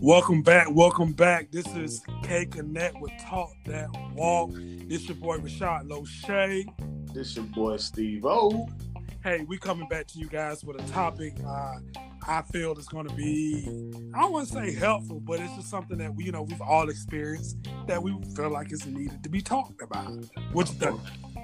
Welcome 0.00 0.42
back. 0.42 0.66
Welcome 0.70 1.12
back. 1.12 1.50
This 1.50 1.66
is 1.74 2.02
K 2.24 2.44
Connect 2.44 3.00
with 3.00 3.12
Talk 3.22 3.50
That 3.64 3.88
Walk. 4.14 4.50
This 4.52 5.08
your 5.08 5.16
boy 5.16 5.38
Rashad 5.38 5.88
Loshay. 5.88 6.66
This 7.14 7.36
your 7.36 7.46
boy 7.46 7.78
Steve 7.78 8.26
O. 8.26 8.68
Hey, 9.22 9.46
we 9.48 9.56
coming 9.56 9.88
back 9.88 10.06
to 10.08 10.18
you 10.18 10.28
guys 10.28 10.62
with 10.62 10.78
a 10.78 10.86
topic 10.92 11.32
uh, 11.46 11.76
I 12.26 12.42
feel 12.42 12.78
is 12.78 12.86
going 12.88 13.08
to 13.08 13.14
be, 13.14 13.66
I 14.14 14.20
don't 14.20 14.32
want 14.32 14.48
to 14.48 14.52
say 14.52 14.74
helpful, 14.74 15.20
but 15.20 15.40
it's 15.40 15.54
just 15.56 15.70
something 15.70 15.96
that 15.98 16.14
we, 16.14 16.24
you 16.24 16.32
know, 16.32 16.42
we've 16.42 16.60
all 16.60 16.90
experienced 16.90 17.56
that 17.86 18.02
we 18.02 18.14
feel 18.36 18.50
like 18.50 18.72
it's 18.72 18.84
needed 18.84 19.22
to 19.22 19.30
be 19.30 19.40
talked 19.40 19.80
about. 19.80 20.12
What 20.52 20.68
you 20.68 20.74
think? 20.74 21.00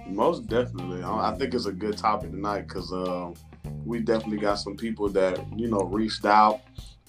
Most 0.06 0.48
definitely. 0.48 1.02
I 1.02 1.34
think 1.38 1.54
it's 1.54 1.66
a 1.66 1.72
good 1.72 1.96
topic 1.96 2.30
tonight 2.30 2.68
because 2.68 2.92
uh, 2.92 3.32
we 3.84 4.00
definitely 4.00 4.38
got 4.38 4.56
some 4.56 4.76
people 4.76 5.08
that, 5.10 5.38
you 5.56 5.68
know, 5.68 5.80
reached 5.80 6.24
out 6.24 6.60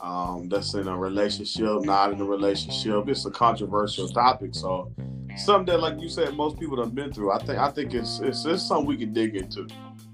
um, 0.02 0.50
that's 0.50 0.74
in 0.74 0.88
a 0.88 0.98
relationship, 0.98 1.84
not 1.84 2.12
in 2.12 2.20
a 2.22 2.26
relationship. 2.26 3.08
It's 3.08 3.26
a 3.26 3.32
controversial 3.32 4.08
topic, 4.10 4.56
so 4.56 4.92
something 5.38 5.68
that, 5.68 5.80
like 5.80 6.00
you 6.02 6.10
said, 6.10 6.36
most 6.36 6.60
people 6.60 6.82
have 6.84 6.96
been 6.96 7.14
through. 7.14 7.32
I 7.32 7.38
think 7.40 7.60
I 7.60 7.70
think 7.70 7.94
it's, 7.94 8.20
it's 8.20 8.46
it's 8.46 8.68
something 8.68 8.88
we 8.88 8.98
can 8.98 9.14
dig 9.14 9.36
into. 9.36 9.68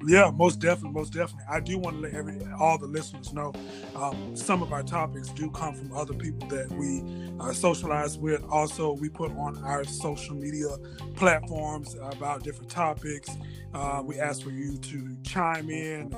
Yeah, 0.06 0.30
most 0.32 0.60
definitely, 0.60 0.92
most 0.92 1.14
definitely. 1.14 1.46
I 1.50 1.60
do 1.60 1.78
want 1.80 1.98
to 1.98 2.02
let 2.04 2.14
every 2.14 2.40
all 2.60 2.78
the 2.78 2.86
listeners 2.86 3.34
know 3.34 3.52
um, 3.96 4.36
some 4.36 4.62
of 4.62 4.72
our 4.72 4.84
topics 4.84 5.30
do 5.30 5.50
come 5.50 5.74
from 5.74 5.92
other 5.92 6.14
people 6.14 6.48
that 6.50 6.72
we 6.72 7.04
uh, 7.40 7.52
socialize 7.52 8.18
with. 8.18 8.44
Also, 8.50 8.94
we 8.94 9.10
put 9.10 9.32
on 9.32 9.58
our 9.64 9.84
social 9.84 10.36
media 10.36 10.68
platforms 11.16 11.96
about 11.96 12.44
different 12.44 12.70
topics. 12.70 13.30
Uh, 13.74 14.04
we 14.06 14.20
ask 14.20 14.44
for 14.44 14.52
you 14.52 14.78
to 14.78 15.18
chime 15.24 15.70
in. 15.70 16.12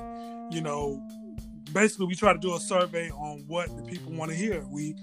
You 0.52 0.60
know, 0.60 1.02
basically 1.72 2.06
we 2.06 2.14
try 2.14 2.32
to 2.32 2.38
do 2.38 2.54
a 2.54 2.60
survey 2.60 3.10
on 3.10 3.44
what 3.46 3.74
the 3.76 3.82
people 3.82 4.12
want 4.12 4.30
to 4.30 4.36
hear. 4.36 4.62
We, 4.68 4.94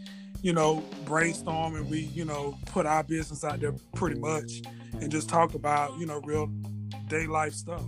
you 0.41 0.53
know, 0.53 0.83
brainstorm 1.03 1.75
and 1.75 1.89
we, 1.89 2.01
you 2.01 2.25
know, 2.25 2.57
put 2.67 2.85
our 2.85 3.03
business 3.03 3.43
out 3.43 3.59
there 3.59 3.73
pretty 3.95 4.19
much 4.19 4.61
and 4.93 5.11
just 5.11 5.29
talk 5.29 5.55
about, 5.55 5.97
you 5.97 6.05
know, 6.05 6.21
real 6.21 6.47
day 7.07 7.25
life 7.25 7.53
stuff. 7.53 7.83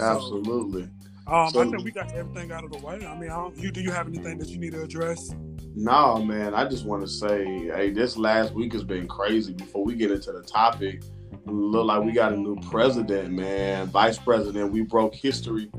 Absolutely. 0.00 0.82
So, 0.82 1.32
um, 1.32 1.50
so, 1.50 1.60
I 1.60 1.64
think 1.64 1.84
we 1.84 1.90
got 1.90 2.12
everything 2.12 2.50
out 2.50 2.64
of 2.64 2.72
the 2.72 2.78
way. 2.78 3.06
I 3.06 3.18
mean, 3.18 3.30
I 3.30 3.50
you 3.54 3.70
do 3.70 3.80
you 3.80 3.92
have 3.92 4.08
anything 4.08 4.38
that 4.38 4.48
you 4.48 4.58
need 4.58 4.72
to 4.72 4.82
address? 4.82 5.34
No, 5.76 6.22
man. 6.24 6.54
I 6.54 6.68
just 6.68 6.84
want 6.84 7.02
to 7.02 7.08
say, 7.08 7.68
hey, 7.68 7.90
this 7.90 8.16
last 8.16 8.52
week 8.52 8.72
has 8.72 8.82
been 8.82 9.06
crazy. 9.06 9.52
Before 9.52 9.84
we 9.84 9.94
get 9.94 10.10
into 10.10 10.32
the 10.32 10.42
topic, 10.42 11.04
look 11.46 11.86
like 11.86 12.02
we 12.02 12.12
got 12.12 12.32
a 12.32 12.36
new 12.36 12.58
president, 12.70 13.32
man. 13.32 13.86
Vice 13.88 14.18
president. 14.18 14.72
We 14.72 14.82
broke 14.82 15.14
history 15.14 15.70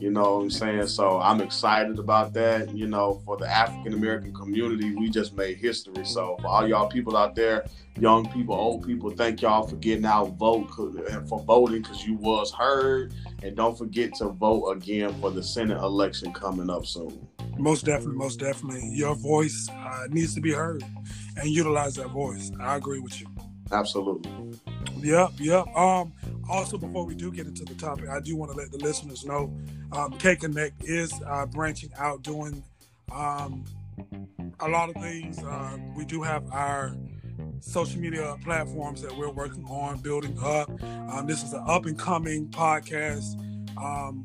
you 0.00 0.10
know 0.10 0.36
what 0.36 0.42
I'm 0.44 0.50
saying? 0.50 0.86
So 0.86 1.20
I'm 1.20 1.42
excited 1.42 1.98
about 1.98 2.32
that. 2.32 2.74
You 2.74 2.86
know, 2.86 3.20
for 3.26 3.36
the 3.36 3.46
African 3.46 3.92
American 3.92 4.32
community, 4.32 4.94
we 4.94 5.10
just 5.10 5.36
made 5.36 5.58
history. 5.58 6.06
So 6.06 6.38
for 6.40 6.46
all 6.46 6.66
y'all 6.66 6.88
people 6.88 7.18
out 7.18 7.34
there, 7.34 7.66
young 7.98 8.26
people, 8.30 8.54
old 8.54 8.86
people, 8.86 9.10
thank 9.10 9.42
y'all 9.42 9.66
for 9.66 9.76
getting 9.76 10.06
out 10.06 10.38
vote 10.38 10.70
and 11.10 11.28
for 11.28 11.40
voting 11.40 11.82
because 11.82 12.06
you 12.06 12.14
was 12.14 12.50
heard. 12.50 13.12
And 13.42 13.54
don't 13.54 13.76
forget 13.76 14.14
to 14.16 14.30
vote 14.30 14.70
again 14.70 15.12
for 15.20 15.30
the 15.30 15.42
Senate 15.42 15.76
election 15.78 16.32
coming 16.32 16.70
up 16.70 16.86
soon. 16.86 17.28
Most 17.58 17.84
definitely, 17.84 18.16
most 18.16 18.40
definitely. 18.40 18.88
Your 18.94 19.14
voice 19.14 19.68
uh, 19.70 20.06
needs 20.08 20.34
to 20.34 20.40
be 20.40 20.52
heard 20.52 20.82
and 21.36 21.50
utilize 21.50 21.96
that 21.96 22.08
voice. 22.08 22.50
I 22.58 22.76
agree 22.76 23.00
with 23.00 23.20
you. 23.20 23.26
Absolutely. 23.70 24.58
Yep, 25.02 25.32
yep. 25.38 25.66
Um, 25.76 26.12
also, 26.48 26.76
before 26.76 27.04
we 27.04 27.14
do 27.14 27.30
get 27.30 27.46
into 27.46 27.64
the 27.64 27.74
topic, 27.74 28.08
I 28.08 28.20
do 28.20 28.36
want 28.36 28.52
to 28.52 28.58
let 28.58 28.70
the 28.70 28.78
listeners 28.78 29.24
know 29.24 29.54
um, 29.92 30.12
K 30.18 30.36
Connect 30.36 30.84
is 30.84 31.12
uh, 31.26 31.46
branching 31.46 31.90
out, 31.96 32.22
doing 32.22 32.62
um, 33.12 33.64
a 34.60 34.68
lot 34.68 34.88
of 34.88 34.96
things. 34.96 35.38
Uh, 35.42 35.78
we 35.96 36.04
do 36.04 36.22
have 36.22 36.50
our 36.52 36.94
social 37.60 38.00
media 38.00 38.36
platforms 38.42 39.02
that 39.02 39.16
we're 39.16 39.30
working 39.30 39.64
on 39.64 39.98
building 39.98 40.38
up. 40.42 40.70
Um, 40.82 41.26
this 41.26 41.42
is 41.42 41.52
an 41.52 41.62
up 41.66 41.86
and 41.86 41.98
coming 41.98 42.48
podcast. 42.48 43.38
Um, 43.76 44.24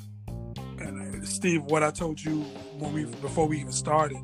and 0.79 1.23
uh, 1.23 1.25
Steve, 1.25 1.63
what 1.63 1.83
I 1.83 1.91
told 1.91 2.23
you 2.23 2.41
when 2.79 2.93
we 2.93 3.05
before 3.05 3.47
we 3.47 3.59
even 3.59 3.71
started, 3.71 4.17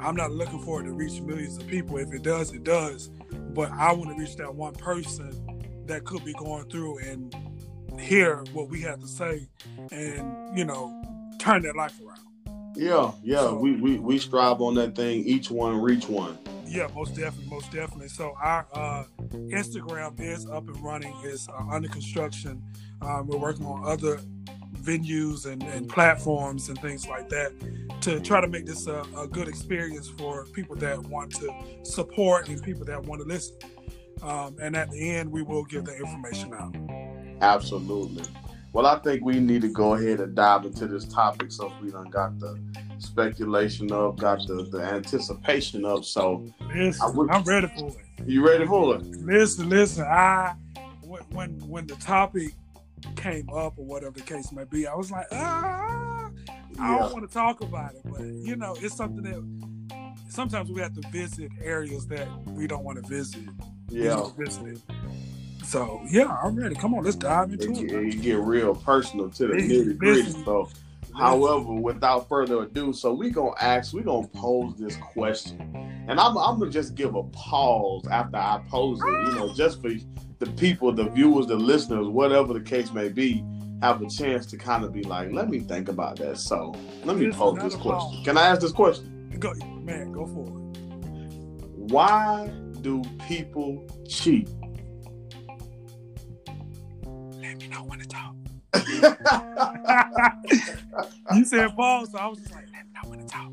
I'm 0.00 0.16
not 0.16 0.30
looking 0.30 0.60
for 0.60 0.80
it 0.80 0.84
to 0.84 0.92
reach 0.92 1.20
millions 1.20 1.58
of 1.58 1.66
people. 1.66 1.98
If 1.98 2.12
it 2.12 2.22
does, 2.22 2.52
it 2.52 2.64
does. 2.64 3.08
But 3.32 3.70
I 3.72 3.92
want 3.92 4.10
to 4.10 4.16
reach 4.16 4.36
that 4.36 4.54
one 4.54 4.74
person 4.74 5.47
that 5.88 6.04
could 6.04 6.24
be 6.24 6.34
going 6.34 6.68
through 6.70 6.98
and 6.98 7.34
hear 7.98 8.44
what 8.52 8.68
we 8.68 8.80
have 8.82 9.00
to 9.00 9.08
say 9.08 9.48
and 9.90 10.56
you 10.56 10.64
know 10.64 11.02
turn 11.38 11.62
their 11.62 11.74
life 11.74 11.98
around. 12.04 12.20
Yeah 12.76 13.12
yeah 13.24 13.40
so, 13.40 13.56
we, 13.56 13.76
we 13.76 13.98
we 13.98 14.18
strive 14.18 14.60
on 14.60 14.74
that 14.74 14.94
thing 14.94 15.24
each 15.24 15.50
one 15.50 15.80
reach 15.80 16.08
one. 16.08 16.38
Yeah 16.66 16.88
most 16.94 17.16
definitely 17.16 17.50
most 17.50 17.72
definitely. 17.72 18.08
So 18.08 18.34
our 18.40 18.66
uh, 18.72 19.04
instagram 19.32 20.20
is 20.20 20.48
up 20.48 20.68
and 20.68 20.80
running 20.80 21.14
is 21.24 21.48
uh, 21.48 21.66
under 21.70 21.88
construction. 21.88 22.62
Um, 23.02 23.26
we're 23.26 23.38
working 23.38 23.64
on 23.64 23.84
other 23.84 24.20
venues 24.74 25.46
and, 25.46 25.62
and, 25.62 25.88
platforms 25.88 26.68
and 26.68 26.80
things 26.80 27.06
like 27.08 27.28
that 27.28 27.52
to 28.00 28.20
try 28.20 28.40
to 28.40 28.46
make 28.46 28.64
this 28.64 28.86
a, 28.86 29.02
a 29.16 29.26
good 29.26 29.48
experience 29.48 30.08
for 30.08 30.44
people 30.46 30.76
that 30.76 30.98
want 31.08 31.34
to 31.34 31.52
support 31.82 32.48
and 32.48 32.62
people 32.62 32.84
that 32.84 33.02
want 33.04 33.20
to 33.20 33.26
listen 33.26 33.56
um, 34.22 34.56
and 34.60 34.76
at 34.76 34.90
the 34.90 35.10
end 35.10 35.30
we 35.30 35.42
will 35.42 35.64
give 35.64 35.84
the 35.84 35.96
information 35.96 36.52
out 36.54 36.74
Absolutely. 37.40 38.24
Well, 38.72 38.86
I 38.86 38.98
think 38.98 39.24
we 39.24 39.40
need 39.40 39.62
to 39.62 39.68
go 39.68 39.94
ahead 39.94 40.20
and 40.20 40.34
dive 40.34 40.64
into 40.64 40.86
this 40.86 41.04
topic 41.06 41.50
so 41.50 41.72
we 41.82 41.90
done 41.90 42.10
got 42.10 42.38
the 42.38 42.58
speculation 42.98 43.90
up, 43.92 44.18
got 44.18 44.46
the, 44.46 44.68
the 44.70 44.82
anticipation 44.82 45.84
up. 45.84 46.04
So 46.04 46.44
listen, 46.74 47.16
would, 47.16 47.30
I'm 47.30 47.42
ready 47.44 47.68
for 47.68 47.88
it. 47.88 48.26
You 48.26 48.46
ready 48.46 48.66
for 48.66 48.96
it? 48.96 49.02
Listen, 49.02 49.68
listen. 49.68 50.04
I 50.04 50.54
when 51.30 51.58
when 51.68 51.86
the 51.86 51.96
topic 51.96 52.52
came 53.16 53.48
up 53.50 53.78
or 53.78 53.84
whatever 53.84 54.12
the 54.12 54.20
case 54.20 54.52
may 54.52 54.64
be, 54.64 54.86
I 54.86 54.94
was 54.94 55.10
like, 55.10 55.26
ah, 55.32 56.30
I 56.78 56.98
don't 56.98 57.12
want 57.12 57.26
to 57.26 57.32
talk 57.32 57.62
about 57.62 57.94
it, 57.94 58.02
but 58.04 58.20
you 58.20 58.56
know, 58.56 58.76
it's 58.80 58.96
something 58.96 59.22
that 59.22 60.12
sometimes 60.28 60.70
we 60.70 60.82
have 60.82 60.94
to 60.94 61.08
visit 61.08 61.50
areas 61.62 62.06
that 62.08 62.28
we 62.48 62.66
don't 62.66 62.84
want 62.84 63.02
to 63.02 63.08
visit. 63.08 63.48
Yeah. 63.90 64.28
So 65.64 66.00
yeah, 66.08 66.36
I'm 66.42 66.56
ready. 66.56 66.74
Come 66.74 66.94
on, 66.94 67.04
let's 67.04 67.16
dive 67.16 67.52
into 67.52 67.70
it. 67.70 67.92
it. 67.92 68.14
You 68.14 68.20
get 68.20 68.38
real 68.38 68.74
personal 68.74 69.30
to 69.30 69.46
the 69.48 69.54
nitty 69.54 69.98
gritty. 69.98 70.30
So, 70.44 70.70
however, 71.14 71.72
without 71.74 72.28
further 72.28 72.62
ado, 72.62 72.92
so 72.92 73.12
we 73.12 73.30
gonna 73.30 73.54
ask, 73.60 73.92
we 73.92 74.02
gonna 74.02 74.26
pose 74.28 74.74
this 74.76 74.96
question, 74.96 75.60
and 76.08 76.18
I'm, 76.18 76.38
I'm 76.38 76.58
gonna 76.58 76.70
just 76.70 76.94
give 76.94 77.14
a 77.14 77.22
pause 77.24 78.06
after 78.08 78.36
I 78.36 78.62
pose 78.68 78.98
it. 79.00 79.04
You 79.04 79.34
know, 79.34 79.54
just 79.54 79.82
for 79.82 79.90
the 80.38 80.46
people, 80.52 80.92
the 80.92 81.04
viewers, 81.10 81.46
the 81.46 81.56
listeners, 81.56 82.06
whatever 82.08 82.54
the 82.54 82.60
case 82.62 82.92
may 82.92 83.08
be, 83.08 83.44
have 83.82 84.00
a 84.00 84.08
chance 84.08 84.46
to 84.46 84.56
kind 84.56 84.84
of 84.84 84.92
be 84.92 85.02
like, 85.02 85.32
let 85.32 85.50
me 85.50 85.60
think 85.60 85.88
about 85.88 86.16
that. 86.16 86.38
So, 86.38 86.74
let 87.04 87.16
me 87.16 87.30
pose 87.30 87.58
this 87.58 87.74
question. 87.74 88.16
Pause. 88.16 88.24
Can 88.24 88.38
I 88.38 88.46
ask 88.46 88.60
this 88.60 88.72
question? 88.72 89.36
Go, 89.38 89.52
man, 89.82 90.12
go 90.12 90.26
for 90.26 90.46
it. 90.46 90.80
Why 91.92 92.50
do 92.82 93.02
people 93.26 93.86
cheat? 94.08 94.48
Let 97.40 97.58
me 97.58 97.68
know 97.68 97.84
when 97.84 98.00
to 98.00 98.06
talk. 98.06 98.34
you 101.34 101.44
said 101.44 101.76
pause, 101.76 102.10
so 102.12 102.18
I 102.18 102.26
was 102.26 102.38
just 102.38 102.52
like, 102.52 102.64
let 102.72 102.86
me 102.86 102.92
know 102.94 103.02
when 103.08 103.20
to 103.20 103.26
talk. 103.26 103.52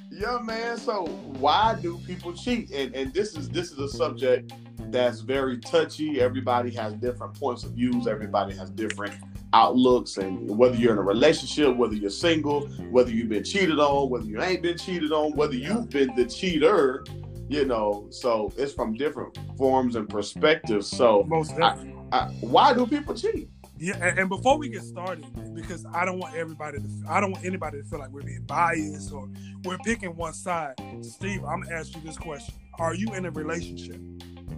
yeah, 0.10 0.38
man. 0.42 0.76
So 0.76 1.06
why 1.38 1.76
do 1.80 1.98
people 2.06 2.32
cheat? 2.32 2.70
And 2.70 2.94
and 2.94 3.12
this 3.12 3.36
is 3.36 3.48
this 3.48 3.72
is 3.72 3.78
a 3.78 3.88
subject 3.88 4.52
that's 4.90 5.20
very 5.20 5.58
touchy. 5.58 6.20
Everybody 6.20 6.70
has 6.72 6.94
different 6.94 7.34
points 7.34 7.64
of 7.64 7.72
views. 7.72 8.06
Everybody 8.06 8.54
has 8.54 8.70
different 8.70 9.14
outlooks 9.54 10.16
and 10.16 10.58
whether 10.58 10.74
you're 10.74 10.92
in 10.92 10.98
a 10.98 11.02
relationship, 11.02 11.76
whether 11.76 11.94
you're 11.94 12.10
single, 12.10 12.66
whether 12.90 13.10
you've 13.10 13.28
been 13.28 13.44
cheated 13.44 13.78
on, 13.78 14.10
whether 14.10 14.24
you 14.24 14.42
ain't 14.42 14.62
been 14.62 14.76
cheated 14.76 15.12
on, 15.12 15.32
whether 15.36 15.54
you've 15.54 15.88
been 15.90 16.14
the 16.16 16.24
cheater, 16.24 17.04
you 17.48 17.64
know, 17.64 18.06
so 18.10 18.52
it's 18.56 18.72
from 18.72 18.94
different 18.94 19.38
forms 19.56 19.96
and 19.96 20.08
perspectives. 20.08 20.88
So 20.88 21.24
most 21.26 21.56
definitely. 21.56 21.94
I, 22.12 22.26
why 22.40 22.74
do 22.74 22.86
people 22.86 23.14
cheat? 23.14 23.48
Yeah, 23.76 23.96
and, 23.96 24.20
and, 24.20 24.28
before 24.28 24.56
we 24.56 24.68
get 24.68 24.82
started, 24.82 25.26
because 25.52 25.84
I 25.92 26.04
don't 26.04 26.20
want 26.20 26.36
everybody 26.36 26.78
to, 26.78 26.88
I 27.08 27.20
don't 27.20 27.32
want 27.32 27.44
anybody 27.44 27.82
to 27.82 27.88
feel 27.88 27.98
like 27.98 28.10
we're 28.10 28.22
being 28.22 28.44
biased 28.44 29.12
or 29.12 29.28
we're 29.64 29.78
picking 29.78 30.14
one 30.14 30.32
side. 30.32 30.74
Steve, 31.00 31.44
I'm 31.44 31.62
gonna 31.62 31.74
ask 31.74 31.94
you 31.94 32.00
this 32.02 32.16
question: 32.16 32.54
Are 32.78 32.94
you 32.94 33.12
in 33.14 33.26
a 33.26 33.30
relationship? 33.30 34.00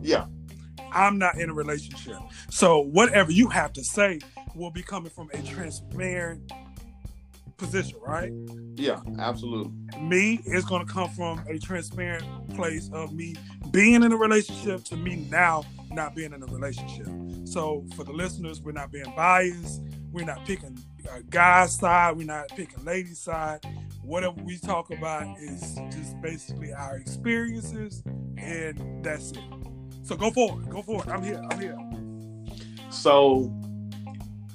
Yeah. 0.02 0.26
I'm 0.92 1.18
not 1.18 1.38
in 1.38 1.50
a 1.50 1.54
relationship, 1.54 2.16
so 2.50 2.80
whatever 2.80 3.32
you 3.32 3.48
have 3.48 3.72
to 3.72 3.82
say 3.82 4.20
will 4.54 4.70
be 4.70 4.82
coming 4.82 5.10
from 5.10 5.30
a 5.32 5.42
transparent 5.42 6.52
position, 7.56 7.98
right? 8.00 8.32
Yeah, 8.74 9.00
absolutely. 9.18 9.72
Me 10.00 10.40
is 10.44 10.64
going 10.64 10.86
to 10.86 10.92
come 10.92 11.10
from 11.10 11.42
a 11.48 11.58
transparent 11.58 12.24
place 12.54 12.90
of 12.92 13.12
me 13.12 13.34
being 13.70 14.02
in 14.02 14.12
a 14.12 14.16
relationship 14.16 14.84
to 14.84 14.96
me 14.96 15.26
now 15.30 15.64
not 15.90 16.14
being 16.14 16.32
in 16.32 16.42
a 16.42 16.46
relationship. 16.46 17.08
So 17.44 17.84
for 17.96 18.04
the 18.04 18.12
listeners, 18.12 18.60
we're 18.60 18.72
not 18.72 18.92
being 18.92 19.12
biased. 19.16 19.82
We're 20.12 20.26
not 20.26 20.44
picking 20.46 20.78
a 21.10 21.22
guy's 21.22 21.76
side. 21.78 22.16
We're 22.16 22.26
not 22.26 22.48
picking 22.48 22.84
ladies' 22.84 23.18
side. 23.18 23.60
Whatever 24.02 24.40
we 24.42 24.58
talk 24.58 24.90
about 24.90 25.38
is 25.40 25.78
just 25.90 26.20
basically 26.20 26.72
our 26.72 26.96
experiences, 26.96 28.02
and 28.36 29.04
that's 29.04 29.32
it. 29.32 29.38
So 30.02 30.16
go 30.16 30.30
forward. 30.30 30.68
Go 30.70 30.82
forward. 30.82 31.08
I'm 31.08 31.22
here. 31.22 31.42
I'm 31.50 31.58
here. 31.58 31.76
So 32.90 33.52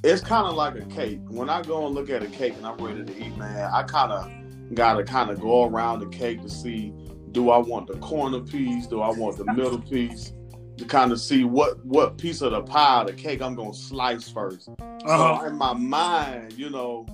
it's 0.04 0.22
kind 0.22 0.48
of 0.48 0.56
like 0.56 0.76
a 0.76 0.86
cake. 0.86 1.20
When 1.28 1.50
I 1.50 1.62
go 1.62 1.86
and 1.86 1.94
look 1.94 2.10
at 2.10 2.24
a 2.24 2.28
cake 2.28 2.54
and 2.58 2.66
I'm 2.66 2.78
ready 2.78 3.04
to 3.04 3.24
eat, 3.24 3.36
man, 3.38 3.70
I 3.72 3.84
kind 3.84 4.12
of 4.12 4.32
gotta 4.74 5.04
kind 5.04 5.30
of 5.30 5.40
go 5.40 5.66
around 5.66 6.00
the 6.00 6.08
cake 6.08 6.42
to 6.42 6.50
see 6.50 6.94
do 7.32 7.50
I 7.50 7.58
want 7.58 7.88
the 7.88 7.98
corner 7.98 8.42
piece, 8.42 8.88
do 8.88 9.02
I 9.02 9.10
want 9.10 9.38
the 9.38 9.46
middle 9.46 9.80
piece, 9.90 10.34
to 10.78 10.86
kind 10.86 11.12
of 11.12 11.20
see 11.20 11.44
what 11.44 11.84
what 11.86 12.18
piece 12.18 12.42
of 12.42 12.52
the 12.52 12.62
pie, 12.62 13.04
the 13.04 13.14
cake 13.14 13.42
I'm 13.42 13.56
gonna 13.56 13.74
slice 13.74 14.32
1st 14.32 14.70
uh-huh. 14.80 15.40
So 15.40 15.46
in 15.46 15.56
my 15.56 15.74
mind, 15.74 16.54
you 16.54 16.70
know, 16.70 17.06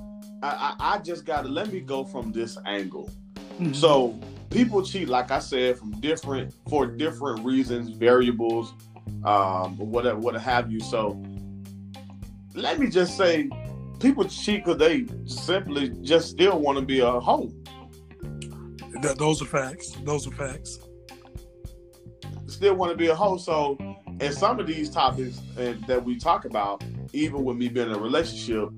I, 0.41 0.75
I, 0.79 0.95
I 0.95 0.97
just 0.99 1.25
gotta 1.25 1.49
let 1.49 1.71
me 1.71 1.81
go 1.81 2.03
from 2.03 2.31
this 2.31 2.57
angle. 2.65 3.09
Mm-hmm. 3.59 3.73
So 3.73 4.19
people 4.49 4.83
cheat, 4.83 5.09
like 5.09 5.31
I 5.31 5.39
said, 5.39 5.77
from 5.77 5.91
different 5.99 6.53
for 6.69 6.85
different 6.85 7.43
reasons, 7.43 7.89
variables, 7.89 8.73
um, 9.23 9.77
whatever, 9.77 10.19
what 10.19 10.35
have 10.35 10.71
you. 10.71 10.79
So 10.79 11.21
let 12.57 12.79
me 12.79 12.89
just 12.89 13.15
say, 13.15 13.49
people 13.99 14.25
cheat 14.25 14.65
because 14.65 14.79
they 14.79 15.05
simply 15.25 15.89
just 16.01 16.29
still 16.29 16.59
want 16.59 16.77
to 16.77 16.83
be 16.83 16.99
a 16.99 17.19
hoe. 17.19 17.51
Th- 19.01 19.15
those 19.15 19.41
are 19.41 19.45
facts. 19.45 19.91
Those 20.03 20.27
are 20.27 20.31
facts. 20.31 20.79
Still 22.47 22.75
want 22.75 22.91
to 22.91 22.97
be 22.97 23.07
a 23.07 23.15
hoe. 23.15 23.37
So, 23.37 23.77
and 24.19 24.33
some 24.33 24.59
of 24.59 24.65
these 24.65 24.89
topics 24.89 25.39
and, 25.57 25.83
that 25.85 26.03
we 26.03 26.17
talk 26.17 26.45
about, 26.45 26.83
even 27.13 27.43
with 27.43 27.57
me 27.57 27.69
being 27.69 27.87
in 27.87 27.93
a 27.93 27.99
relationship, 27.99 28.69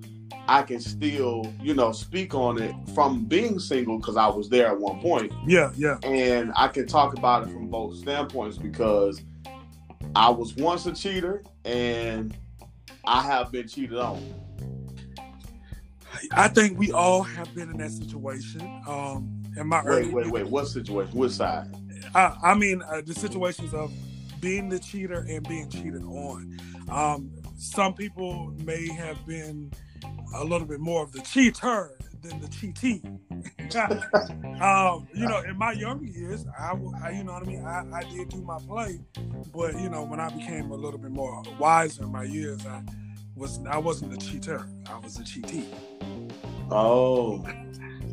I 0.50 0.64
can 0.64 0.82
still, 0.82 1.46
you 1.62 1.74
know, 1.74 1.94
speak 1.94 2.34
on 2.34 2.62
it 2.62 2.76
from 2.94 3.26
being 3.26 3.60
single 3.60 3.98
because 3.98 4.18
I 4.18 4.28
was 4.28 4.50
there 4.50 4.68
at 4.68 4.78
one 4.78 5.00
point. 5.00 5.32
Yeah, 5.48 5.72
yeah. 5.78 6.00
And 6.04 6.52
I 6.56 6.68
can 6.68 6.86
talk 6.86 7.18
about 7.18 7.48
it 7.48 7.52
from 7.52 7.68
both 7.70 7.96
standpoints 7.98 8.58
because 8.58 9.22
I 10.16 10.30
was 10.30 10.56
once 10.56 10.86
a 10.86 10.92
cheater 10.92 11.44
and 11.64 12.36
I 13.06 13.22
have 13.24 13.52
been 13.52 13.68
cheated 13.68 13.98
on. 13.98 14.34
I 16.32 16.48
think 16.48 16.78
we 16.78 16.92
all 16.92 17.24
have 17.24 17.54
been 17.56 17.70
in 17.70 17.78
that 17.78 17.92
situation. 17.92 18.62
Um, 18.88 19.42
in 19.58 19.68
my 19.68 19.84
wait, 19.84 19.92
early 19.92 20.10
wait, 20.10 20.28
wait. 20.28 20.48
What 20.48 20.68
situation? 20.68 21.18
Which 21.18 21.32
side? 21.32 21.68
I, 22.14 22.36
I 22.44 22.56
mean, 22.56 22.82
uh, 22.82 23.02
the 23.06 23.14
situations 23.14 23.74
of 23.74 23.92
being 24.40 24.70
the 24.70 24.80
cheater 24.80 25.26
and 25.30 25.48
being 25.48 25.70
cheated 25.70 26.04
on. 26.04 26.58
Um, 26.90 27.32
some 27.58 27.94
people 27.94 28.54
may 28.64 28.88
have 28.94 29.26
been 29.26 29.72
a 30.36 30.44
little 30.44 30.68
bit 30.68 30.80
more 30.80 31.04
of 31.04 31.12
the 31.12 31.22
cheater 31.22 31.92
than 32.22 32.40
the 32.40 32.48
cheatee. 32.48 33.04
um, 34.62 35.08
you 35.14 35.28
know, 35.28 35.40
in 35.42 35.58
my 35.58 35.72
younger 35.72 36.06
years, 36.06 36.46
I, 36.58 36.74
I, 37.04 37.12
you 37.12 37.24
know 37.24 37.34
what 37.34 37.44
I 37.44 37.46
mean. 37.46 37.66
I, 37.66 37.86
I 37.94 38.04
did 38.04 38.30
do 38.30 38.42
my 38.42 38.58
play, 38.60 39.00
but 39.54 39.80
you 39.80 39.90
know, 39.90 40.04
when 40.04 40.20
I 40.20 40.30
became 40.30 40.72
a 40.72 40.76
little 40.76 41.00
bit 41.00 41.12
more 41.12 41.44
wiser 41.60 42.04
in 42.04 42.12
my 42.12 42.24
years, 42.24 42.66
I 42.66 42.82
was 43.36 43.60
I 43.70 43.78
wasn't 43.78 44.14
a 44.14 44.18
cheater. 44.18 44.68
I 44.88 44.98
was 45.00 45.18
a 45.20 45.24
cheatee. 45.24 45.66
Oh. 46.72 47.46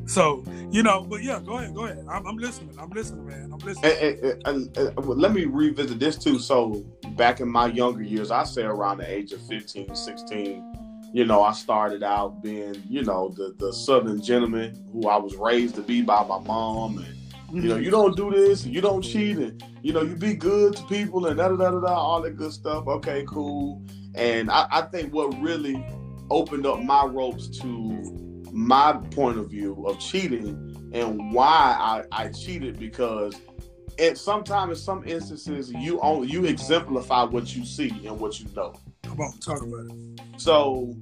So 0.07 0.45
you 0.71 0.83
know, 0.83 1.03
but 1.03 1.23
yeah, 1.23 1.41
go 1.41 1.59
ahead, 1.59 1.75
go 1.75 1.87
ahead. 1.87 2.07
I'm, 2.09 2.27
I'm 2.27 2.37
listening. 2.37 2.77
I'm 2.79 2.91
listening, 2.91 3.27
man. 3.27 3.51
I'm 3.53 3.59
listening. 3.59 3.93
And, 3.93 4.47
and, 4.47 4.77
and, 4.77 5.07
let 5.07 5.33
me 5.33 5.45
revisit 5.47 5.99
this 5.99 6.17
too. 6.17 6.39
So 6.39 6.85
back 7.17 7.41
in 7.41 7.49
my 7.49 7.67
younger 7.67 8.03
years, 8.03 8.31
I 8.31 8.45
say 8.45 8.63
around 8.63 8.99
the 8.99 9.11
age 9.11 9.33
of 9.33 9.41
15, 9.43 9.95
16, 9.95 10.76
you 11.17 11.25
know, 11.25 11.43
I 11.43 11.53
started 11.53 12.03
out 12.03 12.43
being, 12.43 12.83
you 12.91 13.03
know, 13.03 13.31
the 13.31 13.55
the 13.57 13.73
Southern 13.73 14.21
gentleman 14.21 14.87
who 14.93 15.09
I 15.09 15.17
was 15.17 15.35
raised 15.35 15.77
to 15.77 15.81
be 15.81 16.03
by 16.03 16.23
my 16.25 16.39
mom, 16.41 16.99
and 16.99 17.17
you 17.55 17.71
know, 17.71 17.77
you 17.77 17.91
don't 17.91 18.15
do 18.15 18.31
this, 18.31 18.67
you 18.67 18.83
don't 18.83 19.01
cheat, 19.01 19.39
and 19.39 19.65
you 19.81 19.95
know, 19.95 20.03
you 20.03 20.15
be 20.15 20.35
good 20.35 20.77
to 20.77 20.83
people, 20.85 21.25
and 21.25 21.39
da 21.39 21.49
da 21.49 21.57
da 21.57 21.81
da, 21.81 21.87
all 21.87 22.21
that 22.21 22.37
good 22.37 22.53
stuff. 22.53 22.87
Okay, 22.87 23.25
cool. 23.27 23.83
And 24.15 24.51
I, 24.51 24.67
I 24.71 24.83
think 24.83 25.15
what 25.15 25.29
really 25.41 25.83
opened 26.29 26.67
up 26.67 26.83
my 26.83 27.07
ropes 27.07 27.49
to 27.61 28.43
my 28.53 28.93
point 29.13 29.39
of 29.39 29.49
view 29.49 29.87
of 29.87 29.99
cheating 29.99 30.91
and 30.93 31.33
why 31.33 32.05
I, 32.13 32.25
I 32.25 32.29
cheated 32.29 32.79
because 32.79 33.35
it 33.97 34.19
sometimes 34.19 34.79
in 34.79 34.85
some 34.85 35.09
instances 35.09 35.73
you 35.73 35.99
only 36.01 36.29
you 36.29 36.45
exemplify 36.45 37.23
what 37.23 37.57
you 37.57 37.65
see 37.65 37.89
and 38.05 38.21
what 38.21 38.39
you 38.39 38.47
know. 38.55 38.75
Come 39.07 39.21
on, 39.21 39.39
talk 39.39 39.63
about 39.63 39.87
it. 39.87 40.21
So 40.37 40.97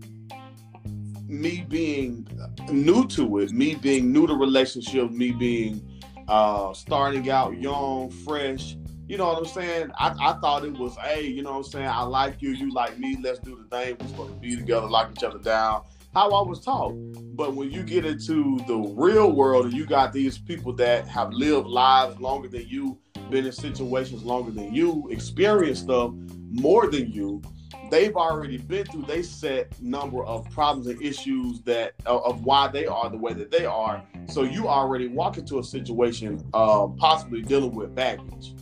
me 1.27 1.65
being 1.69 2.27
new 2.71 3.06
to 3.09 3.39
it, 3.39 3.51
me 3.51 3.75
being 3.75 4.12
new 4.12 4.27
to 4.27 4.35
relationship, 4.35 5.11
me 5.11 5.33
being 5.33 5.91
uh 6.29 6.73
starting 6.73 7.29
out 7.31 7.59
young, 7.59 8.11
fresh, 8.11 8.77
you 9.06 9.19
know 9.19 9.27
what 9.27 9.39
I'm 9.39 9.45
saying? 9.45 9.91
I, 9.99 10.15
I 10.19 10.33
thought 10.41 10.65
it 10.65 10.73
was, 10.73 10.97
hey, 10.97 11.27
you 11.27 11.43
know 11.43 11.51
what 11.51 11.59
I'm 11.59 11.65
saying? 11.65 11.89
I 11.89 12.03
like 12.05 12.41
you, 12.41 12.51
you 12.51 12.73
like 12.73 12.99
me, 12.99 13.19
let's 13.23 13.39
do 13.39 13.56
the 13.56 13.77
thing. 13.77 13.97
We're 14.01 14.09
supposed 14.09 14.35
to 14.35 14.41
be 14.41 14.56
together, 14.56 14.89
lock 14.89 15.11
each 15.12 15.23
other 15.23 15.39
down. 15.39 15.83
How 16.15 16.31
I 16.31 16.49
was 16.49 16.61
taught. 16.61 16.95
But 17.37 17.55
when 17.55 17.71
you 17.71 17.83
get 17.83 18.06
into 18.06 18.59
the 18.67 18.77
real 18.97 19.33
world 19.33 19.67
and 19.67 19.75
you 19.75 19.85
got 19.85 20.12
these 20.12 20.39
people 20.39 20.73
that 20.75 21.06
have 21.09 21.33
lived 21.33 21.67
lives 21.67 22.19
longer 22.19 22.49
than 22.49 22.67
you, 22.67 22.99
been 23.31 23.45
in 23.45 23.53
situations 23.53 24.23
longer 24.23 24.53
than 24.53 24.73
you, 24.73 25.06
experienced 25.11 25.83
stuff 25.85 26.12
more 26.51 26.89
than 26.89 27.11
you, 27.11 27.43
they've 27.91 28.17
already 28.17 28.59
been 28.59 28.87
through 28.87 29.03
they 29.03 29.23
set 29.23 29.81
number 29.81 30.25
of 30.25 30.49
problems 30.51 30.87
and 30.87 31.01
issues 31.03 31.61
that 31.63 31.95
of 32.07 32.45
why 32.45 32.69
they 32.69 32.87
are 32.87 33.11
the 33.11 33.17
way 33.17 33.33
that 33.33 33.51
they 33.51 33.65
are. 33.65 34.03
So 34.29 34.43
you 34.43 34.69
already 34.69 35.09
walk 35.09 35.39
into 35.39 35.59
a 35.59 35.65
situation 35.65 36.45
uh, 36.55 36.87
possibly 36.89 37.43
dealing 37.43 37.75
with 37.75 37.95
baggage. 37.95 38.55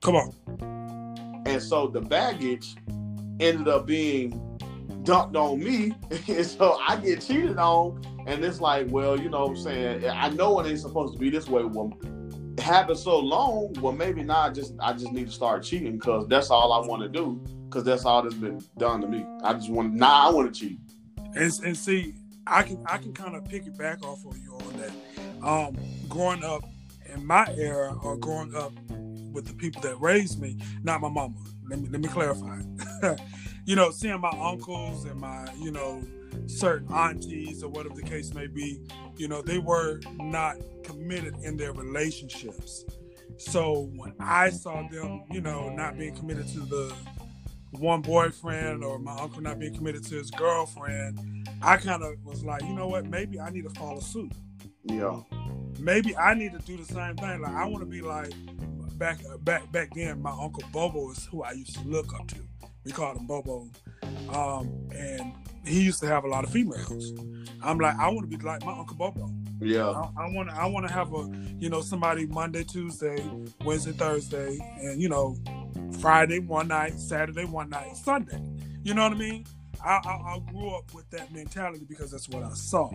Come 0.00 0.16
on. 0.16 1.42
And 1.46 1.62
so 1.62 1.86
the 1.86 2.00
baggage 2.00 2.74
ended 3.40 3.68
up 3.68 3.86
being 3.86 4.30
dumped 5.04 5.36
on 5.36 5.62
me. 5.62 5.92
And 6.28 6.46
so 6.46 6.78
i 6.86 6.96
get 6.96 7.20
cheated 7.20 7.58
on. 7.58 8.02
And 8.26 8.44
it's 8.44 8.60
like 8.60 8.86
well 8.90 9.18
you 9.18 9.28
know 9.28 9.46
what 9.46 9.50
i'm 9.50 9.56
saying? 9.56 10.08
I 10.08 10.28
know 10.30 10.60
it 10.60 10.68
ain't 10.68 10.80
supposed 10.80 11.14
to 11.14 11.18
be 11.18 11.30
this 11.30 11.48
way. 11.48 11.64
Well 11.64 11.92
it 12.56 12.60
happened 12.60 12.98
so 12.98 13.18
long 13.18 13.74
well 13.80 13.92
maybe 13.92 14.22
not. 14.22 14.50
I 14.50 14.52
just 14.52 14.74
i 14.80 14.92
just 14.92 15.12
need 15.12 15.26
to 15.26 15.32
start 15.32 15.62
cheating 15.64 15.92
because 15.98 16.28
that's 16.28 16.50
all 16.50 16.72
i 16.72 16.86
want 16.86 17.02
to 17.02 17.08
do 17.08 17.40
because 17.72 17.84
that's 17.84 18.04
all 18.04 18.22
that's 18.22 18.34
been 18.34 18.62
done 18.76 19.00
to 19.00 19.06
me. 19.06 19.24
I 19.42 19.54
just 19.54 19.70
want 19.70 19.94
now. 19.94 20.06
Nah, 20.06 20.28
I 20.28 20.30
want 20.32 20.54
to 20.54 20.60
cheat. 20.60 20.78
And, 21.34 21.52
and 21.64 21.76
see, 21.76 22.14
I 22.46 22.62
can 22.62 22.84
I 22.86 22.98
can 22.98 23.14
kind 23.14 23.34
of 23.34 23.44
pick 23.46 23.66
it 23.66 23.78
back 23.78 24.04
off 24.04 24.24
of 24.26 24.36
you 24.36 24.54
on 24.54 24.80
that. 24.80 25.46
Um, 25.46 25.76
growing 26.08 26.44
up 26.44 26.64
in 27.06 27.26
my 27.26 27.46
era, 27.56 27.96
or 28.02 28.16
growing 28.16 28.54
up 28.54 28.72
with 29.32 29.46
the 29.46 29.54
people 29.54 29.80
that 29.82 29.98
raised 30.00 30.40
me, 30.40 30.58
not 30.82 31.00
my 31.00 31.08
mama. 31.08 31.34
Let 31.68 31.80
me 31.80 31.88
let 31.88 32.00
me 32.00 32.08
clarify. 32.08 32.60
you 33.64 33.74
know, 33.74 33.90
seeing 33.90 34.20
my 34.20 34.32
uncles 34.38 35.04
and 35.06 35.18
my 35.18 35.48
you 35.58 35.70
know 35.70 36.02
certain 36.46 36.92
aunties 36.92 37.62
or 37.62 37.68
whatever 37.68 37.94
the 37.94 38.02
case 38.02 38.34
may 38.34 38.46
be, 38.46 38.80
you 39.16 39.28
know, 39.28 39.42
they 39.42 39.58
were 39.58 40.00
not 40.18 40.56
committed 40.82 41.36
in 41.42 41.56
their 41.56 41.72
relationships. 41.72 42.84
So 43.38 43.90
when 43.96 44.14
I 44.20 44.50
saw 44.50 44.86
them, 44.88 45.24
you 45.30 45.40
know, 45.40 45.68
not 45.70 45.98
being 45.98 46.14
committed 46.14 46.48
to 46.48 46.60
the 46.60 46.94
one 47.72 48.02
boyfriend 48.02 48.84
or 48.84 48.98
my 48.98 49.16
uncle 49.18 49.40
not 49.42 49.58
being 49.58 49.74
committed 49.74 50.04
to 50.04 50.16
his 50.16 50.30
girlfriend, 50.30 51.48
I 51.62 51.76
kind 51.76 52.02
of 52.02 52.14
was 52.24 52.44
like, 52.44 52.62
you 52.62 52.74
know 52.74 52.88
what? 52.88 53.06
Maybe 53.06 53.40
I 53.40 53.50
need 53.50 53.64
to 53.64 53.70
follow 53.70 54.00
suit. 54.00 54.32
Yeah. 54.84 55.20
Maybe 55.78 56.16
I 56.16 56.34
need 56.34 56.52
to 56.52 56.58
do 56.58 56.76
the 56.76 56.84
same 56.84 57.16
thing. 57.16 57.40
Like 57.40 57.54
I 57.54 57.66
want 57.66 57.80
to 57.82 57.90
be 57.90 58.02
like 58.02 58.32
back 58.98 59.18
back 59.40 59.70
back 59.72 59.94
then. 59.94 60.20
My 60.22 60.30
uncle 60.30 60.62
Bobo 60.72 61.10
is 61.10 61.24
who 61.26 61.42
I 61.42 61.52
used 61.52 61.74
to 61.74 61.88
look 61.88 62.14
up 62.14 62.28
to. 62.28 62.36
We 62.84 62.92
called 62.92 63.16
him 63.16 63.26
Bobo, 63.26 63.68
um, 64.28 64.88
and 64.94 65.32
he 65.64 65.80
used 65.82 66.00
to 66.00 66.06
have 66.06 66.24
a 66.24 66.28
lot 66.28 66.44
of 66.44 66.50
females. 66.50 67.12
I'm 67.62 67.78
like, 67.78 67.96
I 67.96 68.08
want 68.08 68.28
to 68.30 68.36
be 68.36 68.42
like 68.44 68.64
my 68.64 68.76
uncle 68.76 68.96
Bobo. 68.96 69.30
Yeah. 69.60 69.88
I 70.16 70.28
want 70.30 70.50
to 70.50 70.56
I 70.56 70.66
want 70.66 70.86
to 70.86 70.92
have 70.92 71.12
a 71.14 71.30
you 71.58 71.68
know 71.68 71.80
somebody 71.80 72.26
Monday, 72.26 72.64
Tuesday, 72.64 73.24
Wednesday, 73.64 73.92
Thursday, 73.92 74.58
and 74.80 75.00
you 75.00 75.08
know 75.08 75.36
Friday 76.00 76.38
one 76.38 76.68
night, 76.68 76.98
Saturday 76.98 77.44
one 77.44 77.70
night, 77.70 77.96
Sunday. 77.96 78.40
You 78.82 78.94
know 78.94 79.02
what 79.02 79.12
I 79.12 79.16
mean? 79.16 79.46
I, 79.84 80.00
I, 80.04 80.34
I 80.34 80.38
grew 80.50 80.70
up 80.70 80.92
with 80.94 81.08
that 81.10 81.32
mentality 81.32 81.84
because 81.88 82.10
that's 82.10 82.28
what 82.28 82.42
I 82.42 82.52
saw. 82.54 82.90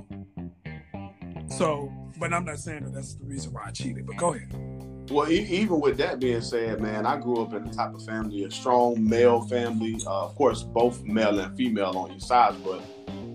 So, 1.49 1.91
but 2.19 2.33
I'm 2.33 2.45
not 2.45 2.59
saying 2.59 2.83
that 2.83 2.93
that's 2.93 3.15
the 3.15 3.25
reason 3.25 3.53
why 3.53 3.65
I 3.67 3.71
cheated. 3.71 4.05
But 4.05 4.17
go 4.17 4.33
ahead. 4.33 4.53
Well, 5.09 5.31
even 5.31 5.79
with 5.79 5.97
that 5.97 6.19
being 6.19 6.41
said, 6.41 6.81
man, 6.81 7.05
I 7.05 7.17
grew 7.17 7.41
up 7.41 7.53
in 7.53 7.63
the 7.63 7.73
type 7.73 7.93
of 7.93 8.03
family, 8.03 8.43
a 8.43 8.51
strong 8.51 9.07
male 9.07 9.41
family. 9.47 10.01
Uh, 10.05 10.25
of 10.25 10.35
course, 10.35 10.63
both 10.63 11.01
male 11.03 11.39
and 11.39 11.55
female 11.55 11.97
on 11.97 12.11
each 12.11 12.23
side, 12.23 12.55
but 12.63 12.83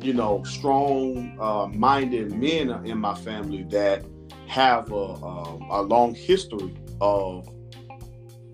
you 0.05 0.13
know, 0.13 0.43
strong 0.45 1.37
uh, 1.41 1.67
minded 1.69 2.33
men 2.33 2.71
in 2.85 2.99
my 2.99 3.15
family 3.15 3.63
that 3.71 4.05
have 4.47 4.91
a, 4.93 4.95
a, 4.95 5.59
a 5.71 5.83
long 5.83 6.15
history 6.15 6.75
of 7.01 7.49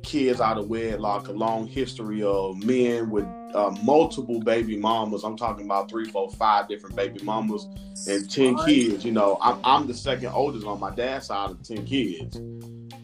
kids 0.08 0.40
out 0.40 0.56
of 0.56 0.68
wedlock, 0.68 1.28
a 1.28 1.32
long 1.32 1.66
history 1.66 2.22
of 2.22 2.56
men 2.64 3.10
with 3.10 3.26
uh, 3.54 3.70
multiple 3.82 4.40
baby 4.40 4.76
mamas. 4.76 5.22
I'm 5.22 5.36
talking 5.36 5.66
about 5.66 5.90
three, 5.90 6.06
four, 6.06 6.30
five 6.30 6.66
different 6.66 6.96
baby 6.96 7.22
mamas 7.22 7.68
and 8.08 8.28
10 8.30 8.56
kids. 8.64 9.04
You 9.04 9.12
know, 9.12 9.36
I'm, 9.42 9.60
I'm 9.64 9.86
the 9.86 9.92
second 9.92 10.28
oldest 10.28 10.66
on 10.66 10.80
my 10.80 10.94
dad's 10.94 11.26
side 11.26 11.50
of 11.50 11.62
10 11.62 11.84
kids. 11.84 12.36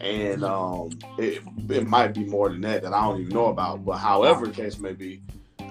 And 0.01 0.43
um, 0.43 0.89
it, 1.19 1.43
it 1.69 1.87
might 1.87 2.15
be 2.15 2.25
more 2.25 2.49
than 2.49 2.61
that 2.61 2.81
that 2.81 2.93
I 2.93 3.01
don't 3.03 3.21
even 3.21 3.33
know 3.33 3.47
about. 3.47 3.85
But 3.85 3.97
however 3.97 4.47
the 4.47 4.53
case 4.53 4.79
may 4.79 4.93
be, 4.93 5.21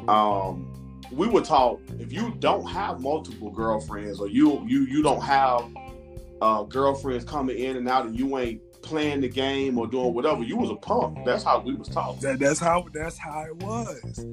um, 0.07 1.01
we 1.11 1.27
were 1.27 1.43
taught 1.43 1.81
if 1.99 2.13
you 2.13 2.35
don't 2.39 2.67
have 2.67 3.01
multiple 3.01 3.51
girlfriends 3.51 4.21
or 4.21 4.29
you 4.29 4.65
you 4.67 4.81
you 4.83 5.03
don't 5.03 5.21
have 5.21 5.65
uh, 6.41 6.63
girlfriends 6.65 7.25
coming 7.25 7.59
in 7.59 7.77
and 7.77 7.89
out 7.89 8.07
and 8.07 8.19
you 8.19 8.37
ain't 8.39 8.61
playing 8.85 9.23
the 9.23 9.29
game 9.29 9.79
or 9.79 9.87
doing 9.87 10.15
whatever, 10.15 10.43
you 10.43 10.57
was 10.57 10.71
a 10.71 10.77
punk. 10.77 11.25
That's 11.25 11.43
how 11.43 11.61
we 11.61 11.75
was 11.75 11.89
taught. 11.89 12.21
That, 12.21 12.39
that's 12.39 12.61
how 12.61 12.87
that's 12.93 13.19
how 13.19 13.45
it 13.45 13.57
was. 13.57 14.27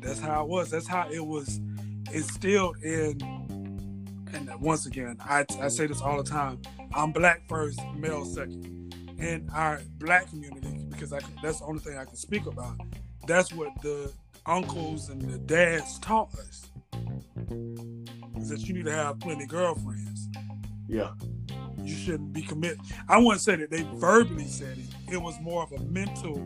That's 0.00 0.20
how 0.20 0.42
it 0.42 0.48
was. 0.48 0.70
That's 0.70 0.86
how 0.86 1.08
it 1.10 1.24
was 1.24 1.60
instilled 2.12 2.76
in. 2.82 3.20
And 4.32 4.50
once 4.60 4.86
again, 4.86 5.16
I, 5.20 5.46
I 5.60 5.68
say 5.68 5.86
this 5.86 6.02
all 6.02 6.22
the 6.22 6.28
time. 6.28 6.60
I'm 6.94 7.12
black 7.12 7.48
first, 7.48 7.80
male 7.96 8.24
second. 8.24 8.94
In 9.18 9.50
our 9.52 9.80
black 9.98 10.28
community, 10.28 10.86
because 10.90 11.12
I 11.12 11.18
that's 11.42 11.58
the 11.58 11.64
only 11.64 11.80
thing 11.80 11.98
I 11.98 12.04
can 12.04 12.14
speak 12.14 12.46
about. 12.46 12.76
That's 13.26 13.52
what 13.52 13.70
the 13.82 14.12
uncles 14.46 15.08
and 15.08 15.20
the 15.20 15.38
dads 15.38 15.98
taught 15.98 16.32
us. 16.34 16.70
Is 18.38 18.50
that 18.50 18.60
you 18.60 18.74
need 18.74 18.84
to 18.84 18.92
have 18.92 19.18
plenty 19.18 19.42
of 19.42 19.48
girlfriends. 19.48 20.28
Yeah 20.86 21.10
you 21.88 21.96
shouldn't 21.96 22.32
be 22.32 22.42
committed. 22.42 22.80
I 23.08 23.18
wouldn't 23.18 23.40
say 23.40 23.56
that 23.56 23.70
they 23.70 23.82
verbally 23.94 24.46
said 24.46 24.78
it. 24.78 25.12
It 25.12 25.22
was 25.22 25.38
more 25.40 25.62
of 25.62 25.72
a 25.72 25.80
mental, 25.84 26.36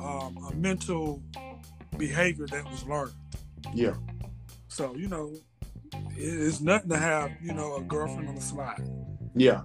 um, 0.00 0.38
a 0.50 0.54
mental 0.54 1.22
behavior 1.96 2.46
that 2.46 2.64
was 2.70 2.84
learned. 2.84 3.12
Yeah. 3.74 3.94
So 4.68 4.94
you 4.94 5.08
know, 5.08 5.34
it's 6.16 6.60
nothing 6.60 6.90
to 6.90 6.98
have 6.98 7.32
you 7.42 7.52
know 7.52 7.76
a 7.76 7.82
girlfriend 7.82 8.28
on 8.28 8.34
the 8.34 8.40
slide. 8.40 8.88
Yeah. 9.34 9.62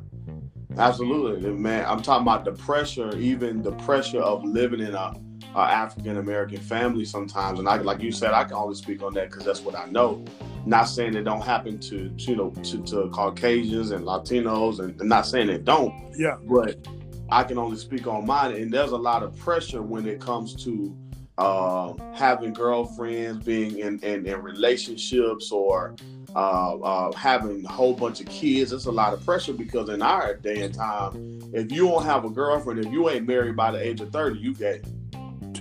Absolutely, 0.78 1.52
man. 1.52 1.86
I'm 1.86 2.02
talking 2.02 2.24
about 2.24 2.46
the 2.46 2.52
pressure, 2.52 3.16
even 3.18 3.62
the 3.62 3.74
pressure 3.74 4.22
of 4.22 4.44
living 4.44 4.80
in 4.80 4.96
a, 4.96 5.14
a 5.56 5.60
African 5.60 6.18
American 6.18 6.60
family 6.60 7.06
sometimes. 7.06 7.60
And 7.60 7.70
I, 7.70 7.78
like 7.78 8.02
you 8.02 8.12
said, 8.12 8.32
I 8.32 8.44
can 8.44 8.54
only 8.54 8.76
speak 8.76 9.04
on 9.04 9.14
that 9.14 9.30
because 9.30 9.46
that's 9.46 9.62
what 9.62 9.76
I 9.76 9.86
know. 9.86 10.26
Not 10.66 10.86
saying 10.86 11.16
it 11.16 11.24
don't 11.24 11.42
happen 11.42 11.78
to, 11.80 12.10
to 12.10 12.32
you 12.32 12.36
know 12.36 12.50
to, 12.50 12.84
to, 12.84 13.10
Caucasians 13.10 13.92
and 13.92 14.06
Latinos, 14.06 14.80
and 14.80 14.98
not 15.02 15.26
saying 15.28 15.50
it 15.50 15.66
don't. 15.66 15.94
Yeah. 16.18 16.38
But 16.44 16.88
I 17.30 17.44
can 17.44 17.58
only 17.58 17.78
speak 17.78 18.08
on 18.08 18.26
mine, 18.26 18.56
and 18.56 18.72
there's 18.72 18.92
a 18.92 18.98
lot 18.98 19.24
of 19.24 19.38
pressure 19.38 19.82
when 19.82 20.08
it 20.08 20.22
comes 20.22 20.64
to 20.64 20.96
uh, 21.38 21.94
having 22.14 22.54
girlfriends, 22.54 23.44
being 23.44 23.80
in, 23.80 24.00
in, 24.00 24.26
in 24.26 24.42
relationships, 24.42 25.52
or 25.52 25.96
uh, 26.36 26.76
uh, 26.78 27.12
having 27.14 27.66
a 27.66 27.72
whole 27.72 27.94
bunch 27.94 28.22
of 28.22 28.28
kids. 28.28 28.72
It's 28.72 28.86
a 28.86 28.92
lot 28.92 29.14
of 29.14 29.26
pressure 29.26 29.54
because 29.54 29.90
in 29.90 30.02
our 30.02 30.36
day 30.36 30.62
and 30.62 30.74
time, 30.74 31.42
if 31.54 31.72
you 31.72 31.88
don't 31.88 32.06
have 32.06 32.26
a 32.26 32.30
girlfriend, 32.30 32.86
if 32.86 32.92
you 32.92 33.10
ain't 33.10 33.28
married 33.28 33.56
by 33.56 33.72
the 33.72 33.80
age 33.80 34.02
of 34.02 34.12
thirty, 34.12 34.40
you 34.40 34.54
gay. 34.54 34.82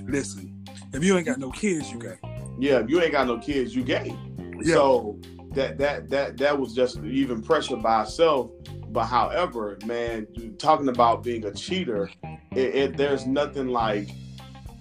Listen, 0.07 0.65
if 0.93 1.03
you 1.03 1.17
ain't 1.17 1.27
got 1.27 1.39
no 1.39 1.51
kids, 1.51 1.91
you 1.91 1.99
gay. 1.99 2.19
Yeah, 2.59 2.81
if 2.81 2.91
you 2.91 3.01
ain't 3.01 3.13
got 3.13 3.27
no 3.27 3.39
kids, 3.39 3.75
you 3.75 3.83
gay. 3.83 4.17
Yeah. 4.65 4.75
So 4.75 5.21
that 5.53 5.79
that 5.79 6.09
that 6.11 6.37
that 6.39 6.59
was 6.59 6.75
just 6.75 6.99
even 6.99 7.43
pressure 7.43 7.77
by 7.77 8.03
itself. 8.03 8.51
But 8.89 9.07
however, 9.07 9.79
man, 9.87 10.27
talking 10.59 10.89
about 10.89 11.23
being 11.23 11.45
a 11.47 11.53
cheater, 11.53 12.11
it, 12.53 12.75
it 12.75 12.97
there's 12.97 13.27
nothing 13.27 13.69
like 13.69 14.11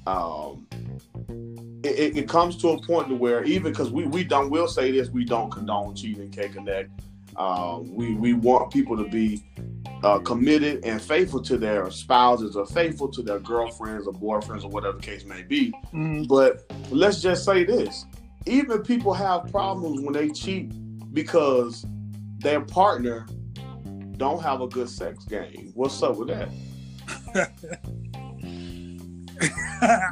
um 0.08 0.68
it, 1.84 2.18
it, 2.18 2.30
comes 2.30 2.58
to 2.58 2.70
a 2.70 2.82
point 2.82 3.10
to 3.10 3.16
where 3.16 3.44
even 3.44 3.72
because 3.72 3.92
we, 3.92 4.06
we 4.06 4.24
don't 4.24 4.50
will 4.50 4.68
say 4.68 4.92
this 4.92 5.10
we 5.10 5.26
don't 5.26 5.52
condone 5.52 5.96
cheating 5.96 6.30
K 6.30 6.50
Connect 6.50 6.90
um, 7.38 7.94
we 7.94 8.14
we 8.14 8.34
want 8.34 8.72
people 8.72 8.98
to 8.98 9.10
be 9.10 9.44
uh, 10.04 10.20
committed 10.20 10.84
and 10.84 11.02
faithful 11.02 11.42
to 11.42 11.58
their 11.58 11.90
spouses 11.92 12.56
or 12.56 12.66
faithful 12.66 13.08
to 13.10 13.22
their 13.22 13.40
girlfriends 13.40 14.08
or 14.08 14.14
boyfriends 14.14 14.64
or 14.64 14.70
whatever 14.70 14.98
the 14.98 15.04
case 15.04 15.26
may 15.26 15.42
be 15.42 15.72
mm-hmm. 15.94 16.24
but 16.24 16.66
let's 16.90 17.22
just 17.22 17.46
say 17.46 17.64
this 17.64 18.06
even 18.46 18.82
people 18.84 19.14
have 19.14 19.52
problems 19.52 20.02
when 20.02 20.14
they 20.14 20.30
cheat 20.30 20.72
because 21.14 21.86
their 22.40 22.62
partner 22.62 23.28
don't 24.18 24.42
have 24.42 24.62
a 24.62 24.68
good 24.68 24.90
sex 24.90 25.26
game. 25.26 25.72
What's 25.74 26.02
up 26.02 26.18
with 26.18 26.30
that? 26.30 26.50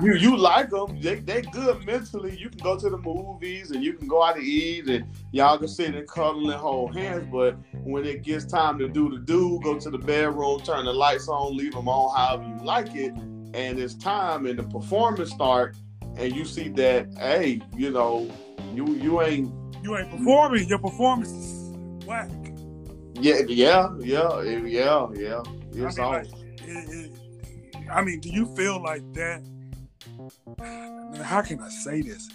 you 0.01 0.15
you 0.15 0.35
like 0.37 0.69
them? 0.69 0.99
They 1.01 1.15
they 1.15 1.41
good 1.41 1.85
mentally. 1.85 2.37
You 2.37 2.49
can 2.49 2.59
go 2.59 2.77
to 2.77 2.89
the 2.89 2.97
movies 2.97 3.71
and 3.71 3.83
you 3.83 3.93
can 3.93 4.07
go 4.07 4.23
out 4.23 4.35
to 4.35 4.41
eat 4.41 4.87
and 4.87 5.05
y'all 5.31 5.57
can 5.57 5.67
sit 5.67 5.93
and 5.95 6.07
cuddle 6.07 6.49
and 6.49 6.59
hold 6.59 6.95
hands. 6.95 7.27
But 7.31 7.57
when 7.83 8.05
it 8.05 8.23
gets 8.23 8.45
time 8.45 8.79
to 8.79 8.87
do 8.87 9.09
the 9.09 9.17
do, 9.17 9.59
go 9.63 9.79
to 9.79 9.89
the 9.89 9.97
bedroom, 9.97 10.61
turn 10.61 10.85
the 10.85 10.93
lights 10.93 11.27
on, 11.27 11.55
leave 11.55 11.73
them 11.73 11.87
on 11.87 12.15
however 12.17 12.43
you 12.43 12.65
like 12.65 12.95
it, 12.95 13.13
and 13.53 13.79
it's 13.79 13.93
time 13.93 14.45
and 14.45 14.57
the 14.57 14.63
performance 14.63 15.31
start 15.31 15.75
and 16.19 16.35
you 16.35 16.45
see 16.45 16.67
that, 16.69 17.07
hey, 17.17 17.61
you 17.75 17.91
know, 17.91 18.29
you 18.73 18.87
you 18.95 19.21
ain't 19.21 19.51
you 19.81 19.97
ain't 19.97 20.11
performing. 20.11 20.67
Your 20.67 20.79
performance 20.79 21.31
is 21.31 22.05
whack. 22.05 22.29
Yeah, 23.15 23.39
yeah, 23.47 23.89
yeah, 23.99 24.41
yeah, 24.41 25.07
yeah. 25.13 25.41
It's 25.71 25.97
I 25.97 26.03
mean, 26.03 26.11
like, 26.11 26.27
it, 26.61 27.11
it, 27.75 27.89
I 27.91 28.03
mean, 28.03 28.19
do 28.19 28.29
you 28.29 28.45
feel 28.55 28.81
like 28.81 29.01
that? 29.13 29.41
How 31.23 31.41
can 31.41 31.61
I 31.61 31.69
say 31.69 32.01
this? 32.01 32.29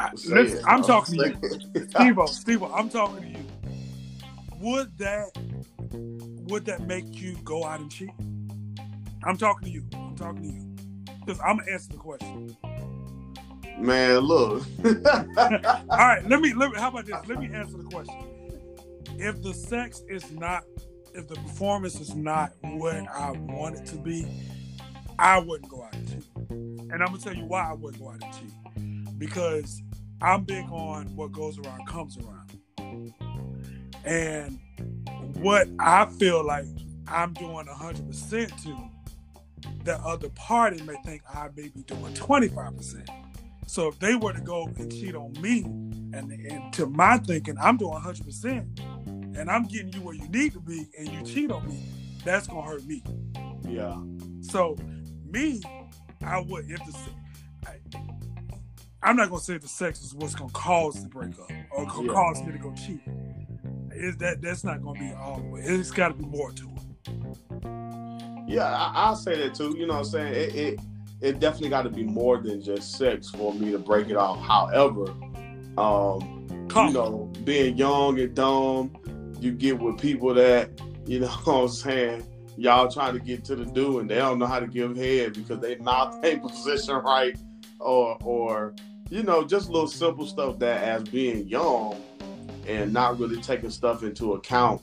I, 0.00 0.10
listen, 0.12 0.62
I'm 0.64 0.82
talking 0.82 1.18
to 1.18 1.28
you, 1.28 1.86
Steve. 1.90 2.18
Steve, 2.28 2.62
I'm 2.62 2.88
talking 2.88 3.22
to 3.22 3.38
you. 3.38 3.44
Would 4.60 4.96
that 4.98 5.30
would 6.48 6.64
that 6.66 6.82
make 6.82 7.20
you 7.20 7.36
go 7.44 7.64
out 7.64 7.80
and 7.80 7.90
cheat? 7.90 8.10
I'm 9.24 9.36
talking 9.36 9.66
to 9.66 9.70
you. 9.70 9.84
I'm 9.94 10.16
talking 10.16 10.42
to 10.42 10.48
you. 10.48 10.67
Because 11.28 11.42
I'm 11.44 11.58
gonna 11.58 11.70
answer 11.70 11.90
the 11.90 11.98
question. 11.98 12.56
Man, 13.78 14.20
look. 14.20 14.62
All 14.82 15.98
right, 15.98 16.26
let 16.26 16.40
me 16.40 16.54
let 16.54 16.70
me. 16.70 16.78
How 16.78 16.88
about 16.88 17.04
this? 17.04 17.16
Let 17.26 17.38
me 17.38 17.50
answer 17.52 17.76
the 17.76 17.84
question. 17.84 18.16
If 19.18 19.42
the 19.42 19.52
sex 19.52 20.02
is 20.08 20.32
not, 20.32 20.64
if 21.12 21.28
the 21.28 21.34
performance 21.34 22.00
is 22.00 22.14
not 22.14 22.52
what 22.62 22.94
I 23.08 23.32
want 23.32 23.76
it 23.76 23.84
to 23.88 23.96
be, 23.96 24.26
I 25.18 25.38
wouldn't 25.38 25.70
go 25.70 25.82
out 25.82 25.94
and 25.94 26.08
cheat. 26.08 26.24
And 26.48 26.94
I'm 26.94 27.08
gonna 27.08 27.18
tell 27.18 27.34
you 27.34 27.44
why 27.44 27.68
I 27.68 27.74
wouldn't 27.74 28.02
go 28.02 28.08
out 28.08 28.22
and 28.22 28.32
cheat. 28.32 29.18
Because 29.18 29.82
I'm 30.22 30.44
big 30.44 30.64
on 30.70 31.14
what 31.14 31.32
goes 31.32 31.58
around 31.58 31.86
comes 31.86 32.16
around. 32.16 33.12
And 34.06 34.58
what 35.34 35.68
I 35.78 36.06
feel 36.06 36.42
like 36.42 36.64
I'm 37.06 37.34
doing 37.34 37.66
100% 37.66 38.62
to 38.62 38.90
that 39.88 40.02
other 40.02 40.28
party 40.30 40.82
may 40.82 40.96
think 41.02 41.22
I 41.32 41.48
may 41.56 41.68
be 41.68 41.82
doing 41.82 42.12
25%. 42.12 43.08
So 43.66 43.88
if 43.88 43.98
they 43.98 44.16
were 44.16 44.34
to 44.34 44.40
go 44.42 44.66
and 44.76 44.92
cheat 44.92 45.14
on 45.14 45.32
me, 45.40 45.62
and, 45.62 46.30
and 46.30 46.72
to 46.74 46.84
my 46.86 47.16
thinking, 47.16 47.56
I'm 47.58 47.78
doing 47.78 47.98
100%, 47.98 49.38
and 49.38 49.50
I'm 49.50 49.64
getting 49.64 49.90
you 49.94 50.02
where 50.02 50.14
you 50.14 50.28
need 50.28 50.52
to 50.52 50.60
be, 50.60 50.86
and 50.98 51.08
you 51.08 51.22
cheat 51.22 51.50
on 51.50 51.66
me, 51.66 51.82
that's 52.22 52.46
going 52.46 52.64
to 52.64 52.70
hurt 52.70 52.84
me. 52.84 53.02
Yeah. 53.66 53.96
So, 54.42 54.76
me, 55.24 55.62
I 56.22 56.40
would, 56.40 56.70
if 56.70 56.80
the, 56.84 56.98
I, 57.66 57.76
I'm 59.02 59.16
not 59.16 59.30
going 59.30 59.40
to 59.40 59.44
say 59.44 59.56
the 59.56 59.68
sex 59.68 60.02
is 60.02 60.14
what's 60.14 60.34
going 60.34 60.50
to 60.50 60.54
cause 60.54 61.02
the 61.02 61.08
breakup 61.08 61.50
or 61.70 61.84
yeah. 61.84 62.12
cause 62.12 62.42
me 62.42 62.52
to 62.52 62.58
go 62.58 62.74
cheat. 62.74 63.00
Is 63.92 64.18
that 64.18 64.42
that's 64.42 64.64
not 64.64 64.82
going 64.82 64.96
to 64.96 65.00
be 65.00 65.12
all 65.14 65.40
the 65.40 65.48
way. 65.48 65.60
It's 65.62 65.90
got 65.90 66.08
to 66.08 66.14
be 66.14 66.26
more 66.26 66.52
to 66.52 66.64
it. 66.64 67.87
Yeah, 68.48 68.64
I, 68.64 69.10
will 69.10 69.16
say 69.16 69.36
that 69.36 69.54
too. 69.54 69.76
You 69.78 69.86
know 69.86 69.94
what 69.94 69.98
I'm 69.98 70.04
saying? 70.06 70.32
It 70.32 70.54
it, 70.54 70.80
it 71.20 71.40
definitely 71.40 71.68
got 71.68 71.82
to 71.82 71.90
be 71.90 72.02
more 72.02 72.38
than 72.38 72.62
just 72.62 72.96
sex 72.96 73.28
for 73.28 73.52
me 73.52 73.70
to 73.72 73.78
break 73.78 74.08
it 74.08 74.16
off. 74.16 74.40
However, 74.40 75.10
um, 75.76 76.46
you 76.74 76.92
know, 76.92 77.30
being 77.44 77.76
young 77.76 78.18
and 78.18 78.34
dumb, 78.34 78.90
you 79.38 79.52
get 79.52 79.78
with 79.78 80.00
people 80.00 80.32
that, 80.34 80.70
you 81.06 81.20
know 81.20 81.28
what 81.44 81.54
I'm 81.54 81.68
saying, 81.68 82.24
y'all 82.56 82.90
trying 82.90 83.12
to 83.12 83.20
get 83.20 83.44
to 83.44 83.56
the 83.56 83.66
do 83.66 83.98
and 83.98 84.08
they 84.08 84.16
don't 84.16 84.38
know 84.38 84.46
how 84.46 84.60
to 84.60 84.66
give 84.66 84.96
head 84.96 85.34
because 85.34 85.60
they 85.60 85.76
mouth 85.76 86.18
ain't 86.24 86.42
position 86.42 86.96
right 86.96 87.36
or 87.80 88.16
or 88.22 88.74
you 89.10 89.22
know, 89.22 89.44
just 89.44 89.70
little 89.70 89.88
simple 89.88 90.26
stuff 90.26 90.58
that 90.58 90.82
as 90.82 91.02
being 91.04 91.46
young 91.48 91.96
and 92.66 92.92
not 92.92 93.18
really 93.18 93.40
taking 93.40 93.70
stuff 93.70 94.02
into 94.02 94.34
account 94.34 94.82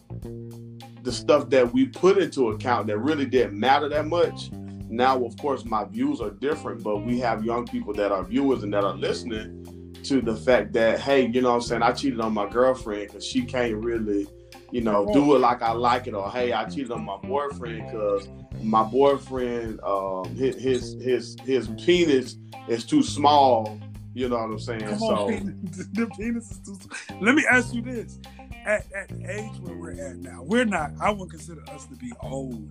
the 1.05 1.11
stuff 1.11 1.51
that 1.51 1.71
we 1.71 1.85
put 1.85 2.17
into 2.17 2.49
account 2.49 2.87
that 2.87 2.97
really 2.97 3.25
didn't 3.25 3.57
matter 3.57 3.87
that 3.87 4.07
much. 4.07 4.49
Now, 4.89 5.23
of 5.23 5.37
course, 5.37 5.63
my 5.63 5.85
views 5.85 6.19
are 6.19 6.31
different, 6.31 6.83
but 6.83 6.97
we 6.97 7.19
have 7.19 7.45
young 7.45 7.67
people 7.67 7.93
that 7.93 8.11
are 8.11 8.23
viewers 8.23 8.63
and 8.63 8.73
that 8.73 8.83
are 8.83 8.95
listening 8.95 9.93
to 10.03 10.19
the 10.19 10.35
fact 10.35 10.73
that, 10.73 10.99
hey, 10.99 11.27
you 11.27 11.41
know 11.41 11.49
what 11.49 11.55
I'm 11.55 11.61
saying, 11.61 11.81
I 11.83 11.91
cheated 11.91 12.19
on 12.21 12.33
my 12.33 12.49
girlfriend 12.49 13.07
because 13.07 13.23
she 13.23 13.43
can't 13.43 13.75
really, 13.75 14.27
you 14.71 14.81
know, 14.81 15.07
do 15.13 15.35
it 15.35 15.39
like 15.39 15.61
I 15.61 15.73
like 15.73 16.07
it, 16.07 16.15
or 16.15 16.29
hey, 16.31 16.53
I 16.53 16.65
cheated 16.65 16.91
on 16.91 17.05
my 17.05 17.17
boyfriend 17.17 17.85
because 17.85 18.27
my 18.63 18.83
boyfriend, 18.83 19.79
um, 19.81 20.35
his 20.35 20.55
his 20.55 20.95
his 21.01 21.35
his 21.43 21.67
penis 21.83 22.37
is 22.67 22.83
too 22.83 23.03
small. 23.03 23.79
You 24.15 24.29
know 24.29 24.37
what 24.37 24.45
I'm 24.45 24.59
saying? 24.59 24.81
Come 24.81 24.99
so 24.99 25.27
on, 25.27 25.59
the 25.93 26.09
penis 26.17 26.51
is 26.51 26.59
too. 26.59 26.89
Let 27.21 27.35
me 27.35 27.45
ask 27.49 27.73
you 27.73 27.81
this: 27.81 28.19
at, 28.65 28.85
at 28.93 29.09
the 29.09 29.31
age 29.31 29.51
where 29.61 29.75
we're 29.75 29.91
at 29.91 30.17
now, 30.17 30.43
we're 30.43 30.65
not. 30.65 30.91
I 30.99 31.11
wouldn't 31.11 31.31
consider 31.31 31.61
us 31.69 31.85
to 31.85 31.95
be 31.95 32.11
old, 32.21 32.69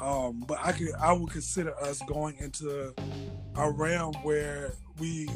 um, 0.00 0.44
but 0.46 0.58
I 0.62 0.72
could. 0.72 0.92
I 1.00 1.12
would 1.12 1.30
consider 1.30 1.74
us 1.82 2.00
going 2.06 2.36
into 2.38 2.94
a 3.56 3.70
realm 3.70 4.14
where 4.22 4.74
we 4.98 5.28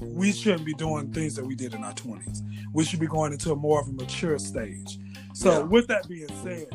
we 0.00 0.32
shouldn't 0.32 0.64
be 0.66 0.74
doing 0.74 1.12
things 1.12 1.34
that 1.36 1.44
we 1.44 1.54
did 1.54 1.74
in 1.74 1.82
our 1.82 1.94
20s. 1.94 2.40
We 2.72 2.84
should 2.84 3.00
be 3.00 3.06
going 3.06 3.32
into 3.32 3.52
a 3.52 3.56
more 3.56 3.80
of 3.80 3.88
a 3.88 3.92
mature 3.92 4.38
stage. 4.38 4.98
So, 5.34 5.50
Yeah. 5.52 5.58
with 5.64 5.86
that 5.88 6.08
being 6.08 6.28
said, 6.42 6.68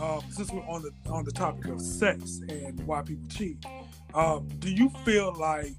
um, 0.00 0.20
since 0.30 0.50
we're 0.52 0.66
on 0.66 0.82
the 0.82 0.90
on 1.10 1.24
the 1.24 1.32
topic 1.32 1.66
of 1.66 1.80
sex 1.80 2.40
and 2.48 2.80
why 2.86 3.02
people 3.02 3.26
cheat, 3.28 3.64
um, 4.12 4.48
do 4.58 4.70
you 4.72 4.90
feel 5.04 5.32
like 5.34 5.72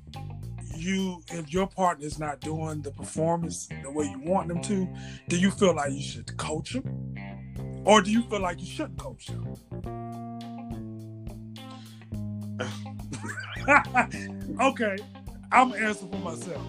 you, 0.78 1.22
if 1.30 1.52
your 1.54 1.68
partner 1.68 2.06
is 2.06 2.20
not 2.20 2.40
doing 2.40 2.82
the 2.82 2.92
performance 2.92 3.68
the 3.84 3.92
way 3.92 4.06
you 4.06 4.20
want 4.20 4.48
them 4.48 4.62
to, 4.64 4.88
do 5.28 5.38
you 5.38 5.52
feel 5.52 5.76
like 5.76 5.92
you 5.92 6.02
should 6.02 6.36
coach 6.38 6.74
them, 6.74 7.84
or 7.86 8.02
do 8.02 8.12
you 8.12 8.24
feel 8.24 8.42
like 8.42 8.60
you 8.60 8.66
shouldn't 8.66 8.98
coach 8.98 9.28
them? 9.28 9.56
okay, 14.62 14.96
I'm 15.52 15.72
gonna 15.72 15.88
answer 15.88 16.06
for 16.08 16.20
myself. 16.20 16.62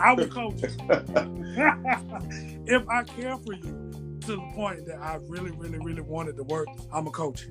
I 0.00 0.14
would 0.14 0.30
coach 0.30 0.62
you. 0.62 0.68
if 2.66 2.88
I 2.88 3.04
care 3.04 3.36
for 3.38 3.52
you 3.52 3.91
to 4.26 4.36
the 4.36 4.52
point 4.54 4.86
that 4.86 4.98
I 5.00 5.18
really, 5.28 5.50
really, 5.52 5.78
really 5.78 6.02
wanted 6.02 6.36
to 6.36 6.44
work, 6.44 6.68
I'm 6.92 7.06
a 7.06 7.10
coach. 7.10 7.46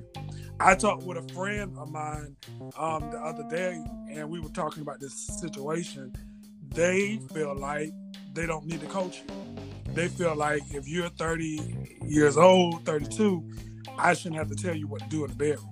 I 0.60 0.74
talked 0.74 1.02
with 1.02 1.18
a 1.18 1.34
friend 1.34 1.76
of 1.78 1.90
mine 1.90 2.36
um, 2.76 3.10
the 3.10 3.18
other 3.18 3.44
day, 3.50 3.82
and 4.10 4.30
we 4.30 4.40
were 4.40 4.48
talking 4.50 4.82
about 4.82 5.00
this 5.00 5.14
situation. 5.14 6.14
They 6.68 7.18
feel 7.32 7.54
like 7.54 7.90
they 8.32 8.46
don't 8.46 8.66
need 8.66 8.80
to 8.80 8.86
coach 8.86 9.22
you. 9.28 9.94
They 9.94 10.08
feel 10.08 10.34
like 10.34 10.62
if 10.70 10.88
you're 10.88 11.10
30 11.10 11.98
years 12.06 12.36
old, 12.36 12.84
32, 12.86 13.46
I 13.98 14.14
shouldn't 14.14 14.36
have 14.36 14.48
to 14.48 14.56
tell 14.56 14.74
you 14.74 14.86
what 14.86 15.02
to 15.02 15.08
do 15.08 15.24
in 15.24 15.30
the 15.30 15.36
bedroom. 15.36 15.68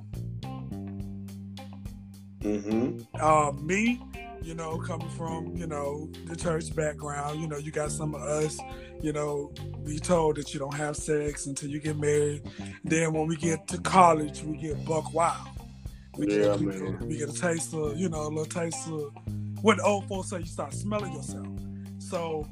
Mm-hmm. 2.41 3.01
uh, 3.21 3.53
me, 3.53 4.01
you 4.43 4.55
know, 4.55 4.79
coming 4.79 5.09
from, 5.11 5.57
you 5.57 5.67
know, 5.67 6.11
the 6.27 6.37
church 6.37 6.75
background, 6.75 7.41
you 7.41 7.47
know, 7.49 7.59
you 7.59 7.71
got 7.71 7.91
some 7.93 8.15
of 8.15 8.23
us, 8.23 8.59
you 9.01 9.13
know, 9.13 9.53
be 9.85 9.99
told 9.99 10.37
that 10.37 10.53
you 10.55 10.61
don't 10.61 10.75
have 10.75 10.97
sex 10.97 11.47
until 11.47 11.69
you 11.71 11.81
get 11.81 11.97
married. 11.99 12.43
Then 12.85 13.13
when 13.13 13.27
we 13.27 13.37
get 13.37 13.69
to 13.69 13.79
college, 13.79 14.43
we 14.43 14.57
get 14.57 14.85
buck 14.85 15.13
wild. 15.15 15.49
We 16.17 16.27
Yeah, 16.29 16.43
get, 16.43 16.61
we 16.61 16.67
man. 16.67 16.93
get, 16.93 17.03
we 17.03 17.19
get 17.19 17.29
a 17.31 17.33
taste 17.41 17.75
of, 17.75 17.97
you 17.99 18.09
know, 18.09 18.23
a 18.23 18.29
little 18.29 18.45
taste 18.45 18.89
of 18.89 19.13
what 19.63 19.77
the 19.77 19.85
old 19.85 20.07
folks 20.09 20.31
say, 20.31 20.41
you 20.41 20.47
start 20.47 20.73
smelling 20.73 21.13
yourself. 21.13 21.47
So 21.99 22.47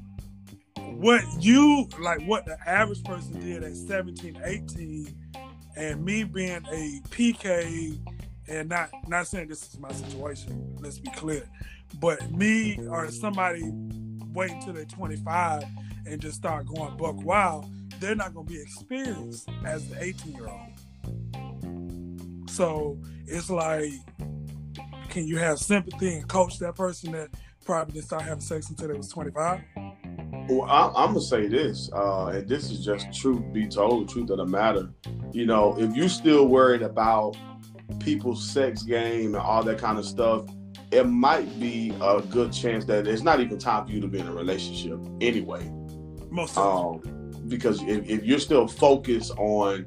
what 0.76 1.22
you, 1.40 1.88
like 2.00 2.22
what 2.26 2.44
the 2.44 2.56
average 2.68 3.02
person 3.04 3.40
did 3.40 3.62
at 3.62 3.74
17, 3.74 4.40
18, 4.44 5.14
and 5.76 6.04
me 6.04 6.24
being 6.24 6.64
a 6.72 7.00
PK 7.08 7.98
and 8.48 8.68
not 8.68 8.90
not 9.06 9.26
saying 9.26 9.48
this 9.48 9.62
is 9.62 9.78
my 9.78 9.92
situation. 9.92 10.76
Let's 10.80 10.98
be 10.98 11.10
clear, 11.10 11.42
but 11.94 12.30
me 12.30 12.78
or 12.88 13.10
somebody 13.10 13.62
waiting 14.32 14.62
till 14.62 14.72
they're 14.72 14.84
25 14.84 15.64
and 16.06 16.20
just 16.20 16.36
start 16.36 16.66
going 16.66 16.96
buck 16.96 17.22
wild, 17.24 17.70
they're 18.00 18.14
not 18.14 18.34
going 18.34 18.46
to 18.46 18.52
be 18.52 18.60
experienced 18.60 19.48
as 19.64 19.88
the 19.88 20.02
18 20.02 20.32
year 20.32 20.48
old. 20.48 22.50
So 22.50 22.98
it's 23.26 23.50
like, 23.50 23.92
can 25.08 25.26
you 25.26 25.38
have 25.38 25.58
sympathy 25.58 26.14
and 26.14 26.28
coach 26.28 26.58
that 26.58 26.74
person 26.74 27.12
that 27.12 27.30
probably 27.64 27.94
didn't 27.94 28.06
start 28.06 28.22
having 28.22 28.40
sex 28.40 28.68
until 28.70 28.88
they 28.88 28.94
was 28.94 29.08
25? 29.08 29.60
Well, 30.48 30.62
I, 30.62 30.86
I'm 30.86 31.08
gonna 31.08 31.20
say 31.20 31.46
this, 31.46 31.90
uh, 31.92 32.28
and 32.28 32.48
this 32.48 32.70
is 32.70 32.84
just 32.84 33.12
truth 33.12 33.42
be 33.52 33.68
told, 33.68 34.08
truth 34.08 34.30
of 34.30 34.38
the 34.38 34.46
matter. 34.46 34.88
You 35.32 35.44
know, 35.44 35.78
if 35.78 35.94
you're 35.94 36.08
still 36.08 36.48
worried 36.48 36.80
about 36.80 37.36
people's 38.00 38.48
sex 38.48 38.82
game 38.82 39.34
and 39.34 39.44
all 39.44 39.62
that 39.62 39.78
kind 39.78 39.98
of 39.98 40.06
stuff, 40.06 40.46
it 40.90 41.04
might 41.04 41.60
be 41.60 41.94
a 42.00 42.20
good 42.22 42.52
chance 42.52 42.84
that 42.86 43.06
it's 43.06 43.22
not 43.22 43.40
even 43.40 43.58
time 43.58 43.86
for 43.86 43.92
you 43.92 44.00
to 44.00 44.08
be 44.08 44.18
in 44.18 44.26
a 44.26 44.32
relationship 44.32 44.98
anyway. 45.20 45.70
Most 46.30 46.56
of 46.56 47.02
Um, 47.04 47.32
because 47.48 47.82
if, 47.82 48.08
if 48.08 48.24
you're 48.24 48.38
still 48.38 48.66
focused 48.66 49.32
on 49.38 49.86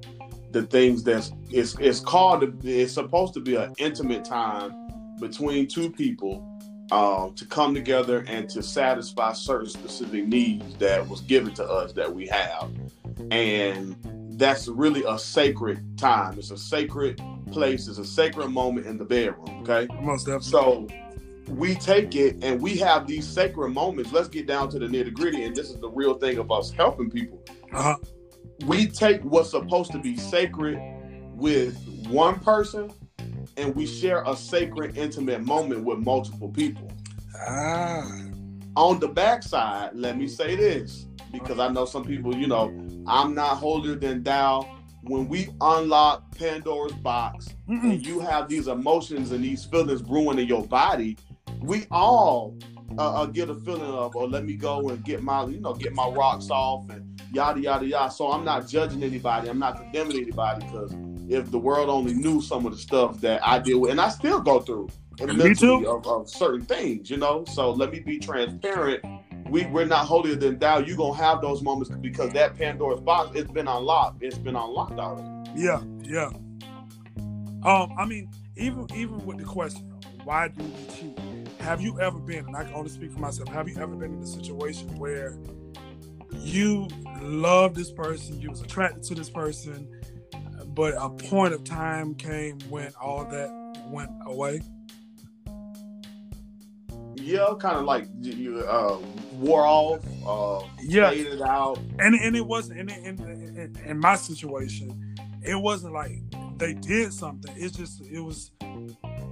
the 0.51 0.63
things 0.63 1.03
that's 1.03 1.31
it's 1.49 1.77
it's 1.79 1.99
called 1.99 2.43
it's 2.65 2.93
supposed 2.93 3.33
to 3.33 3.39
be 3.39 3.55
an 3.55 3.73
intimate 3.77 4.25
time 4.25 4.73
between 5.19 5.67
two 5.67 5.89
people 5.89 6.47
um, 6.91 7.33
to 7.35 7.45
come 7.45 7.73
together 7.73 8.25
and 8.27 8.49
to 8.49 8.61
satisfy 8.61 9.31
certain 9.31 9.69
specific 9.69 10.27
needs 10.27 10.75
that 10.75 11.07
was 11.07 11.21
given 11.21 11.53
to 11.53 11.63
us 11.63 11.93
that 11.93 12.13
we 12.13 12.27
have 12.27 12.69
and 13.31 13.95
that's 14.41 14.67
really 14.67 15.03
a 15.07 15.17
sacred 15.19 15.79
time 15.97 16.37
it's 16.37 16.51
a 16.51 16.57
sacred 16.57 17.21
place 17.51 17.87
it's 17.87 17.99
a 17.99 18.05
sacred 18.05 18.49
moment 18.49 18.87
in 18.87 18.97
the 18.97 19.05
bedroom 19.05 19.45
okay 19.61 19.87
most 20.01 20.25
definitely. 20.25 20.49
so 20.49 20.87
we 21.51 21.75
take 21.75 22.15
it 22.15 22.37
and 22.43 22.61
we 22.61 22.77
have 22.77 23.07
these 23.07 23.27
sacred 23.27 23.69
moments. 23.69 24.11
Let's 24.11 24.27
get 24.27 24.47
down 24.47 24.69
to 24.69 24.79
the 24.79 24.87
nitty 24.87 25.13
gritty. 25.13 25.43
And 25.43 25.55
this 25.55 25.69
is 25.69 25.79
the 25.79 25.89
real 25.89 26.13
thing 26.13 26.37
of 26.37 26.51
us 26.51 26.71
helping 26.71 27.09
people. 27.09 27.43
Uh-huh. 27.73 27.97
We 28.65 28.87
take 28.87 29.21
what's 29.23 29.51
supposed 29.51 29.91
to 29.91 29.99
be 29.99 30.17
sacred 30.17 30.79
with 31.33 31.75
one 32.07 32.39
person 32.39 32.91
and 33.57 33.75
we 33.75 33.85
share 33.85 34.23
a 34.25 34.35
sacred, 34.35 34.97
intimate 34.97 35.41
moment 35.41 35.83
with 35.83 35.99
multiple 35.99 36.49
people. 36.49 36.89
Ah, 37.47 38.07
On 38.77 38.99
the 38.99 39.07
backside, 39.07 39.91
let 39.93 40.17
me 40.17 40.27
say 40.27 40.55
this 40.55 41.07
because 41.31 41.59
I 41.59 41.67
know 41.67 41.85
some 41.85 42.05
people, 42.05 42.35
you 42.35 42.47
know, 42.47 42.67
I'm 43.05 43.35
not 43.35 43.57
holier 43.57 43.95
than 43.95 44.23
thou. 44.23 44.77
When 45.03 45.27
we 45.27 45.49
unlock 45.59 46.37
Pandora's 46.37 46.93
box, 46.93 47.49
Mm-mm. 47.67 47.83
and 47.83 48.05
you 48.05 48.19
have 48.19 48.47
these 48.47 48.67
emotions 48.67 49.31
and 49.31 49.43
these 49.43 49.65
feelings 49.65 50.01
brewing 50.01 50.39
in 50.39 50.47
your 50.47 50.63
body, 50.63 51.17
we 51.59 51.85
all 51.89 52.55
uh, 52.97 53.21
uh, 53.21 53.25
get 53.25 53.49
a 53.49 53.55
feeling 53.55 53.81
of, 53.81 54.15
oh, 54.15 54.25
let 54.25 54.45
me 54.45 54.53
go 54.53 54.89
and 54.89 55.03
get 55.03 55.23
my, 55.23 55.45
you 55.45 55.59
know, 55.59 55.73
get 55.73 55.93
my 55.93 56.07
rocks 56.07 56.49
off 56.49 56.89
and 56.91 57.19
yada 57.33 57.59
yada 57.59 57.85
yada. 57.85 58.11
So 58.11 58.31
I'm 58.31 58.45
not 58.45 58.67
judging 58.67 59.03
anybody. 59.03 59.49
I'm 59.49 59.59
not 59.59 59.77
condemning 59.77 60.17
anybody 60.17 60.65
because 60.65 60.93
if 61.27 61.49
the 61.49 61.59
world 61.59 61.89
only 61.89 62.13
knew 62.13 62.41
some 62.41 62.65
of 62.65 62.71
the 62.71 62.77
stuff 62.77 63.19
that 63.21 63.45
I 63.45 63.59
deal 63.59 63.79
with, 63.79 63.91
and 63.91 63.99
I 63.99 64.09
still 64.09 64.39
go 64.39 64.59
through 64.59 64.89
Me 65.27 65.35
mentally 65.35 65.85
of, 65.85 66.05
of 66.07 66.29
certain 66.29 66.61
things, 66.65 67.09
you 67.09 67.17
know. 67.17 67.45
So 67.45 67.71
let 67.71 67.91
me 67.91 67.99
be 67.99 68.19
transparent. 68.19 69.03
We 69.49 69.65
we're 69.65 69.85
not 69.85 70.05
holier 70.05 70.35
than 70.35 70.59
thou. 70.59 70.79
You 70.79 70.95
gonna 70.95 71.17
have 71.17 71.41
those 71.41 71.61
moments 71.61 71.89
because 72.01 72.31
that 72.33 72.57
Pandora's 72.57 73.01
box 73.01 73.31
it's 73.35 73.51
been 73.51 73.67
unlocked. 73.67 74.23
It's 74.23 74.37
been 74.37 74.55
unlocked 74.55 74.99
already. 74.99 75.51
Yeah, 75.55 75.81
yeah. 76.03 76.31
Um, 77.63 77.93
I 77.97 78.05
mean, 78.05 78.29
even 78.55 78.87
even 78.95 79.25
with 79.25 79.37
the 79.37 79.43
question, 79.43 79.93
why 80.23 80.47
do 80.47 80.63
we 80.63 80.95
cheat? 80.95 81.19
Have 81.61 81.81
you 81.81 81.99
ever 81.99 82.17
been, 82.17 82.45
and 82.45 82.55
I 82.55 82.63
can 82.63 82.73
only 82.73 82.89
speak 82.89 83.11
for 83.11 83.19
myself, 83.19 83.49
have 83.49 83.69
you 83.69 83.77
ever 83.77 83.95
been 83.95 84.13
in 84.13 84.23
a 84.23 84.27
situation 84.27 84.97
where 84.97 85.37
you 86.33 86.87
love 87.21 87.75
this 87.75 87.91
person, 87.91 88.41
you 88.41 88.49
was 88.49 88.61
attracted 88.61 89.03
to 89.03 89.15
this 89.15 89.29
person, 89.29 89.87
but 90.67 90.95
a 90.97 91.09
point 91.09 91.53
of 91.53 91.63
time 91.63 92.15
came 92.15 92.59
when 92.69 92.91
all 92.99 93.25
that 93.25 93.51
went 93.89 94.09
away? 94.25 94.61
Yeah, 97.21 97.53
kind 97.59 97.77
of 97.77 97.85
like 97.85 98.05
you 98.21 98.59
uh, 98.59 98.97
wore 99.33 99.65
off, 99.65 100.03
uh, 100.25 100.65
Yeah. 100.81 101.09
faded 101.11 101.41
out. 101.41 101.77
and 101.99 102.15
and 102.15 102.35
it 102.35 102.45
wasn't 102.45 102.79
in 102.79 102.89
in, 102.89 103.77
in 103.85 103.99
my 103.99 104.15
situation 104.15 105.15
it 105.43 105.55
wasn't 105.55 105.91
like 105.93 106.11
they 106.57 106.73
did 106.75 107.11
something. 107.11 107.51
It's 107.57 107.75
just 107.75 108.01
it 108.01 108.19
was 108.19 108.51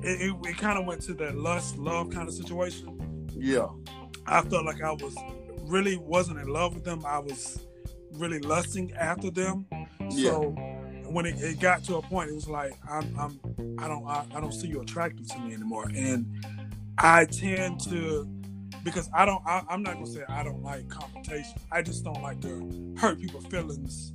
it, 0.02 0.22
it, 0.22 0.36
it 0.48 0.58
kind 0.58 0.80
of 0.80 0.86
went 0.88 1.02
to 1.04 1.14
that 1.16 1.36
lust 1.38 1.78
love 1.78 2.10
kind 2.10 2.28
of 2.28 2.34
situation. 2.34 3.28
Yeah, 3.38 3.68
i 4.26 4.42
felt 4.42 4.66
like 4.66 4.82
i 4.82 4.92
was 4.92 5.16
really 5.64 5.98
wasn't 5.98 6.40
in 6.40 6.48
love 6.48 6.74
with 6.74 6.84
them. 6.84 7.06
I 7.06 7.20
was 7.20 7.60
really 8.14 8.40
lusting 8.40 8.92
after 8.94 9.30
them. 9.30 9.68
Yeah, 10.10 10.32
so 10.32 10.50
when 11.12 11.26
it, 11.28 11.40
it 11.42 11.60
got 11.60 11.84
to 11.86 11.98
a 11.98 12.02
point 12.04 12.30
it 12.30 12.36
was 12.36 12.48
like 12.48 12.74
i'm, 12.90 13.16
I'm 13.20 13.40
i 13.80 13.88
don't 13.88 14.06
I, 14.08 14.26
I 14.36 14.40
don't 14.40 14.52
see 14.54 14.68
you 14.68 14.82
attractive 14.82 15.28
to 15.28 15.40
me 15.40 15.54
anymore. 15.54 15.86
And 15.96 16.26
i 17.00 17.26
tend 17.26 17.80
to 17.82 18.28
because 18.84 19.10
I 19.14 19.26
don't. 19.26 19.42
I, 19.46 19.64
I'm 19.70 19.84
not 19.84 19.96
gonna 19.96 20.08
say 20.08 20.24
I 20.30 20.44
don't 20.44 20.64
like 20.64 20.88
confrontation. 20.90 21.54
I 21.72 21.82
just 21.82 22.04
don't 22.04 22.22
like 22.22 22.42
to 22.42 22.96
hurt 22.98 23.20
people's 23.20 23.46
feelings. 23.48 24.12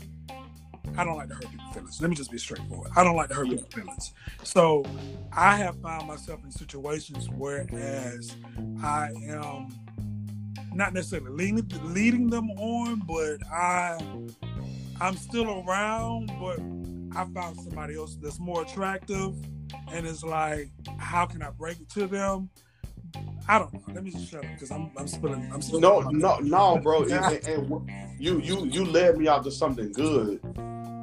I 0.97 1.05
don't 1.05 1.17
like 1.17 1.29
to 1.29 1.35
hurt 1.35 1.51
people's 1.51 1.75
feelings. 1.75 2.01
Let 2.01 2.11
me 2.11 2.17
just 2.17 2.31
be 2.31 2.39
straightforward. 2.39 2.91
I 2.97 3.05
don't 3.05 3.17
like 3.17 3.29
to 3.29 3.35
hurt 3.35 3.49
people's 3.49 3.73
feelings. 3.73 4.13
So 4.43 4.85
I 5.33 5.57
have 5.57 5.81
found 5.83 6.07
myself 6.07 6.45
in 6.45 6.51
situations 6.51 7.29
whereas 7.31 8.37
I 8.83 9.11
am 9.27 9.69
not 10.73 10.93
necessarily 10.93 11.31
leading 11.31 11.95
leading 11.95 12.29
them 12.29 12.51
on, 12.53 13.01
but 13.07 13.47
I 13.51 13.99
I'm 15.01 15.17
still 15.17 15.65
around, 15.67 16.33
but 16.41 16.59
I 17.19 17.25
found 17.33 17.61
somebody 17.61 17.97
else 17.97 18.17
that's 18.17 18.39
more 18.39 18.63
attractive 18.63 19.35
and 19.93 20.07
it's 20.07 20.23
like, 20.23 20.71
how 20.99 21.27
can 21.27 21.43
I 21.43 21.51
break 21.51 21.81
it 21.81 21.89
to 21.91 22.07
them? 22.07 22.51
I 23.49 23.59
don't 23.59 23.73
know. 23.73 23.81
Let 23.93 24.05
me 24.05 24.11
just 24.11 24.31
shut 24.31 24.45
up 24.45 24.51
because 24.53 24.71
I'm 24.71 24.91
I'm 24.97 25.07
spilling. 25.07 25.51
I'm 25.53 25.61
spilling. 25.61 25.83
No, 25.83 26.01
no, 26.01 26.39
no, 26.39 26.79
bro. 26.79 27.03
and, 27.03 27.13
and, 27.13 27.47
and 27.47 27.91
you 28.19 28.41
you 28.41 28.65
you 28.67 28.85
led 28.85 29.19
me 29.19 29.29
out 29.29 29.45
to 29.45 29.51
something 29.51 29.93
good. 29.93 30.41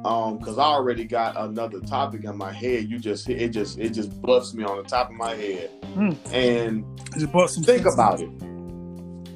Um, 0.04 0.38
because 0.38 0.58
I 0.58 0.64
already 0.64 1.04
got 1.04 1.36
another 1.36 1.78
topic 1.78 2.24
in 2.24 2.36
my 2.36 2.52
head. 2.52 2.90
You 2.90 2.98
just 2.98 3.28
it 3.28 3.50
just 3.50 3.78
it 3.78 3.90
just 3.90 4.20
busts 4.20 4.52
me 4.52 4.64
on 4.64 4.78
the 4.78 4.82
top 4.82 5.10
of 5.10 5.14
my 5.14 5.34
head. 5.34 5.70
Mm. 5.94 6.16
And 6.32 7.00
Just 7.16 7.30
bought 7.30 7.50
some 7.50 7.62
think 7.62 7.86
about 7.86 8.20
it. 8.20 8.28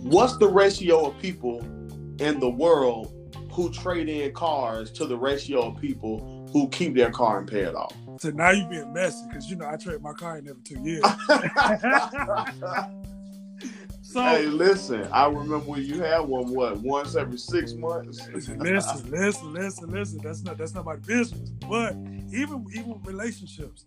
What's 0.02 0.36
the 0.38 0.48
ratio 0.48 1.06
of 1.06 1.18
people 1.20 1.60
in 2.18 2.40
the 2.40 2.50
world 2.50 3.12
who 3.52 3.70
trade 3.70 4.08
in 4.08 4.32
cars 4.32 4.90
to 4.92 5.06
the 5.06 5.16
ratio 5.16 5.68
of 5.68 5.80
people 5.80 6.48
who 6.52 6.68
keep 6.70 6.94
their 6.94 7.10
car 7.10 7.38
and 7.38 7.48
pay 7.48 7.60
it 7.60 7.74
off? 7.76 7.94
So 8.18 8.30
now 8.30 8.50
you 8.50 8.66
being 8.68 8.92
messy 8.92 9.26
because 9.28 9.50
you 9.50 9.56
know 9.56 9.68
I 9.68 9.76
trade 9.76 10.00
my 10.02 10.12
car 10.12 10.38
in 10.38 10.48
every 10.48 10.62
two 10.62 10.80
years. 10.80 11.04
So 14.06 14.22
hey, 14.22 14.46
listen, 14.46 15.08
I 15.12 15.26
remember 15.26 15.58
when 15.58 15.82
you 15.82 16.00
had 16.00 16.20
one, 16.20 16.54
what, 16.54 16.76
once 16.78 17.16
every 17.16 17.36
six 17.36 17.74
months? 17.74 18.28
listen, 18.32 19.10
listen, 19.10 19.52
listen, 19.52 19.90
listen. 19.90 20.20
That's 20.22 20.42
not 20.44 20.56
that's 20.56 20.74
not 20.74 20.84
my 20.84 20.94
business. 20.94 21.50
But 21.68 21.94
even 22.32 22.64
even 22.72 23.00
relationships, 23.02 23.84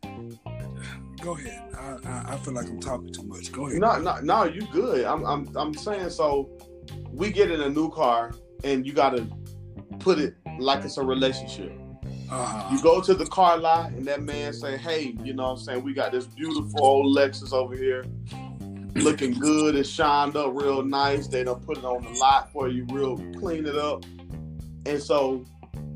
go 1.22 1.38
ahead. 1.38 1.74
I, 1.74 2.10
I 2.10 2.34
I 2.34 2.38
feel 2.38 2.54
like 2.54 2.68
I'm 2.68 2.82
talking 2.82 3.14
too 3.14 3.24
much. 3.24 3.52
Go 3.54 3.68
ahead. 3.68 3.80
No, 3.80 3.98
no, 3.98 4.20
no, 4.20 4.44
you 4.44 4.68
good. 4.74 5.06
I'm, 5.06 5.26
I'm, 5.26 5.50
I'm 5.56 5.74
saying 5.74 6.10
so. 6.10 6.50
We 7.12 7.32
get 7.32 7.50
in 7.50 7.62
a 7.62 7.70
new 7.70 7.90
car, 7.90 8.34
and 8.66 8.86
you 8.86 8.92
got 8.92 9.16
to 9.16 9.26
put 10.00 10.20
it 10.20 10.36
like 10.60 10.84
it's 10.84 10.98
a 10.98 11.04
relationship. 11.04 11.79
Uh, 12.32 12.70
You 12.72 12.82
go 12.82 13.02
to 13.02 13.14
the 13.14 13.26
car 13.26 13.58
lot, 13.58 13.92
and 13.92 14.06
that 14.06 14.22
man 14.22 14.54
say, 14.54 14.78
"Hey, 14.78 15.16
you 15.24 15.34
know, 15.34 15.44
what 15.44 15.50
I'm 15.52 15.58
saying 15.58 15.84
we 15.84 15.94
got 15.94 16.12
this 16.12 16.26
beautiful 16.26 16.84
old 16.84 17.18
Lexus 17.18 17.54
over 17.54 17.76
here, 17.76 18.06
looking 18.96 19.34
good. 19.34 19.76
It's 19.76 19.90
shined 19.90 20.36
up 20.36 20.52
real 20.54 20.84
nice. 20.84 21.28
They 21.28 21.44
don't 21.44 21.66
put 21.66 21.78
it 21.80 21.86
on 21.86 22.04
the 22.04 22.12
lot 22.20 22.52
for 22.52 22.68
you, 22.68 22.86
real 22.92 23.18
clean 23.40 23.66
it 23.66 23.76
up, 23.76 24.04
and 24.86 25.02
so." 25.02 25.46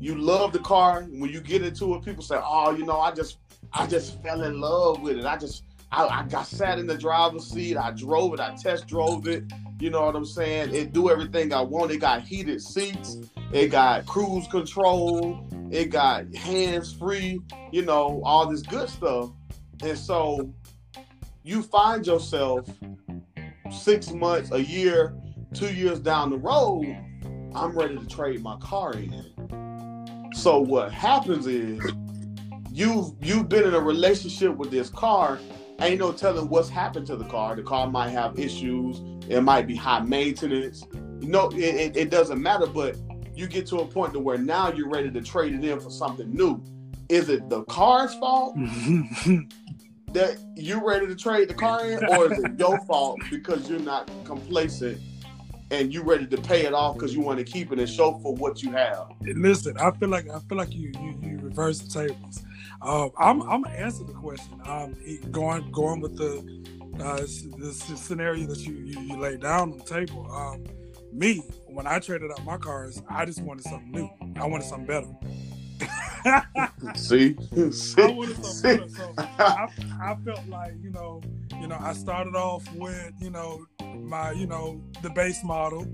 You 0.00 0.16
love 0.18 0.52
the 0.52 0.58
car. 0.58 1.04
When 1.04 1.30
you 1.30 1.40
get 1.40 1.62
into 1.62 1.94
it, 1.94 2.04
people 2.04 2.22
say, 2.22 2.36
"Oh, 2.38 2.72
you 2.72 2.84
know, 2.84 3.00
I 3.00 3.10
just, 3.10 3.38
I 3.72 3.86
just 3.86 4.22
fell 4.22 4.42
in 4.42 4.60
love 4.60 5.00
with 5.00 5.16
it. 5.16 5.24
I 5.24 5.38
just, 5.38 5.62
I, 5.94 6.20
I 6.20 6.22
got 6.24 6.46
sat 6.48 6.80
in 6.80 6.88
the 6.88 6.98
driver's 6.98 7.46
seat. 7.46 7.76
I 7.76 7.92
drove 7.92 8.34
it. 8.34 8.40
I 8.40 8.56
test 8.56 8.88
drove 8.88 9.28
it. 9.28 9.44
You 9.78 9.90
know 9.90 10.02
what 10.02 10.16
I'm 10.16 10.24
saying? 10.24 10.74
It 10.74 10.92
do 10.92 11.08
everything 11.08 11.52
I 11.52 11.60
want. 11.60 11.92
It 11.92 11.98
got 11.98 12.22
heated 12.22 12.60
seats. 12.60 13.18
It 13.52 13.68
got 13.68 14.04
cruise 14.04 14.48
control. 14.48 15.46
It 15.70 15.90
got 15.90 16.34
hands 16.34 16.92
free. 16.92 17.40
You 17.70 17.82
know 17.82 18.20
all 18.24 18.48
this 18.48 18.62
good 18.62 18.88
stuff. 18.88 19.30
And 19.82 19.96
so 19.96 20.52
you 21.44 21.62
find 21.62 22.04
yourself 22.04 22.68
six 23.70 24.10
months, 24.10 24.50
a 24.50 24.64
year, 24.64 25.14
two 25.52 25.72
years 25.72 26.00
down 26.00 26.30
the 26.30 26.38
road. 26.38 26.86
I'm 27.54 27.78
ready 27.78 27.96
to 27.96 28.06
trade 28.06 28.42
my 28.42 28.56
car 28.58 28.94
in. 28.94 30.32
So 30.34 30.58
what 30.58 30.90
happens 30.90 31.46
is 31.46 31.80
you've 32.72 33.12
you've 33.20 33.48
been 33.48 33.62
in 33.62 33.74
a 33.74 33.80
relationship 33.80 34.56
with 34.56 34.72
this 34.72 34.90
car. 34.90 35.38
Ain't 35.80 35.98
no 35.98 36.12
telling 36.12 36.48
what's 36.48 36.68
happened 36.68 37.06
to 37.08 37.16
the 37.16 37.24
car. 37.24 37.56
The 37.56 37.62
car 37.62 37.90
might 37.90 38.10
have 38.10 38.38
issues. 38.38 39.00
It 39.28 39.40
might 39.40 39.66
be 39.66 39.74
high 39.74 40.00
maintenance. 40.00 40.84
You 41.20 41.28
know, 41.28 41.48
it, 41.48 41.56
it, 41.58 41.96
it 41.96 42.10
doesn't 42.10 42.40
matter. 42.40 42.66
But 42.66 42.96
you 43.34 43.46
get 43.46 43.66
to 43.66 43.78
a 43.78 43.86
point 43.86 44.12
to 44.12 44.20
where 44.20 44.38
now 44.38 44.72
you're 44.72 44.88
ready 44.88 45.10
to 45.10 45.20
trade 45.20 45.54
it 45.54 45.64
in 45.64 45.80
for 45.80 45.90
something 45.90 46.32
new. 46.32 46.62
Is 47.08 47.28
it 47.28 47.48
the 47.50 47.64
car's 47.64 48.14
fault 48.14 48.56
that 50.12 50.38
you're 50.56 50.84
ready 50.84 51.06
to 51.06 51.16
trade 51.16 51.48
the 51.48 51.54
car 51.54 51.84
in, 51.84 52.04
or 52.06 52.32
is 52.32 52.38
it 52.38 52.58
your 52.58 52.78
fault 52.86 53.20
because 53.30 53.68
you're 53.68 53.80
not 53.80 54.10
complacent 54.24 54.98
and 55.70 55.92
you 55.92 56.02
ready 56.02 56.26
to 56.26 56.36
pay 56.36 56.64
it 56.64 56.72
off 56.72 56.94
because 56.94 57.14
you 57.14 57.20
want 57.20 57.38
to 57.38 57.44
keep 57.44 57.72
it 57.72 57.78
and 57.78 57.88
show 57.88 58.18
for 58.22 58.34
what 58.34 58.62
you 58.62 58.70
have? 58.72 59.08
Listen, 59.22 59.76
I 59.76 59.90
feel 59.90 60.08
like 60.08 60.30
I 60.30 60.38
feel 60.40 60.56
like 60.56 60.72
you 60.72 60.92
you, 61.00 61.18
you 61.20 61.38
reverse 61.40 61.80
the 61.80 61.88
tables. 61.88 62.42
Um, 62.84 63.10
I'm 63.18 63.42
I'm 63.42 63.62
gonna 63.62 63.76
answer 63.76 64.04
the 64.04 64.12
question. 64.12 64.60
Um, 64.66 64.94
going 65.30 65.70
going 65.72 66.00
with 66.00 66.16
the 66.18 66.38
uh, 67.02 67.16
the 67.16 67.72
scenario 67.72 68.46
that 68.46 68.58
you, 68.58 68.74
you 68.74 69.00
you 69.00 69.16
laid 69.18 69.40
down 69.40 69.72
on 69.72 69.78
the 69.78 69.84
table. 69.84 70.30
Um, 70.30 70.64
me 71.10 71.38
when 71.66 71.86
I 71.86 71.98
traded 71.98 72.30
out 72.30 72.44
my 72.44 72.58
cars, 72.58 73.02
I 73.08 73.24
just 73.24 73.40
wanted 73.40 73.64
something 73.64 73.90
new. 73.90 74.10
I 74.36 74.46
wanted 74.46 74.66
something 74.66 74.86
better. 74.86 75.08
See, 76.94 77.36
I 77.98 78.10
wanted 78.10 78.44
something 78.44 78.78
better. 78.78 78.88
So 78.90 79.14
I, 79.18 79.68
I 80.02 80.16
felt 80.24 80.46
like 80.48 80.74
you 80.82 80.90
know 80.90 81.22
you 81.58 81.66
know 81.66 81.78
I 81.80 81.94
started 81.94 82.36
off 82.36 82.70
with 82.74 83.12
you 83.18 83.30
know 83.30 83.64
my 83.96 84.32
you 84.32 84.46
know 84.46 84.82
the 85.02 85.08
base 85.08 85.42
model, 85.42 85.86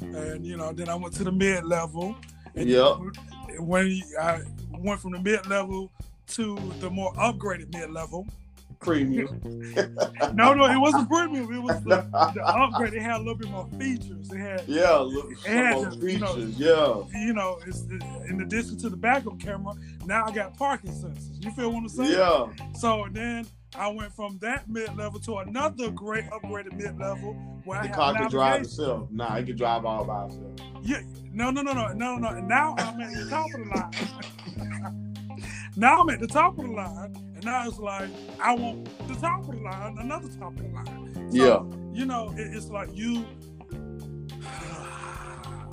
and 0.00 0.46
you 0.46 0.56
know 0.56 0.72
then 0.72 0.88
I 0.88 0.94
went 0.94 1.12
to 1.16 1.24
the 1.24 1.32
mid 1.32 1.64
level. 1.64 2.16
And 2.54 2.68
Yep. 2.70 2.96
when 3.58 4.02
I 4.18 4.40
went 4.70 5.00
from 5.00 5.12
the 5.12 5.20
mid 5.20 5.46
level 5.46 5.92
to 6.28 6.56
the 6.80 6.90
more 6.90 7.12
upgraded 7.14 7.72
mid 7.72 7.90
level. 7.90 8.26
premium. 8.80 9.40
No, 10.34 10.52
no, 10.54 10.66
it 10.66 10.78
wasn't 10.78 11.08
premium. 11.08 11.52
It 11.52 11.58
was 11.62 11.82
the, 11.84 11.96
the 12.34 12.42
upgrade. 12.46 12.92
It 12.94 13.02
had 13.02 13.16
a 13.16 13.18
little 13.18 13.34
bit 13.34 13.50
more 13.50 13.66
features. 13.78 14.30
It 14.30 14.38
had, 14.38 14.62
Yeah, 14.68 14.96
look, 14.96 15.36
some 15.38 15.52
And, 15.52 15.74
more 15.74 16.08
you 16.10 16.18
know, 16.18 16.34
features. 16.34 16.58
Yeah, 16.60 17.18
you 17.20 17.32
know, 17.32 17.58
it's 17.66 17.82
in 18.28 18.40
addition 18.42 18.76
to 18.78 18.88
the 18.90 18.96
backup 18.96 19.40
camera. 19.40 19.74
Now 20.04 20.26
I 20.26 20.32
got 20.32 20.56
parking 20.56 20.92
sensors. 20.92 21.42
You 21.44 21.50
feel 21.52 21.70
what 21.72 21.80
I'm 21.80 21.88
saying? 21.88 22.12
yeah. 22.12 22.46
So 22.74 23.06
then 23.10 23.46
I 23.76 23.88
went 23.88 24.12
from 24.12 24.38
that 24.42 24.68
mid 24.68 24.94
level 24.96 25.18
to 25.20 25.38
another 25.38 25.90
great 25.90 26.26
upgraded 26.30 26.74
mid 26.74 26.98
level 26.98 27.34
where 27.64 27.82
The 27.82 27.88
have 27.88 27.96
car 27.96 28.14
can 28.14 28.30
drive 28.30 28.62
itself. 28.62 29.10
Nah, 29.10 29.36
it 29.36 29.46
can 29.46 29.56
drive 29.56 29.84
all 29.84 30.04
by 30.04 30.26
itself. 30.26 30.52
Yeah, 30.82 31.02
no, 31.32 31.50
no, 31.50 31.62
no, 31.62 31.72
no, 31.72 31.92
no, 31.92 32.16
no. 32.16 32.30
Now 32.40 32.74
I'm 32.78 33.00
at 33.00 33.12
the 33.12 33.28
top 33.28 33.46
of 33.54 33.64
the 33.64 33.74
line. 33.74 34.24
now 35.78 36.00
I'm 36.00 36.10
at 36.10 36.18
the 36.18 36.26
top 36.26 36.58
of 36.58 36.64
the 36.64 36.72
line, 36.72 37.14
and 37.36 37.44
now 37.44 37.68
it's 37.68 37.78
like 37.78 38.10
I 38.40 38.52
want 38.54 38.88
the 39.06 39.14
top 39.14 39.48
of 39.48 39.54
the 39.54 39.62
line, 39.62 39.96
another 39.98 40.28
top 40.28 40.58
of 40.58 40.62
the 40.62 40.68
line. 40.68 41.30
So, 41.30 41.36
Yeah. 41.36 41.62
you 41.96 42.04
know, 42.04 42.34
it, 42.36 42.52
it's 42.54 42.68
like 42.68 42.88
you. 42.94 43.24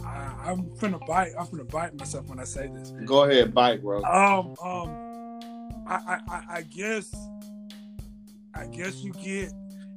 I, 0.06 0.36
I'm 0.46 0.66
finna 0.78 1.04
bite. 1.08 1.32
I'm 1.40 1.48
finna 1.48 1.68
bite 1.70 1.98
myself 1.98 2.28
when 2.28 2.40
I 2.40 2.44
say 2.44 2.68
this. 2.68 2.92
Go 3.06 3.24
ahead, 3.24 3.52
bite, 3.54 3.82
bro. 3.82 4.04
Um, 4.04 4.56
um, 4.64 4.90
I, 5.88 5.96
I, 5.96 6.20
I, 6.30 6.44
I 6.58 6.62
guess, 6.62 7.14
I 8.54 8.68
guess 8.68 9.04
you 9.04 9.12
get 9.14 9.52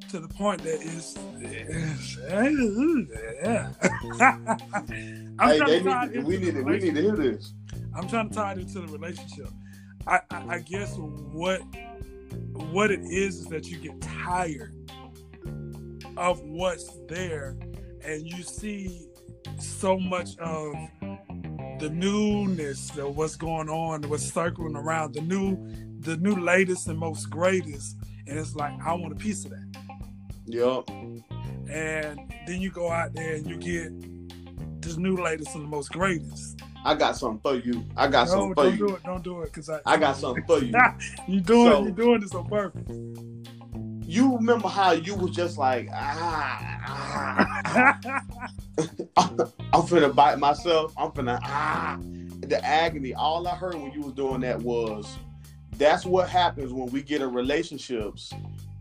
to 0.09 0.21
the 0.21 0.29
point 0.29 0.63
that 0.63 0.81
is, 0.81 1.19
yeah. 1.39 1.67
I'm 5.39 5.51
hey, 5.51 5.59
trying 5.59 5.59
to 5.59 5.81
tie 5.85 6.07
need 6.07 6.25
we 6.25 6.39
need 6.39 6.55
to, 6.55 6.63
we 6.63 6.79
need 6.79 6.95
to 6.95 7.03
hear 7.03 7.17
this. 7.17 7.53
I'm 7.95 8.09
trying 8.09 8.31
to 8.31 8.35
tie 8.35 8.53
it 8.53 8.59
into 8.59 8.81
the 8.81 8.87
relationship. 8.89 9.49
I, 10.07 10.21
I, 10.31 10.45
I 10.49 10.59
guess 10.61 10.97
what 10.97 11.61
what 12.53 12.91
it 12.91 13.01
is 13.01 13.41
is 13.41 13.47
that 13.47 13.67
you 13.69 13.79
get 13.79 14.01
tired 14.01 14.75
of 16.17 16.41
what's 16.41 16.91
there, 17.09 17.57
and 18.05 18.23
you 18.27 18.43
see 18.43 19.09
so 19.59 19.99
much 19.99 20.37
of 20.39 20.75
the 21.81 21.89
newness 21.93 22.97
of 22.99 23.17
what's 23.17 23.37
going 23.37 23.69
on, 23.69 24.03
what's 24.09 24.33
circling 24.33 24.77
around, 24.77 25.15
the 25.15 25.21
new, 25.21 25.57
the 26.01 26.17
new 26.17 26.35
latest 26.35 26.89
and 26.89 26.99
most 26.99 27.31
greatest, 27.31 27.97
and 28.27 28.39
it's 28.39 28.55
like 28.57 28.73
I 28.85 28.93
want 28.95 29.13
a 29.13 29.17
piece 29.17 29.45
of 29.45 29.53
that. 29.53 29.77
Yep. 30.47 30.91
And 31.71 32.35
then 32.47 32.61
you 32.61 32.71
go 32.71 32.91
out 32.91 33.15
there 33.15 33.35
and 33.35 33.47
you 33.47 33.57
get 33.57 33.93
this 34.83 34.97
new 34.97 35.17
latest 35.17 35.55
and 35.55 35.65
the 35.65 35.69
most 35.69 35.93
greatest. 35.93 36.61
I 36.85 36.95
got 36.95 37.17
something 37.17 37.41
for 37.41 37.55
you. 37.57 37.85
I 37.97 38.07
got 38.09 38.29
No, 38.29 38.33
something 38.35 38.55
for 38.55 38.63
don't 38.65 38.73
you. 38.79 38.87
do 38.89 38.95
it. 38.97 39.03
Don't 39.03 39.25
do 39.25 39.43
it, 39.43 39.53
cause 39.53 39.69
I 39.69 39.81
I 39.87 39.97
got 39.97 40.17
something 40.17 40.45
for 40.47 40.59
you. 40.63 40.73
you 41.29 41.41
doing 41.41 41.73
So- 41.73 41.85
you 41.85 41.91
doing 41.93 42.21
this 42.21 42.35
on 42.35 42.47
purpose. 42.49 42.89
You 44.07 44.37
remember 44.37 44.69
how 44.69 44.93
you 44.93 45.15
was 45.15 45.33
just 45.33 45.59
like, 45.59 45.89
ah, 45.93 46.79
ah. 46.87 47.99
I'm 49.19 49.83
finna 49.83 50.15
bite 50.15 50.39
myself. 50.39 50.95
I'm 50.97 51.11
finna 51.11 51.39
ah. 51.43 51.99
The 52.41 52.65
agony. 52.65 53.13
All 53.13 53.47
I 53.47 53.55
heard 53.55 53.75
when 53.75 53.93
you 53.93 54.01
was 54.01 54.15
doing 54.15 54.41
that 54.41 54.59
was, 54.61 55.19
that's 55.77 56.07
what 56.07 56.29
happens 56.31 56.73
when 56.73 56.87
we 56.91 57.03
get 57.03 57.21
in 57.21 57.33
relationships 57.35 58.33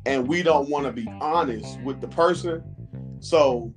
and 0.05 0.25
we 0.25 0.41
don't 0.43 0.69
want 0.69 0.85
to 0.85 0.91
be 0.93 1.07
honest 1.19 1.77
with 1.81 1.99
the 1.99 2.07
person. 2.07 2.63
So 3.19 3.73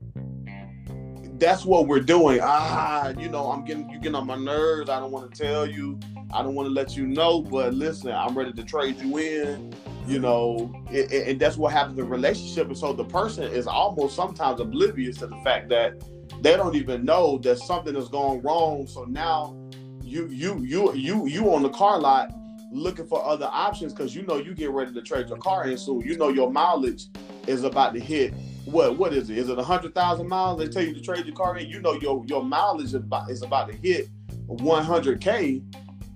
that's 1.40 1.64
what 1.64 1.88
we're 1.88 2.00
doing. 2.00 2.38
Ah, 2.42 3.08
you 3.18 3.28
know, 3.28 3.50
I'm 3.50 3.64
getting 3.64 3.88
you 3.90 3.98
getting 3.98 4.14
on 4.14 4.26
my 4.26 4.36
nerves. 4.36 4.90
I 4.90 5.00
don't 5.00 5.10
want 5.10 5.32
to 5.32 5.42
tell 5.42 5.66
you. 5.66 5.98
I 6.32 6.42
don't 6.42 6.54
want 6.54 6.68
to 6.68 6.72
let 6.72 6.96
you 6.96 7.06
know. 7.06 7.42
But 7.42 7.74
listen, 7.74 8.12
I'm 8.12 8.36
ready 8.36 8.52
to 8.52 8.62
trade 8.62 9.00
you 9.00 9.16
in. 9.18 9.74
You 10.06 10.18
know, 10.20 10.72
it, 10.90 11.10
it- 11.12 11.28
and 11.28 11.40
that's 11.40 11.56
what 11.56 11.72
happens 11.72 11.98
in 11.98 12.08
relationship. 12.08 12.66
And 12.68 12.76
so 12.76 12.92
the 12.92 13.04
person 13.04 13.44
is 13.44 13.66
almost 13.66 14.14
sometimes 14.14 14.60
oblivious 14.60 15.18
to 15.18 15.26
the 15.26 15.36
fact 15.38 15.68
that 15.70 15.94
they 16.42 16.56
don't 16.56 16.76
even 16.76 17.04
know 17.04 17.38
that 17.38 17.58
something 17.58 17.96
is 17.96 18.08
going 18.08 18.40
wrong. 18.42 18.86
So 18.86 19.04
now 19.04 19.56
you 20.02 20.28
you 20.28 20.58
you 20.62 20.92
you 20.94 21.26
you 21.26 21.52
on 21.54 21.62
the 21.62 21.70
car 21.70 21.98
lot 21.98 22.32
looking 22.72 23.06
for 23.06 23.24
other 23.24 23.48
options 23.50 23.92
because 23.92 24.14
you 24.14 24.22
know 24.22 24.36
you 24.36 24.54
get 24.54 24.70
ready 24.70 24.92
to 24.92 25.02
trade 25.02 25.28
your 25.28 25.38
car 25.38 25.66
in 25.68 25.76
soon. 25.76 26.00
You 26.02 26.16
know 26.16 26.28
your 26.28 26.50
mileage 26.50 27.06
is 27.46 27.64
about 27.64 27.94
to 27.94 28.00
hit 28.00 28.32
what 28.64 28.98
what 28.98 29.12
is 29.12 29.30
it? 29.30 29.38
Is 29.38 29.48
it 29.48 29.58
hundred 29.58 29.94
thousand 29.94 30.28
miles? 30.28 30.58
They 30.58 30.68
tell 30.68 30.82
you 30.82 30.94
to 30.94 31.00
trade 31.00 31.26
your 31.26 31.34
car 31.34 31.56
in. 31.56 31.68
You 31.68 31.80
know 31.80 31.94
your 31.94 32.24
your 32.26 32.42
mileage 32.42 32.86
is 32.86 32.94
about, 32.94 33.30
is 33.30 33.42
about 33.42 33.68
to 33.68 33.76
hit 33.76 34.08
one 34.46 34.84
hundred 34.84 35.20
k, 35.20 35.62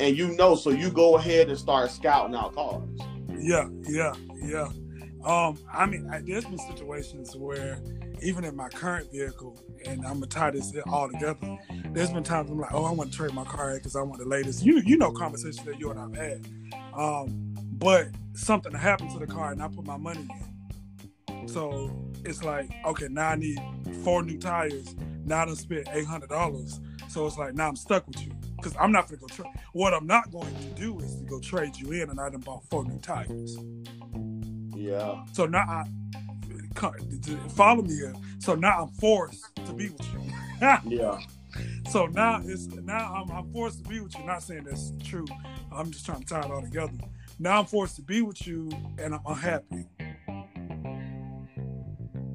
and 0.00 0.16
you 0.16 0.36
know 0.36 0.54
so 0.54 0.70
you 0.70 0.90
go 0.90 1.16
ahead 1.16 1.48
and 1.48 1.58
start 1.58 1.90
scouting 1.90 2.34
out 2.34 2.54
cars. 2.54 2.88
Yeah, 3.36 3.68
yeah, 3.88 4.12
yeah. 4.42 4.68
Um, 5.24 5.58
I 5.72 5.86
mean, 5.86 6.08
I, 6.12 6.20
there's 6.20 6.44
been 6.44 6.58
situations 6.58 7.34
where 7.34 7.78
even 8.22 8.44
in 8.44 8.54
my 8.54 8.68
current 8.68 9.10
vehicle, 9.10 9.58
and 9.86 10.04
I'm 10.04 10.14
gonna 10.14 10.26
tie 10.26 10.50
this 10.50 10.72
all 10.86 11.10
together. 11.10 11.58
There's 11.92 12.10
been 12.10 12.22
times 12.22 12.50
I'm 12.50 12.58
like, 12.58 12.72
oh, 12.72 12.84
I 12.84 12.92
want 12.92 13.10
to 13.10 13.16
trade 13.16 13.32
my 13.32 13.44
car 13.44 13.74
because 13.74 13.96
I 13.96 14.02
want 14.02 14.18
the 14.18 14.28
latest. 14.28 14.64
You 14.64 14.82
you 14.84 14.96
know 14.96 15.12
conversations 15.12 15.64
that 15.64 15.78
you 15.78 15.90
and 15.90 15.98
I've 15.98 16.14
had. 16.14 16.46
Um, 16.94 17.54
but 17.72 18.08
something 18.34 18.72
happened 18.72 19.10
to 19.10 19.18
the 19.18 19.26
car 19.26 19.52
and 19.52 19.62
I 19.62 19.68
put 19.68 19.86
my 19.86 19.96
money 19.96 20.20
in. 20.20 20.53
Mm-hmm. 21.46 21.54
So 21.54 21.94
it's 22.24 22.42
like, 22.42 22.70
okay, 22.86 23.08
now 23.08 23.30
I 23.30 23.36
need 23.36 23.58
four 24.02 24.22
new 24.22 24.38
tires. 24.38 24.94
Now 25.24 25.42
I 25.42 25.44
done 25.46 25.56
spent 25.56 25.88
eight 25.92 26.06
hundred 26.06 26.30
dollars. 26.30 26.80
So 27.08 27.26
it's 27.26 27.38
like 27.38 27.54
now 27.54 27.68
I'm 27.68 27.76
stuck 27.76 28.06
with 28.06 28.20
you 28.22 28.32
because 28.56 28.74
I'm 28.78 28.92
not 28.92 29.08
gonna 29.08 29.18
go 29.18 29.26
trade. 29.26 29.52
What 29.72 29.94
I'm 29.94 30.06
not 30.06 30.30
going 30.32 30.54
to 30.54 30.80
do 30.80 30.98
is 31.00 31.16
to 31.16 31.24
go 31.24 31.40
trade 31.40 31.76
you 31.76 31.92
in, 31.92 32.10
and 32.10 32.20
I 32.20 32.30
done 32.30 32.40
bought 32.40 32.64
four 32.70 32.84
new 32.84 32.98
tires. 32.98 33.56
Yeah. 34.74 35.24
So 35.32 35.46
now 35.46 35.64
I 35.66 35.84
follow 37.50 37.82
me 37.82 37.94
here. 37.94 38.14
So 38.38 38.54
now 38.54 38.82
I'm 38.82 38.88
forced 38.88 39.54
to 39.66 39.72
be 39.72 39.88
with 39.90 40.12
you. 40.12 40.20
yeah. 40.86 41.18
So 41.88 42.06
now 42.06 42.40
it's 42.44 42.66
now 42.66 43.14
I'm, 43.14 43.30
I'm, 43.30 43.52
forced 43.52 43.82
to 43.84 43.88
be 43.88 44.00
with 44.00 44.16
you. 44.18 44.24
Not 44.24 44.42
saying 44.42 44.64
that's 44.64 44.92
true. 45.02 45.26
I'm 45.72 45.90
just 45.90 46.04
trying 46.06 46.20
to 46.20 46.26
tie 46.26 46.40
it 46.40 46.50
all 46.50 46.62
together. 46.62 46.92
Now 47.38 47.60
I'm 47.60 47.66
forced 47.66 47.96
to 47.96 48.02
be 48.02 48.22
with 48.22 48.46
you, 48.46 48.70
and 48.98 49.14
I'm 49.14 49.20
unhappy. 49.26 49.86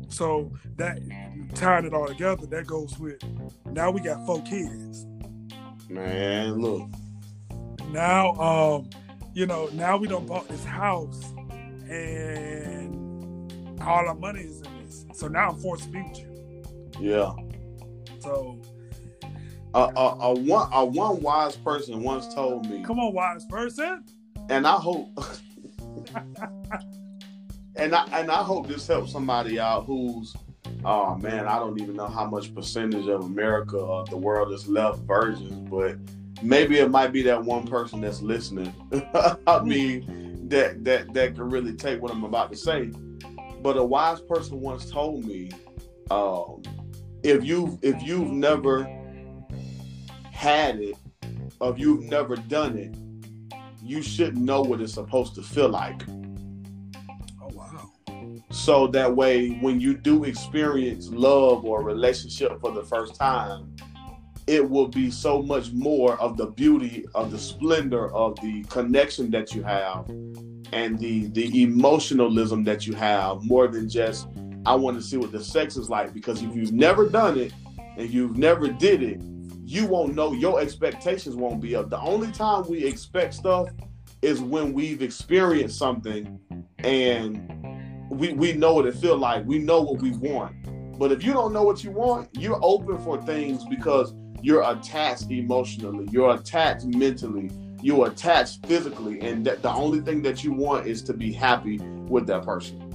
So 0.09 0.51
that 0.77 0.99
tying 1.55 1.85
it 1.85 1.93
all 1.93 2.07
together, 2.07 2.45
that 2.47 2.67
goes 2.67 2.97
with 2.99 3.23
now 3.65 3.91
we 3.91 4.01
got 4.01 4.25
four 4.25 4.41
kids. 4.43 5.05
Man, 5.89 6.59
look. 6.59 6.89
Now, 7.91 8.33
um, 8.33 8.89
you 9.33 9.45
know, 9.45 9.69
now 9.73 9.97
we 9.97 10.07
don't 10.07 10.27
bought 10.27 10.47
this 10.47 10.63
house, 10.63 11.23
and 11.89 13.51
all 13.81 14.07
our 14.07 14.15
money 14.15 14.41
is 14.41 14.61
in 14.61 14.85
this. 14.85 15.05
So 15.13 15.27
now 15.27 15.49
I'm 15.49 15.57
forced 15.59 15.85
to 15.85 15.89
be 15.89 16.01
with 16.01 16.19
you. 16.19 16.63
Yeah. 16.99 17.31
So 18.19 18.61
a, 19.73 19.79
a, 19.79 20.17
a 20.19 20.33
one 20.33 20.69
a 20.73 20.85
one 20.85 21.21
wise 21.21 21.55
person 21.55 22.03
once 22.03 22.33
told 22.33 22.69
me. 22.69 22.83
Come 22.83 22.99
on, 22.99 23.13
wise 23.13 23.45
person. 23.45 24.03
And 24.49 24.65
I 24.65 24.75
hope 24.75 25.09
and 27.75 27.95
I 27.95 28.05
and 28.11 28.31
I 28.31 28.43
hope 28.43 28.67
this 28.67 28.87
helps 28.87 29.11
somebody 29.11 29.59
out 29.59 29.85
who's 29.85 30.35
oh 30.85 31.15
man, 31.15 31.47
I 31.47 31.59
don't 31.59 31.79
even 31.81 31.95
know 31.95 32.07
how 32.07 32.25
much 32.25 32.53
percentage 32.53 33.07
of 33.07 33.23
America 33.23 33.77
or 33.77 34.05
the 34.05 34.17
world 34.17 34.53
is 34.53 34.67
left 34.67 34.99
virgins, 34.99 35.69
but 35.69 35.97
maybe 36.41 36.77
it 36.77 36.89
might 36.89 37.11
be 37.11 37.21
that 37.23 37.43
one 37.43 37.67
person 37.67 38.01
that's 38.01 38.21
listening. 38.21 38.73
I 39.47 39.61
mean, 39.63 40.47
that 40.49 40.83
that 40.83 41.13
that 41.13 41.35
can 41.35 41.49
really 41.49 41.73
take 41.73 42.01
what 42.01 42.11
I'm 42.11 42.23
about 42.23 42.51
to 42.51 42.57
say. 42.57 42.91
But 43.61 43.77
a 43.77 43.83
wise 43.83 44.21
person 44.21 44.61
once 44.61 44.89
told 44.89 45.25
me, 45.25 45.51
um, 46.09 46.63
if 47.23 47.43
you 47.43 47.77
if 47.81 48.01
you've 48.01 48.31
never 48.31 48.83
had 50.31 50.79
it, 50.79 50.95
or 51.59 51.71
if 51.71 51.79
you've 51.79 52.03
never 52.03 52.35
done 52.35 52.77
it, 52.77 52.95
you 53.83 54.01
should 54.01 54.37
know 54.37 54.61
what 54.61 54.81
it's 54.81 54.93
supposed 54.93 55.35
to 55.35 55.41
feel 55.41 55.69
like. 55.69 56.01
So 58.51 58.87
that 58.87 59.15
way 59.15 59.49
when 59.61 59.79
you 59.79 59.93
do 59.95 60.23
experience 60.23 61.09
love 61.09 61.65
or 61.65 61.83
relationship 61.83 62.59
for 62.61 62.71
the 62.71 62.83
first 62.83 63.15
time, 63.15 63.75
it 64.47 64.67
will 64.67 64.87
be 64.87 65.11
so 65.11 65.43
much 65.43 65.71
more 65.71 66.19
of 66.19 66.35
the 66.35 66.47
beauty 66.47 67.05
of 67.13 67.29
the 67.29 67.37
splendor 67.37 68.11
of 68.15 68.35
the 68.41 68.63
connection 68.63 69.29
that 69.29 69.53
you 69.53 69.61
have 69.61 70.09
and 70.71 70.97
the 70.97 71.27
the 71.27 71.61
emotionalism 71.61 72.63
that 72.63 72.87
you 72.87 72.93
have 72.93 73.43
more 73.43 73.67
than 73.67 73.87
just 73.87 74.27
I 74.65 74.75
want 74.75 74.97
to 74.97 75.03
see 75.03 75.17
what 75.17 75.31
the 75.31 75.43
sex 75.43 75.77
is 75.77 75.89
like 75.89 76.13
because 76.13 76.41
if 76.41 76.55
you've 76.55 76.73
never 76.73 77.07
done 77.07 77.37
it 77.37 77.53
and 77.97 78.09
you've 78.09 78.37
never 78.37 78.67
did 78.67 79.03
it, 79.03 79.21
you 79.63 79.85
won't 79.85 80.15
know 80.15 80.33
your 80.33 80.59
expectations 80.59 81.35
won't 81.35 81.61
be 81.61 81.75
up. 81.75 81.89
The 81.89 81.99
only 81.99 82.31
time 82.31 82.67
we 82.67 82.83
expect 82.83 83.35
stuff 83.35 83.69
is 84.21 84.41
when 84.41 84.73
we've 84.73 85.01
experienced 85.01 85.77
something 85.77 86.39
and 86.79 87.78
we 88.09 88.33
we 88.33 88.53
know 88.53 88.73
what 88.73 88.85
it 88.85 88.95
feel 88.95 89.17
like. 89.17 89.45
We 89.45 89.59
know 89.59 89.81
what 89.81 90.01
we 90.01 90.11
want. 90.11 90.55
But 90.97 91.11
if 91.11 91.23
you 91.23 91.31
don't 91.31 91.53
know 91.53 91.63
what 91.63 91.83
you 91.83 91.91
want, 91.91 92.29
you're 92.33 92.59
open 92.61 92.97
for 92.99 93.21
things 93.21 93.63
because 93.65 94.13
you're 94.41 94.69
attached 94.69 95.31
emotionally, 95.31 96.07
you're 96.11 96.33
attached 96.33 96.85
mentally, 96.85 97.49
you're 97.81 98.07
attached 98.07 98.65
physically, 98.65 99.21
and 99.21 99.45
that 99.45 99.61
the 99.61 99.71
only 99.71 100.01
thing 100.01 100.21
that 100.23 100.43
you 100.43 100.51
want 100.51 100.87
is 100.87 101.01
to 101.03 101.13
be 101.13 101.31
happy 101.31 101.77
with 101.77 102.27
that 102.27 102.43
person. 102.43 102.85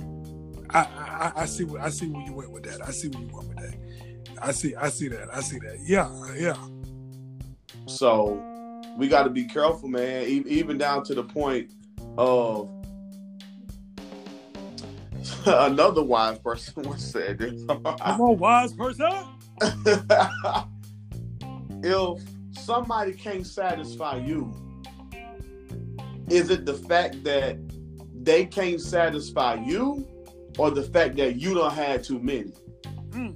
I, 0.70 0.80
I, 0.80 1.32
I 1.36 1.46
see 1.46 1.64
what 1.64 1.80
I 1.80 1.88
see 1.88 2.08
where 2.08 2.24
you 2.26 2.32
went 2.32 2.50
with 2.50 2.64
that. 2.64 2.86
I 2.86 2.90
see 2.90 3.08
where 3.08 3.22
you 3.22 3.30
went 3.32 3.48
with 3.48 3.58
that. 3.58 3.74
I 4.42 4.52
see 4.52 4.74
I 4.74 4.88
see 4.88 5.08
that. 5.08 5.28
I 5.32 5.40
see 5.40 5.58
that. 5.60 5.78
Yeah, 5.84 6.10
yeah. 6.36 6.56
So 7.86 8.42
we 8.98 9.08
got 9.08 9.22
to 9.24 9.30
be 9.30 9.44
careful, 9.44 9.88
man. 9.88 10.26
Even 10.26 10.78
down 10.78 11.04
to 11.04 11.14
the 11.14 11.24
point 11.24 11.72
of 12.18 12.68
another 15.46 16.02
wise 16.02 16.38
person 16.38 16.82
once 16.84 17.04
said 17.04 17.38
this. 17.38 17.64
I'm 18.00 18.20
a 18.20 18.32
wise 18.32 18.72
person. 18.72 19.10
if 21.82 22.22
somebody 22.52 23.12
can't 23.12 23.46
satisfy 23.46 24.16
you, 24.16 24.52
is 26.28 26.50
it 26.50 26.66
the 26.66 26.74
fact 26.74 27.22
that 27.24 27.56
they 28.22 28.46
can't 28.46 28.80
satisfy 28.80 29.54
you 29.54 30.06
or 30.58 30.70
the 30.70 30.82
fact 30.82 31.16
that 31.16 31.36
you 31.36 31.54
don't 31.54 31.74
have 31.74 32.02
too 32.02 32.18
many? 32.18 32.52
Mm. 33.10 33.34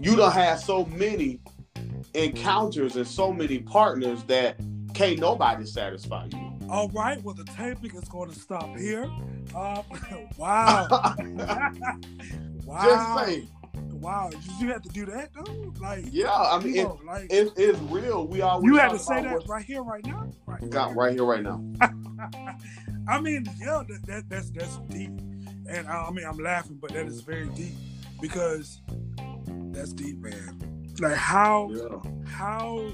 You 0.00 0.16
don't 0.16 0.32
have 0.32 0.60
so 0.60 0.84
many 0.86 1.40
encounters 2.14 2.96
and 2.96 3.06
so 3.06 3.32
many 3.32 3.58
partners 3.60 4.22
that 4.24 4.58
can't 4.94 5.18
nobody 5.18 5.64
satisfy 5.66 6.26
you. 6.32 6.47
All 6.70 6.88
right, 6.90 7.22
well, 7.22 7.34
the 7.34 7.44
taping 7.44 7.94
is 7.94 8.08
going 8.08 8.30
to 8.30 8.38
stop 8.38 8.76
here. 8.76 9.04
Um, 9.54 9.82
wow. 10.36 10.86
wow. 12.64 12.84
Just 12.84 13.48
wow, 14.00 14.30
you 14.60 14.68
have 14.68 14.82
to 14.82 14.88
do 14.90 15.06
that 15.06 15.30
though? 15.34 15.72
Like, 15.80 16.04
yeah, 16.10 16.32
I 16.32 16.60
mean, 16.60 16.76
it, 16.76 16.88
like, 17.04 17.32
it, 17.32 17.52
it's 17.56 17.78
real. 17.80 18.26
We 18.26 18.42
always 18.42 18.64
you 18.64 18.76
had 18.76 18.90
to 18.90 18.98
say 18.98 19.22
that 19.22 19.48
right 19.48 19.64
here, 19.64 19.82
right 19.82 20.04
now, 20.04 20.30
right? 20.46 20.70
Got 20.70 20.94
right 20.94 21.12
here, 21.12 21.24
right 21.24 21.42
now. 21.42 21.62
I 23.08 23.20
mean, 23.20 23.46
yeah, 23.58 23.82
that, 23.88 24.06
that, 24.06 24.28
that's 24.28 24.50
that's 24.50 24.76
deep, 24.88 25.10
and 25.68 25.88
I, 25.88 26.06
I 26.08 26.10
mean, 26.10 26.26
I'm 26.26 26.38
laughing, 26.38 26.78
but 26.80 26.92
that 26.92 27.06
is 27.06 27.20
very 27.22 27.48
deep 27.50 27.74
because 28.20 28.80
that's 29.72 29.92
deep, 29.92 30.18
man. 30.18 30.84
Like 31.00 31.14
how 31.14 31.70
yeah. 31.72 32.10
how 32.30 32.90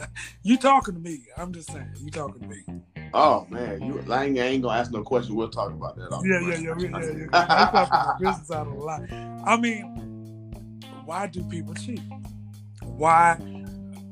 you 0.42 0.56
talking 0.56 0.94
to 0.94 1.00
me? 1.00 1.26
I'm 1.36 1.52
just 1.52 1.70
saying, 1.70 1.88
you 1.98 2.10
talking 2.10 2.40
to 2.40 2.48
me. 2.48 2.82
Oh 3.14 3.46
man, 3.50 3.82
you 3.82 4.02
I 4.10 4.24
ain't, 4.24 4.38
I 4.38 4.42
ain't 4.42 4.62
gonna 4.62 4.78
ask 4.78 4.90
no 4.90 5.02
question. 5.02 5.34
We'll 5.34 5.50
talk 5.50 5.70
about 5.70 5.96
that. 5.96 6.10
Yeah, 6.24 6.40
yeah, 6.40 6.56
yeah, 6.56 6.74
yeah, 6.78 7.12
yeah, 7.12 7.26
yeah. 7.32 8.14
I 8.16 8.16
business 8.18 8.50
out 8.50 8.66
of 8.66 8.72
a 8.72 8.76
lot. 8.76 9.02
I 9.44 9.56
mean, 9.56 10.82
why 11.04 11.26
do 11.26 11.44
people 11.44 11.74
cheat? 11.74 12.00
Why? 12.82 13.36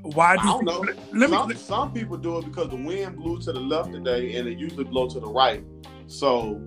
Why 0.03 0.37
do 0.37 0.43
I 0.43 0.47
don't 0.47 0.65
know. 0.65 0.85
Let 1.13 1.49
me, 1.49 1.55
some, 1.55 1.93
people 1.93 2.17
do 2.17 2.39
it 2.39 2.47
because 2.47 2.71
the 2.71 2.77
wind 2.77 3.17
blew 3.17 3.41
to 3.43 3.53
the 3.53 3.61
left 3.61 3.93
today, 3.93 4.37
and 4.37 4.49
it 4.49 4.59
usually 4.59 4.85
blow 4.85 5.09
to 5.09 5.21
the 5.21 5.29
right. 5.29 5.63
So 6.07 6.61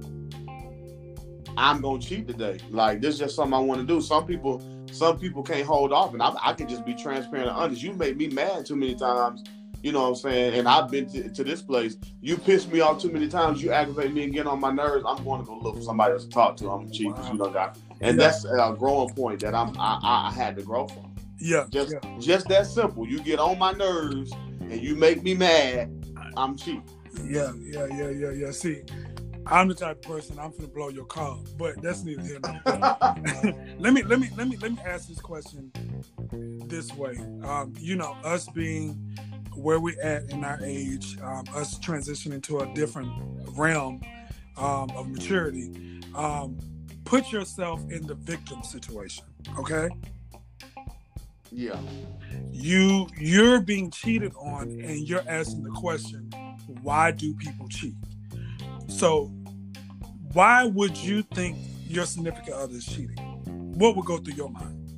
I'm 1.58 1.82
gonna 1.82 1.99
cheat 1.99 2.28
today. 2.28 2.60
Like 2.69 3.02
this 3.02 3.15
is 3.15 3.19
just 3.19 3.36
something 3.36 3.54
I 3.54 3.60
want 3.60 3.82
to 3.82 3.88
do. 3.88 4.02
Some 4.02 4.26
people, 4.26 4.62
some 4.93 5.19
people 5.19 5.43
can't 5.43 5.65
hold 5.65 5.91
off, 5.91 6.13
and 6.13 6.21
I, 6.21 6.34
I 6.41 6.53
can 6.53 6.67
just 6.67 6.86
be 6.86 6.93
transparent 6.93 7.49
and 7.49 7.58
honest. 7.58 7.82
You 7.82 7.93
make 7.93 8.17
me 8.17 8.27
mad 8.27 8.65
too 8.65 8.75
many 8.75 8.95
times 8.95 9.43
you 9.84 9.91
know 9.91 10.03
what 10.03 10.08
I'm 10.08 10.15
saying? 10.15 10.53
And 10.58 10.67
I've 10.67 10.89
been 10.89 11.08
to, 11.10 11.29
to, 11.29 11.43
this 11.43 11.62
place. 11.62 11.97
You 12.21 12.38
piss 12.38 12.65
me 12.67 12.79
off 12.79 13.01
too 13.01 13.12
many 13.12 13.27
times. 13.27 13.62
You 13.62 13.71
aggravate 13.71 14.13
me 14.13 14.23
and 14.23 14.34
get 14.34 14.47
on 14.47 14.62
my 14.62 14.71
nerves. 14.71 15.03
I'm 15.06 15.21
going 15.25 15.41
to 15.41 15.45
go 15.45 15.58
look 15.58 15.75
for 15.75 15.82
somebody 15.82 16.13
else 16.13 16.23
to 16.23 16.29
talk 16.29 16.56
to. 16.58 16.69
I'm 16.69 16.89
cheap 16.89 17.15
wow. 17.15 17.32
you 17.32 17.38
know 17.38 17.49
that. 17.49 17.77
And 17.99 18.17
yeah. 18.17 18.23
that's 18.23 18.45
a 18.45 18.73
growing 18.79 19.13
point 19.13 19.41
that 19.41 19.53
I'm 19.53 19.77
I, 19.77 19.99
I 20.01 20.32
had 20.32 20.56
to 20.56 20.63
grow 20.63 20.88
from. 20.88 21.13
Yeah. 21.38 21.65
Just 21.69 21.95
yeah. 22.01 22.17
just 22.17 22.47
that 22.47 22.65
simple. 22.65 23.06
You 23.06 23.19
get 23.19 23.39
on 23.39 23.60
my 23.60 23.73
nerves 23.73 24.32
and 24.62 24.82
you 24.82 24.95
make 24.95 25.21
me 25.21 25.34
mad. 25.34 25.91
I'm 26.38 26.56
cheap. 26.56 26.82
Yeah, 27.25 27.51
yeah, 27.60 27.86
yeah, 27.88 28.10
yeah, 28.10 28.32
yeah. 28.32 28.51
See, 28.51 28.84
I'm 29.45 29.67
the 29.67 29.73
type 29.73 29.97
of 29.97 30.01
person 30.03 30.39
I'm 30.39 30.51
gonna 30.51 30.67
blow 30.67 30.89
your 30.89 31.06
car, 31.06 31.38
but 31.58 31.82
that's 31.82 32.03
neither 32.03 32.21
here 32.21 32.39
nor 32.43 32.62
there. 32.65 33.75
let 33.79 33.93
me 33.93 34.03
let 34.03 34.19
me 34.19 34.29
let 34.38 34.47
me 34.47 34.58
let 34.58 34.71
me 34.71 34.79
ask 34.86 35.08
this 35.08 35.19
question 35.19 35.71
this 36.67 36.93
way. 36.93 37.17
Um, 37.43 37.73
you 37.77 37.95
know, 37.95 38.15
us 38.23 38.47
being 38.49 39.17
where 39.56 39.79
we're 39.79 39.99
at 40.01 40.29
in 40.29 40.43
our 40.43 40.60
age, 40.63 41.17
um, 41.21 41.43
us 41.53 41.77
transitioning 41.79 42.41
to 42.43 42.60
a 42.60 42.73
different 42.73 43.12
realm 43.56 44.01
um, 44.58 44.89
of 44.91 45.10
maturity, 45.10 46.01
um, 46.15 46.58
put 47.06 47.32
yourself 47.32 47.82
in 47.91 48.08
the 48.08 48.15
victim 48.15 48.63
situation. 48.63 49.25
Okay. 49.60 49.89
Yeah. 51.51 51.79
You 52.51 53.08
you're 53.17 53.62
being 53.62 53.91
cheated 53.91 54.34
on, 54.39 54.69
and 54.69 55.08
you're 55.08 55.23
asking 55.27 55.63
the 55.63 55.69
question, 55.71 56.32
why 56.82 57.12
do 57.12 57.34
people 57.36 57.67
cheat? 57.67 57.93
So, 58.93 59.32
why 60.34 60.65
would 60.65 60.95
you 60.95 61.23
think 61.23 61.58
your 61.88 62.06
significant 62.06 62.56
other 62.56 62.75
is 62.75 62.86
cheating? 62.86 63.17
What 63.75 63.95
would 63.95 64.06
go 64.06 64.17
through 64.17 64.36
your 64.36 64.49
mind? 64.49 64.91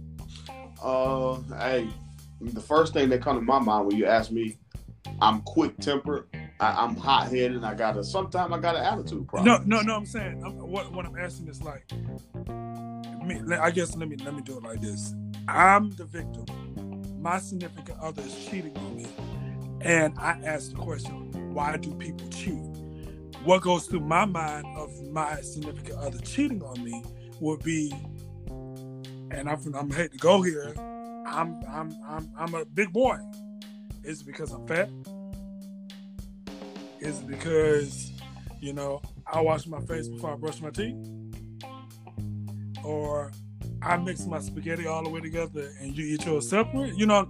Uh, 0.84 1.38
hey, 1.58 1.88
the 2.42 2.60
first 2.60 2.92
thing 2.92 3.08
that 3.10 3.22
comes 3.22 3.40
to 3.40 3.46
my 3.46 3.58
mind 3.58 3.88
when 3.88 3.96
you 3.98 4.06
ask 4.06 4.32
me, 4.32 4.58
I'm 5.22 5.42
quick 5.42 5.78
tempered. 5.78 6.28
I, 6.60 6.84
am 6.84 6.98
hot 6.98 7.30
headed. 7.30 7.64
I 7.64 7.74
got 7.74 7.96
a 7.98 8.04
sometimes 8.04 8.52
I 8.54 8.60
got 8.60 8.76
an 8.76 8.84
attitude 8.84 9.28
problem. 9.30 9.68
No, 9.68 9.78
no, 9.78 9.82
no. 9.82 9.96
I'm 9.96 10.06
saying 10.06 10.44
I'm, 10.46 10.58
what 10.58 10.92
what 10.92 11.06
I'm 11.06 11.18
asking 11.18 11.48
is 11.48 11.62
like, 11.64 11.90
me. 13.26 13.42
I 13.56 13.72
guess 13.72 13.96
let 13.96 14.10
me 14.10 14.18
let 14.18 14.36
me 14.36 14.42
do 14.42 14.58
it 14.58 14.64
like 14.64 14.82
this. 14.82 15.16
I'm 15.48 15.92
the 15.92 16.06
victim. 16.06 16.46
My 17.22 17.40
significant 17.40 17.98
other 18.00 18.22
is 18.22 18.46
cheating 18.46 18.76
on 18.78 18.98
me, 18.98 19.08
and 19.82 20.18
I 20.20 20.40
ask 20.46 20.72
the 20.72 20.78
question, 20.78 21.54
why 21.54 21.78
do 21.78 21.94
people 21.96 22.28
cheat? 22.30 22.75
What 23.46 23.62
goes 23.62 23.86
through 23.86 24.00
my 24.00 24.26
mind 24.26 24.66
of 24.76 24.92
my 25.12 25.40
significant 25.42 26.00
other 26.00 26.18
cheating 26.18 26.64
on 26.64 26.84
me 26.84 27.04
would 27.40 27.62
be, 27.62 27.94
and 28.50 29.48
I'm 29.48 29.76
I'm 29.76 29.92
hate 29.92 30.12
to 30.14 30.18
go 30.18 30.42
here. 30.42 30.74
I'm 31.28 31.62
I'm 31.70 31.96
I'm 32.08 32.32
I'm 32.36 32.56
a 32.56 32.66
big 32.66 32.92
boy. 32.92 33.20
Is 34.04 34.22
it 34.22 34.26
because 34.26 34.52
I'm 34.52 34.66
fat? 34.66 34.90
Is 37.00 37.20
it 37.20 37.28
because, 37.28 38.14
you 38.62 38.74
know, 38.74 39.00
I 39.32 39.42
wash 39.42 39.68
my 39.68 39.82
face 39.82 40.08
before 40.08 40.32
I 40.34 40.38
brush 40.38 40.60
my 40.60 40.72
teeth? 40.72 40.98
Or 42.84 43.32
I 43.84 43.98
mix 43.98 44.26
my 44.26 44.40
spaghetti 44.40 44.88
all 44.88 45.04
the 45.04 45.10
way 45.10 45.22
together 45.22 45.72
and 45.80 45.96
you 45.96 46.04
eat 46.16 46.26
yours 46.26 46.50
separate? 46.50 46.98
You 46.98 47.06
know, 47.06 47.30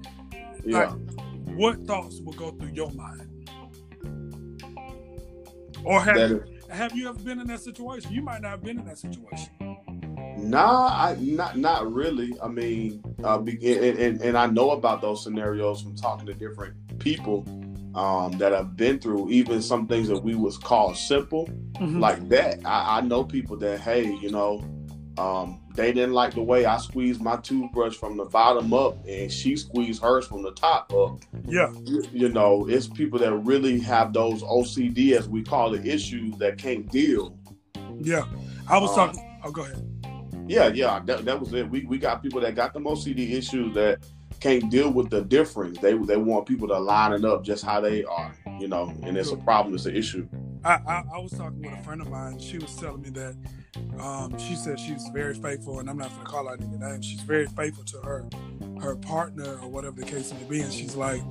yeah. 0.64 0.94
like 0.94 1.58
what 1.58 1.86
thoughts 1.86 2.22
will 2.22 2.34
go 2.34 2.52
through 2.52 2.72
your 2.72 2.92
mind? 2.92 3.35
Or 5.86 6.02
have 6.02 6.30
you, 6.30 6.44
have 6.70 6.96
you 6.96 7.10
ever 7.10 7.20
been 7.20 7.40
in 7.40 7.48
that 7.48 7.62
situation? 7.62 8.12
You 8.12 8.22
might 8.22 8.42
not 8.42 8.52
have 8.52 8.64
been 8.64 8.80
in 8.80 8.86
that 8.86 8.98
situation. 8.98 9.50
Nah, 10.38 10.88
I 10.88 11.16
not 11.20 11.58
not 11.58 11.92
really. 11.92 12.34
I 12.42 12.48
mean, 12.48 13.04
uh, 13.24 13.40
and, 13.40 14.00
and, 14.00 14.22
and 14.22 14.38
I 14.38 14.48
know 14.48 14.72
about 14.72 15.02
those 15.02 15.24
scenarios 15.24 15.82
from 15.82 15.96
talking 15.96 16.26
to 16.28 16.34
different 16.34 16.76
people 17.00 17.46
um, 17.96 18.34
that 18.38 18.54
I've 18.54 18.76
been 18.76 19.00
through, 19.00 19.30
even 19.30 19.62
some 19.62 19.88
things 19.88 20.08
that 20.10 20.22
we 20.22 20.36
was 20.36 20.58
called 20.58 20.98
simple, 20.98 21.48
mm-hmm. 21.74 22.00
like 22.00 22.28
that. 22.30 22.60
I, 22.66 22.98
I, 22.98 23.02
know 23.02 23.24
people 23.24 23.56
that, 23.58 23.80
hey, 23.80 24.14
you 24.22 24.30
know, 24.30 24.62
um, 25.18 25.62
they 25.76 25.94
didn't 25.94 26.14
like 26.14 26.34
the 26.34 26.44
way 26.44 26.66
I 26.66 26.78
squeezed 26.78 27.22
my 27.22 27.38
toothbrush 27.38 27.96
from 27.96 28.18
the 28.18 28.26
bottom 28.26 28.74
up, 28.74 28.98
and 29.08 29.32
she 29.32 29.56
squeezed 29.56 30.02
hers 30.02 30.28
from 30.28 30.44
the 30.44 30.52
top 30.52 30.92
up. 30.94 31.20
Yeah, 31.46 31.72
you, 32.12 32.30
know, 32.30 32.68
it's 32.68 32.88
people 32.88 33.20
that 33.20 33.34
really 33.34 33.80
have 33.80 34.14
those 34.14 34.44
OCD, 34.44 35.12
as 35.12 35.30
we 35.30 35.44
call 35.44 35.74
it, 35.74 35.86
issues 35.86 36.38
that 36.38 36.58
can't 36.58 36.90
deal. 36.92 37.38
Yeah, 38.00 38.26
I 38.68 38.78
was 38.78 38.92
um, 38.92 38.96
talking. 39.08 39.40
Oh, 39.44 39.52
go 39.52 39.64
ahead. 39.64 39.82
Yeah, 40.48 40.68
yeah, 40.68 41.02
that, 41.06 41.26
that 41.26 41.40
was 41.40 41.54
it. 41.54 41.70
We 41.70 41.86
we 41.86 41.98
got 41.98 42.22
people 42.22 42.42
that 42.42 42.56
got 42.56 42.74
the 42.74 42.80
OCD 42.80 43.32
issues 43.32 43.74
that 43.76 44.00
can't 44.40 44.70
deal 44.70 44.92
with 44.92 45.10
the 45.10 45.22
difference. 45.22 45.80
They 45.80 45.94
they 45.94 46.18
want 46.18 46.46
people 46.46 46.68
to 46.68 46.78
line 46.78 47.14
it 47.14 47.26
up 47.26 47.44
just 47.44 47.64
how 47.64 47.80
they 47.80 48.04
are, 48.04 48.36
you 48.60 48.68
know, 48.68 48.94
and 49.04 49.18
it's 49.18 49.32
a 49.32 49.38
problem. 49.38 49.76
It's 49.76 49.86
an 49.86 49.96
issue. 49.96 50.28
I, 50.66 50.82
I, 50.88 51.04
I 51.14 51.20
was 51.20 51.32
talking 51.32 51.62
with 51.62 51.80
a 51.80 51.84
friend 51.84 52.02
of 52.02 52.10
mine. 52.10 52.40
She 52.40 52.58
was 52.58 52.76
telling 52.76 53.04
me 53.04 53.12
that 53.12 53.36
um, 54.00 54.38
she 54.40 54.56
said 54.56 54.80
she's 54.80 55.08
very 55.14 55.36
faithful, 55.36 55.80
and 55.80 55.88
I'm 55.88 55.98
not 55.98 56.10
going 56.10 56.26
to 56.26 56.28
call 56.28 56.50
out 56.50 56.60
any 56.60 56.76
names. 56.76 57.06
She's 57.06 57.22
very 57.22 57.46
faithful 57.46 57.84
to 57.86 57.98
her 58.00 58.26
her 58.82 58.96
partner 58.96 59.58
or 59.62 59.70
whatever 59.70 60.02
the 60.02 60.06
case 60.06 60.34
may 60.34 60.44
be. 60.50 60.62
And 60.62 60.74
she's 60.74 60.96
like, 60.96 61.22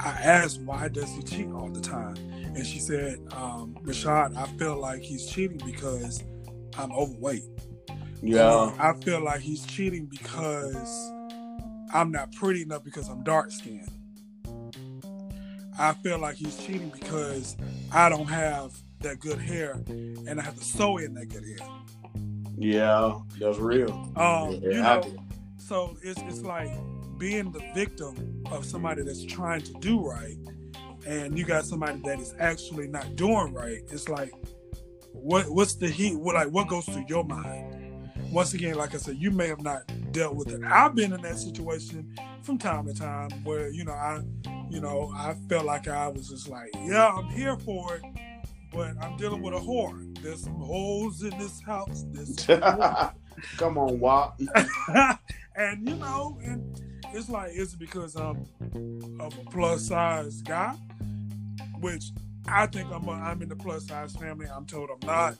I 0.00 0.10
asked 0.10 0.60
why 0.62 0.88
does 0.88 1.10
he 1.12 1.22
cheat 1.22 1.50
all 1.50 1.68
the 1.68 1.80
time, 1.80 2.16
and 2.54 2.64
she 2.64 2.78
said, 2.78 3.18
um, 3.32 3.76
Rashad, 3.82 4.36
I 4.36 4.46
feel 4.58 4.80
like 4.80 5.02
he's 5.02 5.26
cheating 5.26 5.60
because 5.64 6.22
I'm 6.78 6.92
overweight. 6.92 7.42
Yeah, 8.22 8.72
I 8.78 8.92
feel 9.04 9.20
like 9.20 9.40
he's 9.40 9.66
cheating 9.66 10.06
because 10.06 11.12
I'm 11.92 12.12
not 12.12 12.32
pretty 12.32 12.62
enough 12.62 12.84
because 12.84 13.08
I'm 13.08 13.24
dark 13.24 13.50
skinned. 13.50 13.90
I 15.78 15.94
feel 15.94 16.18
like 16.18 16.36
he's 16.36 16.56
cheating 16.56 16.90
because 16.90 17.56
I 17.92 18.08
don't 18.08 18.26
have 18.26 18.76
that 19.00 19.20
good 19.20 19.38
hair 19.38 19.72
and 19.86 20.40
I 20.40 20.42
have 20.42 20.56
to 20.56 20.64
sew 20.64 20.98
in 20.98 21.14
that 21.14 21.28
good 21.28 21.44
hair. 21.44 21.68
Yeah, 22.56 23.18
that's 23.38 23.58
real. 23.58 23.92
Um, 24.16 24.58
yeah, 24.60 24.70
you 24.70 24.82
know, 24.82 25.16
so 25.58 25.96
it's 26.02 26.20
it's 26.22 26.40
like 26.40 26.70
being 27.16 27.52
the 27.52 27.62
victim 27.74 28.42
of 28.50 28.64
somebody 28.64 29.02
that's 29.02 29.24
trying 29.24 29.62
to 29.62 29.72
do 29.74 30.00
right, 30.00 30.36
and 31.06 31.38
you 31.38 31.44
got 31.44 31.64
somebody 31.64 32.00
that 32.00 32.18
is 32.18 32.34
actually 32.40 32.88
not 32.88 33.14
doing 33.14 33.54
right. 33.54 33.82
It's 33.92 34.08
like, 34.08 34.32
what 35.12 35.48
what's 35.48 35.74
the 35.74 35.88
heat? 35.88 36.16
What 36.16 36.34
like 36.34 36.48
what 36.48 36.66
goes 36.66 36.84
through 36.86 37.04
your 37.08 37.22
mind? 37.22 37.78
once 38.30 38.54
again, 38.54 38.74
like 38.74 38.94
I 38.94 38.98
said, 38.98 39.16
you 39.16 39.30
may 39.30 39.48
have 39.48 39.62
not 39.62 39.82
dealt 40.12 40.36
with 40.36 40.48
it. 40.48 40.62
I've 40.64 40.94
been 40.94 41.12
in 41.12 41.20
that 41.22 41.38
situation 41.38 42.14
from 42.42 42.58
time 42.58 42.86
to 42.86 42.94
time 42.94 43.30
where, 43.44 43.70
you 43.70 43.84
know, 43.84 43.92
I, 43.92 44.20
you 44.70 44.80
know, 44.80 45.12
I 45.14 45.34
felt 45.48 45.64
like 45.64 45.88
I 45.88 46.08
was 46.08 46.28
just 46.28 46.48
like, 46.48 46.70
yeah, 46.84 47.08
I'm 47.08 47.28
here 47.28 47.56
for 47.56 47.96
it, 47.96 48.02
but 48.72 48.94
I'm 49.00 49.16
dealing 49.16 49.42
with 49.42 49.54
a 49.54 49.58
whore. 49.58 50.22
There's 50.22 50.44
some 50.44 50.60
holes 50.60 51.22
in 51.22 51.30
this 51.38 51.60
house. 51.62 52.04
Come 53.56 53.78
on, 53.78 54.00
Wop. 54.00 54.40
and 55.56 55.88
you 55.88 55.96
know, 55.96 56.38
and 56.42 56.80
it's 57.14 57.28
like, 57.28 57.52
is 57.52 57.74
it 57.74 57.78
because 57.78 58.16
I'm 58.16 58.46
of 59.20 59.38
a 59.38 59.50
plus 59.50 59.86
size 59.86 60.42
guy? 60.42 60.74
Which 61.80 62.10
I 62.46 62.66
think 62.66 62.90
I'm, 62.92 63.06
a, 63.08 63.12
I'm 63.12 63.40
in 63.42 63.48
the 63.48 63.56
plus 63.56 63.86
size 63.86 64.16
family. 64.16 64.46
I'm 64.46 64.66
told 64.66 64.90
I'm 64.90 65.06
not, 65.06 65.36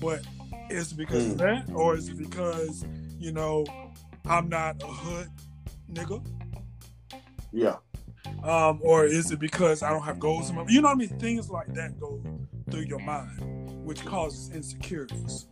but 0.00 0.22
is 0.70 0.92
it 0.92 0.98
because 0.98 1.24
mm. 1.24 1.32
of 1.32 1.32
hmm. 1.32 1.38
that, 1.38 1.72
or 1.74 1.96
is 1.96 2.08
it 2.08 2.18
because 2.18 2.84
you 3.18 3.32
know 3.32 3.64
I'm 4.24 4.48
not 4.48 4.82
a 4.82 4.86
hood 4.86 5.30
nigga? 5.92 6.24
Yeah. 7.52 7.76
Um, 8.42 8.80
or 8.82 9.04
is 9.04 9.30
it 9.32 9.40
because 9.40 9.82
I 9.82 9.90
don't 9.90 10.02
have 10.02 10.20
goals 10.20 10.50
in 10.50 10.56
my? 10.56 10.64
You 10.68 10.80
know 10.80 10.88
what 10.88 10.94
I 10.94 10.98
mean? 10.98 11.18
Things 11.18 11.50
like 11.50 11.72
that 11.74 11.98
go 11.98 12.22
through 12.70 12.82
your 12.82 13.00
mind, 13.00 13.40
which 13.84 14.04
causes 14.04 14.50
insecurities. 14.54 15.46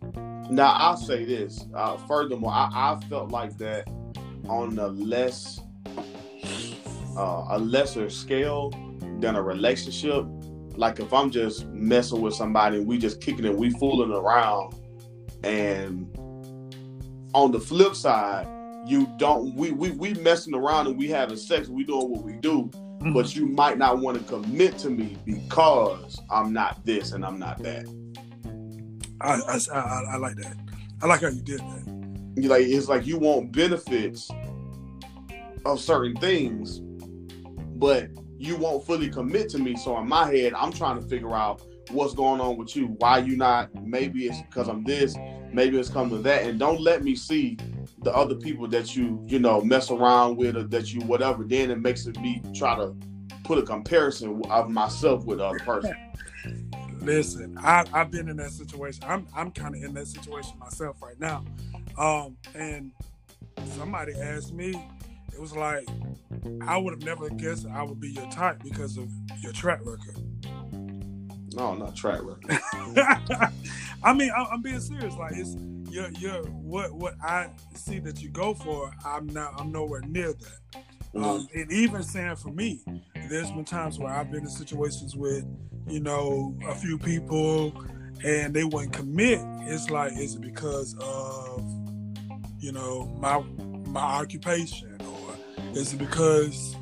Now 0.50 0.74
I'll 0.74 0.96
say 0.96 1.24
this. 1.24 1.66
Uh, 1.74 1.96
furthermore, 1.96 2.52
I, 2.52 2.68
I 2.72 3.00
felt 3.08 3.30
like 3.30 3.56
that 3.58 3.88
on 4.48 4.78
a 4.78 4.88
less 4.88 5.60
uh, 7.16 7.46
a 7.50 7.58
lesser 7.58 8.10
scale 8.10 8.70
than 9.20 9.36
a 9.36 9.42
relationship. 9.42 10.24
Like 10.76 11.00
if 11.00 11.12
I'm 11.12 11.30
just 11.30 11.66
messing 11.66 12.20
with 12.20 12.34
somebody 12.34 12.78
and 12.78 12.86
we 12.86 12.98
just 12.98 13.20
kicking 13.20 13.44
it, 13.44 13.56
we 13.56 13.70
fooling 13.70 14.12
around, 14.12 14.74
and 15.42 16.08
on 17.32 17.50
the 17.52 17.60
flip 17.60 17.94
side, 17.94 18.46
you 18.86 19.10
don't 19.16 19.54
we 19.54 19.70
we 19.70 19.90
we 19.92 20.14
messing 20.14 20.54
around 20.54 20.86
and 20.86 20.96
we 20.96 21.08
having 21.08 21.36
sex, 21.36 21.68
we 21.68 21.84
doing 21.84 22.10
what 22.10 22.22
we 22.22 22.34
do, 22.34 22.70
mm-hmm. 22.72 23.12
but 23.12 23.34
you 23.34 23.46
might 23.46 23.78
not 23.78 23.98
want 23.98 24.18
to 24.18 24.24
commit 24.24 24.76
to 24.78 24.90
me 24.90 25.16
because 25.24 26.20
I'm 26.30 26.52
not 26.52 26.84
this 26.84 27.12
and 27.12 27.24
I'm 27.24 27.38
not 27.38 27.62
that. 27.62 27.86
I 29.20 29.34
I, 29.34 29.78
I, 29.78 30.02
I 30.14 30.16
like 30.16 30.36
that. 30.36 30.56
I 31.02 31.06
like 31.06 31.22
how 31.22 31.28
you 31.28 31.40
did 31.40 31.60
that. 31.60 32.34
You 32.36 32.48
like 32.48 32.64
it's 32.64 32.88
like 32.88 33.06
you 33.06 33.18
want 33.18 33.52
benefits 33.52 34.30
of 35.64 35.80
certain 35.80 36.16
things, 36.16 36.80
but 37.76 38.10
you 38.36 38.56
won't 38.56 38.84
fully 38.84 39.08
commit 39.08 39.48
to 39.50 39.58
me. 39.58 39.76
So 39.76 39.98
in 39.98 40.08
my 40.08 40.26
head, 40.26 40.52
I'm 40.54 40.72
trying 40.72 41.00
to 41.00 41.06
figure 41.08 41.34
out 41.34 41.62
what's 41.90 42.12
going 42.12 42.40
on 42.40 42.56
with 42.58 42.76
you. 42.76 42.88
Why 42.98 43.18
you 43.18 43.36
not? 43.36 43.74
Maybe 43.74 44.26
it's 44.26 44.42
because 44.42 44.68
I'm 44.68 44.84
this. 44.84 45.16
Maybe 45.52 45.78
it's 45.78 45.88
come 45.88 46.10
to 46.10 46.18
that. 46.18 46.42
And 46.42 46.58
don't 46.58 46.80
let 46.80 47.02
me 47.02 47.14
see 47.14 47.56
the 48.04 48.14
other 48.14 48.34
people 48.34 48.68
that 48.68 48.94
you 48.94 49.22
you 49.26 49.38
know 49.38 49.60
mess 49.60 49.90
around 49.90 50.36
with 50.36 50.56
or 50.56 50.64
that 50.64 50.92
you 50.92 51.00
whatever. 51.02 51.44
Then 51.44 51.70
it 51.70 51.80
makes 51.80 52.06
it 52.06 52.18
me 52.20 52.42
try 52.54 52.76
to 52.76 52.94
put 53.44 53.58
a 53.58 53.62
comparison 53.62 54.42
of 54.50 54.70
myself 54.70 55.24
with 55.24 55.38
the 55.38 55.44
other 55.44 55.58
person. 55.60 55.94
Listen, 57.00 57.58
I, 57.58 57.84
I've 57.92 58.10
been 58.10 58.28
in 58.28 58.36
that 58.38 58.50
situation. 58.50 59.04
I'm 59.06 59.26
I'm 59.34 59.50
kind 59.50 59.74
of 59.74 59.82
in 59.82 59.94
that 59.94 60.06
situation 60.06 60.58
myself 60.58 61.02
right 61.02 61.18
now. 61.18 61.44
Um, 61.98 62.36
and 62.54 62.92
somebody 63.76 64.14
asked 64.14 64.52
me, 64.52 64.74
it 65.32 65.40
was 65.40 65.54
like 65.54 65.86
I 66.62 66.78
would 66.78 66.92
have 66.92 67.02
never 67.02 67.28
guessed 67.30 67.66
I 67.66 67.82
would 67.82 68.00
be 68.00 68.10
your 68.10 68.30
type 68.30 68.62
because 68.62 68.96
of 68.96 69.10
your 69.40 69.52
track 69.52 69.80
record. 69.82 70.18
No, 71.54 71.74
not 71.74 71.94
track 71.94 72.20
record. 72.22 72.58
I 74.02 74.12
mean, 74.12 74.30
I'm, 74.36 74.60
being 74.60 74.80
serious. 74.80 75.14
Like 75.14 75.36
it's 75.36 75.54
you're, 75.94 76.10
you're 76.18 76.42
what 76.42 76.92
what 76.92 77.14
I 77.22 77.50
see 77.74 78.00
that 78.00 78.20
you 78.20 78.28
go 78.28 78.52
for. 78.52 78.92
I'm 79.06 79.26
not. 79.28 79.54
I'm 79.58 79.70
nowhere 79.70 80.00
near 80.00 80.32
that. 80.32 80.58
Mm-hmm. 81.14 81.24
Um, 81.24 81.48
and 81.54 81.70
even 81.70 82.02
saying 82.02 82.36
for 82.36 82.48
me, 82.48 82.80
there's 83.30 83.50
been 83.52 83.64
times 83.64 84.00
where 84.00 84.12
I've 84.12 84.30
been 84.32 84.42
in 84.42 84.50
situations 84.50 85.14
with, 85.14 85.44
you 85.86 86.00
know, 86.00 86.58
a 86.66 86.74
few 86.74 86.98
people 86.98 87.72
and 88.24 88.52
they 88.52 88.64
wouldn't 88.64 88.92
commit. 88.92 89.38
It's 89.68 89.88
like, 89.90 90.12
is 90.18 90.34
it 90.34 90.40
because 90.40 90.96
of, 90.98 91.60
you 92.58 92.72
know, 92.72 93.06
my 93.20 93.38
my 93.86 94.00
occupation, 94.00 95.00
or 95.00 95.76
is 95.78 95.92
it 95.92 95.98
because 95.98 96.74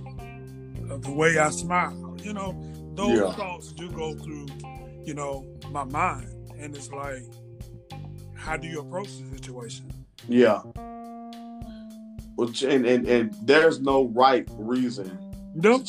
of 0.89 1.03
the 1.03 1.13
way 1.13 1.37
I 1.37 1.51
smile? 1.51 2.17
You 2.23 2.33
know, 2.33 2.59
those 2.95 3.19
yeah. 3.19 3.33
thoughts 3.35 3.73
do 3.73 3.91
go 3.91 4.15
through, 4.15 4.47
you 5.05 5.13
know, 5.13 5.47
my 5.71 5.85
mind, 5.85 6.29
and 6.59 6.75
it's 6.75 6.91
like, 6.91 7.25
how 8.43 8.57
do 8.57 8.66
you 8.66 8.80
approach 8.80 9.09
the 9.18 9.36
situation? 9.36 9.88
Yeah. 10.28 10.59
Which 12.34 12.62
and, 12.62 12.84
and 12.84 13.07
and 13.07 13.34
there's 13.43 13.80
no 13.80 14.07
right 14.07 14.49
reason. 14.55 15.16
Nope. 15.55 15.86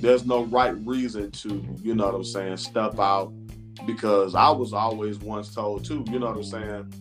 there's 0.00 0.26
no 0.26 0.44
right 0.44 0.74
reason 0.86 1.30
to, 1.30 1.62
you 1.82 1.94
know 1.94 2.06
what 2.06 2.14
I'm 2.14 2.24
saying, 2.24 2.56
step 2.56 2.98
out 2.98 3.32
because 3.86 4.34
I 4.34 4.50
was 4.50 4.72
always 4.72 5.18
once 5.18 5.54
told 5.54 5.84
too, 5.84 6.04
you 6.10 6.18
know 6.18 6.26
what 6.26 6.36
I'm 6.36 6.44
saying? 6.44 6.92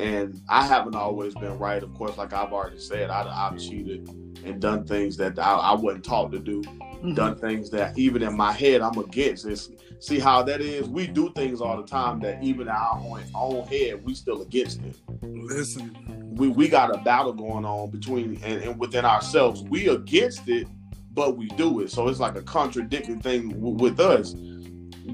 And 0.00 0.40
I 0.48 0.66
haven't 0.66 0.94
always 0.94 1.34
been 1.34 1.58
right. 1.58 1.82
Of 1.82 1.94
course, 1.94 2.18
like 2.18 2.32
I've 2.32 2.52
already 2.52 2.78
said, 2.78 3.08
I, 3.08 3.48
have 3.48 3.58
cheated 3.58 4.08
and 4.44 4.60
done 4.60 4.84
things 4.84 5.16
that 5.16 5.38
I, 5.38 5.54
I 5.54 5.74
wasn't 5.74 6.04
taught 6.04 6.32
to 6.32 6.38
do, 6.38 6.62
mm-hmm. 6.62 7.14
done 7.14 7.38
things 7.38 7.70
that 7.70 7.98
even 7.98 8.22
in 8.22 8.36
my 8.36 8.52
head 8.52 8.80
I'm 8.80 8.98
against. 8.98 9.46
It's, 9.46 9.70
see 9.98 10.18
how 10.18 10.42
that 10.44 10.60
is? 10.60 10.88
We 10.88 11.06
do 11.06 11.32
things 11.32 11.60
all 11.60 11.76
the 11.76 11.86
time 11.86 12.20
that 12.20 12.42
even 12.42 12.62
in 12.62 12.68
our 12.68 12.98
own, 12.98 13.22
own 13.34 13.66
head, 13.66 14.04
we 14.04 14.14
still 14.14 14.42
against 14.42 14.80
it. 14.82 14.96
Listen. 15.22 15.96
We, 16.36 16.48
we 16.48 16.68
got 16.68 16.94
a 16.94 16.98
battle 16.98 17.32
going 17.32 17.64
on 17.64 17.90
between 17.90 18.38
and, 18.42 18.62
and 18.62 18.78
within 18.78 19.06
ourselves. 19.06 19.62
We 19.62 19.88
against 19.88 20.48
it, 20.48 20.68
but 21.12 21.38
we 21.38 21.46
do 21.48 21.80
it. 21.80 21.90
So 21.90 22.08
it's 22.08 22.20
like 22.20 22.36
a 22.36 22.42
contradicting 22.42 23.20
thing 23.20 23.48
w- 23.48 23.74
with 23.74 24.00
us. 24.00 24.34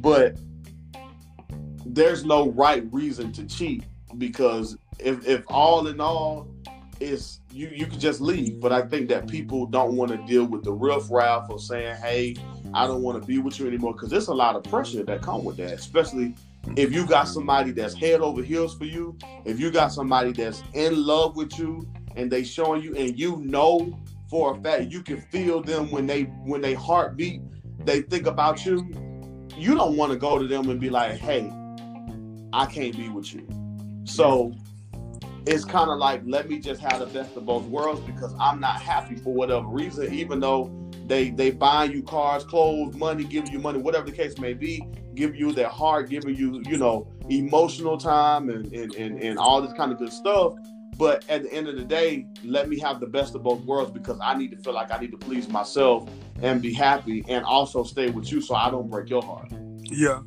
But 0.01 0.37
there's 1.87 2.25
no 2.25 2.51
right 2.51 2.85
reason 2.93 3.33
to 3.33 3.47
cheat 3.47 3.85
because 4.19 4.77
if 4.99 5.27
if 5.27 5.45
all 5.49 5.87
in 5.87 6.01
all 6.01 6.49
is 7.03 7.41
you 7.51 7.69
you 7.69 7.87
can 7.87 7.99
just 7.99 8.21
leave. 8.21 8.61
But 8.61 8.73
I 8.73 8.83
think 8.83 9.09
that 9.09 9.29
people 9.29 9.67
don't 9.67 9.97
want 9.97 10.11
to 10.13 10.19
deal 10.19 10.45
with 10.45 10.65
the 10.65 10.73
rough 10.73 11.11
raff 11.11 11.51
of 11.51 11.61
saying, 11.61 11.97
"Hey, 11.97 12.37
I 12.73 12.87
don't 12.87 13.03
want 13.03 13.21
to 13.21 13.27
be 13.27 13.39
with 13.39 13.59
you 13.59 13.67
anymore," 13.67 13.93
because 13.93 14.11
there's 14.11 14.29
a 14.29 14.35
lot 14.35 14.57
of 14.57 14.65
pressure 14.65 15.03
that 15.03 15.23
come 15.23 15.45
with 15.45 15.57
that, 15.59 15.73
especially 15.73 16.35
if 16.77 16.93
you 16.93 17.07
got 17.07 17.25
somebody 17.29 17.73
that's 17.73 17.95
head 17.95 18.21
over 18.21 18.43
heels 18.43 18.77
for 18.77 18.85
you. 18.85 19.17
If 19.45 19.59
you 19.61 19.71
got 19.71 19.93
somebody 19.93 20.33
that's 20.33 20.63
in 20.75 21.05
love 21.05 21.37
with 21.37 21.59
you 21.59 21.87
and 22.17 22.31
they 22.31 22.45
showing 22.45 22.83
you, 22.83 22.95
and 22.97 23.19
you 23.19 23.39
know 23.39 23.99
for 24.29 24.57
a 24.57 24.61
fact 24.63 24.91
you 24.91 25.03
can 25.03 25.21
feel 25.21 25.61
them 25.61 25.91
when 25.91 26.07
they 26.07 26.23
when 26.45 26.61
they 26.61 26.75
heartbeat, 26.75 27.43
they 27.85 28.03
think 28.03 28.27
about 28.27 28.65
you. 28.65 28.89
You 29.57 29.75
don't 29.75 29.97
want 29.97 30.13
to 30.13 30.19
go 30.19 30.39
to 30.39 30.47
them 30.47 30.71
and 30.71 30.81
be 30.81 30.89
like, 30.89 31.13
"Hey, 31.19 31.53
I 32.53 32.67
can't 32.67 32.97
be 32.97 33.09
with 33.09 33.35
you." 33.35 33.47
So 34.05 34.53
it's 35.47 35.65
kind 35.65 35.91
of 35.91 35.99
like 35.99 36.23
let 36.25 36.49
me 36.49 36.59
just 36.59 36.81
have 36.81 37.01
the 37.01 37.07
best 37.07 37.37
of 37.37 37.47
both 37.47 37.65
worlds 37.65 38.01
because 38.01 38.35
I'm 38.39 38.61
not 38.61 38.81
happy 38.81 39.17
for 39.17 39.33
whatever 39.35 39.67
reason, 39.67 40.13
even 40.13 40.41
though 40.41 40.71
they 41.07 41.31
they 41.31 41.51
buying 41.51 41.93
you 41.93 42.03
cars, 42.03 42.45
clothes, 42.45 42.95
money, 42.97 43.25
giving 43.25 43.53
you 43.53 43.59
money, 43.59 43.79
whatever 43.79 44.07
the 44.07 44.17
case 44.17 44.39
may 44.39 44.55
be, 44.55 44.87
give 45.15 45.35
you 45.35 45.53
their 45.53 45.69
heart, 45.69 46.09
giving 46.09 46.37
you 46.37 46.63
you 46.67 46.77
know 46.77 47.09
emotional 47.29 47.99
time 47.99 48.51
and 48.51 48.73
and 48.73 48.95
and, 48.95 49.21
and 49.23 49.39
all 49.39 49.61
this 49.61 49.73
kind 49.73 49.93
of 49.93 49.99
good 49.99 50.13
stuff. 50.13 50.55
But 50.97 51.25
at 51.29 51.43
the 51.43 51.53
end 51.53 51.69
of 51.69 51.77
the 51.77 51.85
day, 51.85 52.27
let 52.45 52.69
me 52.69 52.79
have 52.81 53.01
the 53.01 53.07
best 53.07 53.35
of 53.35 53.43
both 53.43 53.61
worlds 53.63 53.91
because 53.91 54.19
I 54.23 54.35
need 54.35 54.51
to 54.53 54.57
feel 54.59 54.75
like 54.75 54.93
I 54.93 54.99
need 54.99 55.11
to 55.11 55.17
please 55.17 55.49
myself 55.49 56.09
and 56.43 56.61
be 56.61 56.73
happy 56.73 57.25
and 57.29 57.45
also 57.45 57.83
stay 57.83 58.11
with 58.11 58.31
you 58.31 58.41
so 58.41 58.55
I 58.55 58.71
don't 58.71 58.91
break 58.91 59.09
your 59.09 59.23
heart. 59.23 59.51
Yeah. 59.83 60.21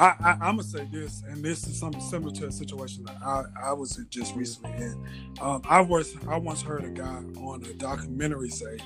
I, 0.00 0.14
I, 0.24 0.30
am 0.48 0.56
gonna 0.56 0.62
say 0.62 0.88
this, 0.90 1.22
and 1.28 1.44
this 1.44 1.66
is 1.66 1.78
something 1.78 2.00
similar 2.00 2.32
to 2.36 2.46
a 2.46 2.52
situation 2.52 3.04
that 3.04 3.16
I, 3.22 3.44
I 3.64 3.72
was 3.74 4.00
just 4.08 4.34
recently 4.34 4.72
in. 4.72 5.06
Um, 5.42 5.60
I 5.68 5.82
was 5.82 6.16
I 6.26 6.38
once 6.38 6.62
heard 6.62 6.84
a 6.84 6.88
guy 6.88 7.22
on 7.36 7.62
a 7.68 7.74
documentary 7.74 8.48
say 8.48 8.78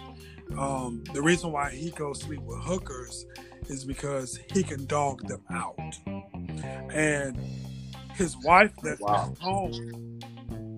um, 0.58 1.04
the 1.12 1.22
reason 1.22 1.52
why 1.52 1.70
he 1.70 1.90
goes 1.90 2.20
sleep 2.20 2.40
with 2.40 2.58
hookers 2.58 3.26
is 3.68 3.84
because 3.84 4.40
he 4.52 4.64
can 4.64 4.86
dog 4.86 5.26
them 5.28 5.40
out, 5.50 5.78
and 6.92 7.38
his 8.14 8.36
wife 8.38 8.72
left 8.82 9.00
wow. 9.00 9.32
home. 9.40 10.18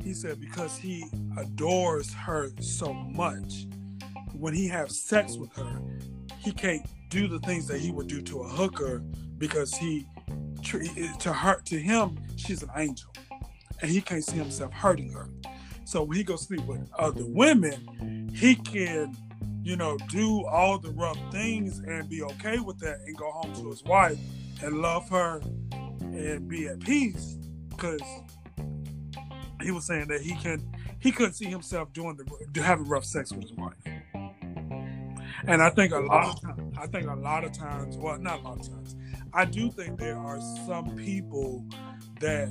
He 0.03 0.13
said 0.13 0.39
because 0.39 0.77
he 0.77 1.07
adores 1.39 2.13
her 2.13 2.51
so 2.61 2.93
much, 2.93 3.67
when 4.35 4.53
he 4.53 4.69
has 4.69 5.01
sex 5.01 5.39
with 5.39 5.55
her, 5.57 5.81
he 6.41 6.53
can't 6.53 6.87
do 7.09 7.27
the 7.27 7.39
things 7.41 7.67
that 7.69 7.81
he 7.81 7.91
would 7.91 8.07
do 8.07 8.21
to 8.21 8.43
a 8.43 8.49
hooker 8.49 8.99
because 9.39 9.75
he 9.75 10.07
to 10.67 11.33
her 11.33 11.61
to 11.65 11.79
him 11.79 12.19
she's 12.37 12.63
an 12.63 12.71
angel. 12.77 13.11
And 13.83 13.91
he 13.91 14.01
can't 14.01 14.25
see 14.25 14.37
himself 14.37 14.73
hurting 14.73 15.13
her. 15.13 15.29
So 15.85 16.03
when 16.03 16.17
he 16.17 16.25
goes 16.25 16.43
sleep 16.43 16.65
with 16.67 16.89
other 16.99 17.25
women 17.25 18.31
he 18.35 18.55
can 18.55 19.17
you 19.63 19.77
know 19.77 19.97
do 20.09 20.45
all 20.47 20.79
the 20.79 20.91
rough 20.91 21.19
things 21.33 21.79
and 21.81 22.09
be 22.09 22.23
okay 22.23 22.59
with 22.59 22.79
that 22.81 23.01
and 23.07 23.17
go 23.17 23.31
home 23.31 23.55
to 23.55 23.71
his 23.71 23.83
wife 23.85 24.19
and 24.63 24.81
love 24.81 25.09
her 25.11 25.41
and 26.01 26.49
be 26.49 26.69
at 26.69 26.81
peace. 26.81 27.37
Because 27.69 28.01
he 29.63 29.71
was 29.71 29.87
saying 29.87 30.09
that 30.09 30.21
he 30.21 30.35
can 30.37 30.63
he 30.99 31.13
couldn't 31.13 31.35
see 31.35 31.47
himself 31.47 31.93
doing 31.93 32.19
the 32.53 32.63
having 32.63 32.87
rough 32.87 33.05
sex 33.05 33.33
with 33.33 33.43
his 33.43 33.53
wife. 33.53 33.75
And 35.47 35.63
i 35.63 35.71
think 35.71 35.93
a 35.93 35.99
lot 35.99 36.27
of 36.27 36.43
times 36.43 36.75
i 36.79 36.87
think 36.87 37.09
a 37.09 37.15
lot 37.15 37.45
of 37.45 37.53
times 37.53 37.97
well 37.97 38.19
not 38.19 38.41
a 38.41 38.43
lot 38.43 38.59
of 38.59 38.69
times 38.69 38.96
I 39.37 39.45
do 39.45 39.71
think 39.71 39.99
there 39.99 40.17
are 40.17 40.41
some 40.67 40.97
people 40.97 41.67
that 42.21 42.49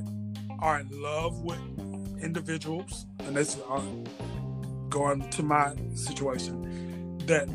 are 0.60 0.80
in 0.80 0.90
love 1.02 1.42
with 1.42 1.60
individuals, 2.22 3.08
and 3.20 3.36
this 3.36 3.58
uh, 3.68 3.82
going 4.90 5.28
to 5.32 5.42
my 5.42 5.74
situation 5.96 7.18
that 7.26 7.48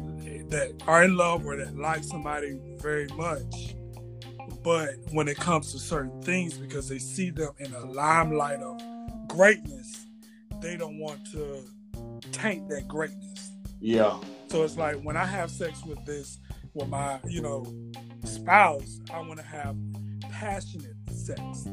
that 0.51 0.83
are 0.89 1.05
in 1.05 1.16
love 1.16 1.47
or 1.47 1.57
that 1.57 1.76
like 1.78 2.03
somebody 2.03 2.59
very 2.78 3.07
much, 3.16 3.76
but 4.64 4.91
when 5.12 5.28
it 5.28 5.37
comes 5.37 5.70
to 5.72 5.78
certain 5.78 6.20
things, 6.22 6.59
because 6.59 6.89
they 6.89 6.99
see 6.99 7.31
them 7.31 7.53
in 7.61 7.72
a 7.72 7.87
limelight 7.87 8.59
of 8.59 8.81
greatness, 9.28 10.07
they 10.61 10.76
don't 10.76 10.99
want 10.99 11.24
to 11.31 11.62
taint 12.33 12.68
that 12.68 12.89
greatness. 12.89 13.53
Yeah. 13.78 14.18
So 14.49 14.64
it's 14.64 14.76
like 14.76 15.01
when 15.03 15.16
I 15.16 15.24
have 15.24 15.53
sex 15.53 15.85
with 15.85 16.05
this, 16.05 16.41
with 16.74 16.89
my, 16.89 17.20
you 17.28 17.43
know, 17.43 17.64
spouse, 18.31 19.01
I 19.12 19.20
want 19.20 19.39
to 19.39 19.47
have 19.47 19.76
passionate 20.31 20.97
sex. 21.11 21.68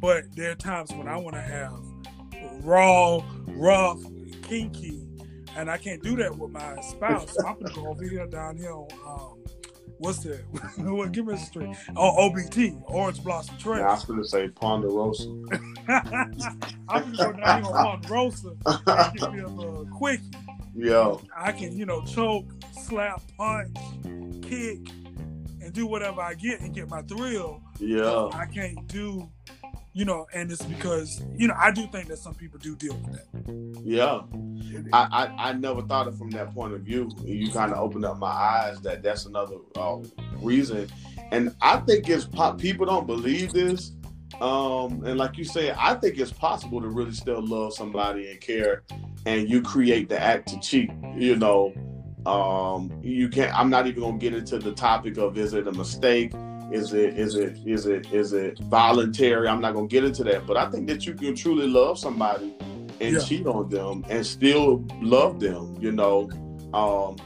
But 0.00 0.34
there 0.34 0.50
are 0.50 0.56
times 0.56 0.92
when 0.92 1.08
I 1.08 1.16
want 1.16 1.34
to 1.34 1.40
have 1.40 1.80
raw, 2.62 3.22
rough, 3.48 4.02
kinky, 4.42 5.06
and 5.56 5.70
I 5.70 5.78
can't 5.78 6.02
do 6.02 6.16
that 6.16 6.36
with 6.36 6.50
my 6.50 6.80
spouse. 6.82 7.34
So 7.34 7.46
I'm 7.46 7.58
gonna 7.60 7.74
go 7.74 7.88
over 7.88 8.04
here 8.04 8.26
down 8.26 8.56
here 8.56 8.72
on 8.72 8.88
um, 9.06 9.44
what's 9.98 10.18
that? 10.20 10.42
what 10.76 11.12
give 11.12 11.26
me 11.26 11.34
a 11.34 11.38
street 11.38 11.74
on 11.96 12.30
OBT, 12.30 12.82
Orange 12.86 13.22
Blossom 13.22 13.56
Trail. 13.58 13.78
Yeah, 13.78 13.88
I 13.88 13.94
was 13.94 14.04
gonna 14.04 14.24
say 14.24 14.48
Ponderosa. 14.48 15.28
I'm 16.88 17.12
gonna 17.12 17.16
go 17.16 17.32
down 17.32 17.62
here 17.64 17.72
on 17.72 18.02
Ponderosa 18.02 18.56
and 18.66 19.18
give 19.18 19.32
me 19.32 19.40
a 19.40 19.48
little 19.48 19.86
quickie. 19.86 20.22
Yo. 20.76 21.22
I 21.36 21.52
can, 21.52 21.76
you 21.76 21.86
know, 21.86 22.02
choke, 22.02 22.46
slap, 22.82 23.22
punch, 23.38 23.76
kick, 24.42 24.80
do 25.74 25.86
whatever 25.86 26.22
I 26.22 26.34
get 26.34 26.60
and 26.60 26.74
get 26.74 26.88
my 26.88 27.02
thrill. 27.02 27.60
Yeah. 27.78 28.28
I 28.32 28.46
can't 28.46 28.86
do, 28.86 29.28
you 29.92 30.04
know, 30.04 30.26
and 30.32 30.50
it's 30.50 30.64
because, 30.64 31.22
you 31.36 31.48
know, 31.48 31.54
I 31.58 31.72
do 31.72 31.86
think 31.88 32.08
that 32.08 32.18
some 32.18 32.34
people 32.34 32.58
do 32.58 32.74
deal 32.76 32.94
with 32.94 33.12
that. 33.12 33.26
Yeah. 33.84 34.22
I, 34.92 35.08
I, 35.10 35.50
I 35.50 35.52
never 35.52 35.82
thought 35.82 36.08
of 36.08 36.16
from 36.16 36.30
that 36.30 36.54
point 36.54 36.72
of 36.72 36.80
view. 36.80 37.10
You 37.22 37.50
kind 37.50 37.72
of 37.72 37.78
opened 37.78 38.04
up 38.04 38.18
my 38.18 38.28
eyes 38.28 38.80
that 38.80 39.02
that's 39.02 39.26
another 39.26 39.56
uh, 39.76 39.98
reason. 40.40 40.88
And 41.30 41.54
I 41.60 41.78
think 41.78 42.08
it's 42.08 42.24
pop, 42.24 42.58
people 42.58 42.86
don't 42.86 43.06
believe 43.06 43.52
this. 43.52 43.92
Um, 44.40 45.04
and 45.04 45.16
like 45.16 45.38
you 45.38 45.44
say, 45.44 45.72
I 45.76 45.94
think 45.94 46.18
it's 46.18 46.32
possible 46.32 46.80
to 46.80 46.88
really 46.88 47.12
still 47.12 47.44
love 47.46 47.72
somebody 47.72 48.30
and 48.30 48.40
care, 48.40 48.82
and 49.26 49.48
you 49.48 49.62
create 49.62 50.08
the 50.08 50.20
act 50.20 50.48
to 50.48 50.58
cheat. 50.58 50.90
You 51.16 51.36
know, 51.36 51.72
um, 52.26 52.90
you 53.02 53.28
can't. 53.28 53.56
I'm 53.58 53.70
not 53.70 53.86
even 53.86 54.02
gonna 54.02 54.18
get 54.18 54.34
into 54.34 54.58
the 54.58 54.72
topic 54.72 55.18
of 55.18 55.36
is 55.38 55.52
it 55.54 55.66
a 55.66 55.72
mistake? 55.72 56.32
Is 56.72 56.92
it 56.92 57.18
is 57.18 57.34
it 57.34 57.58
is 57.66 57.86
it 57.86 58.12
is 58.12 58.32
it 58.32 58.58
voluntary? 58.60 59.48
I'm 59.48 59.60
not 59.60 59.74
gonna 59.74 59.86
get 59.86 60.04
into 60.04 60.24
that, 60.24 60.46
but 60.46 60.56
I 60.56 60.70
think 60.70 60.86
that 60.88 61.06
you 61.06 61.14
can 61.14 61.34
truly 61.34 61.66
love 61.66 61.98
somebody 61.98 62.54
and 63.00 63.14
yeah. 63.14 63.20
cheat 63.20 63.46
on 63.46 63.68
them 63.68 64.04
and 64.08 64.24
still 64.24 64.84
love 65.00 65.40
them. 65.40 65.76
You 65.78 65.92
know, 65.92 66.30
um, 66.72 67.16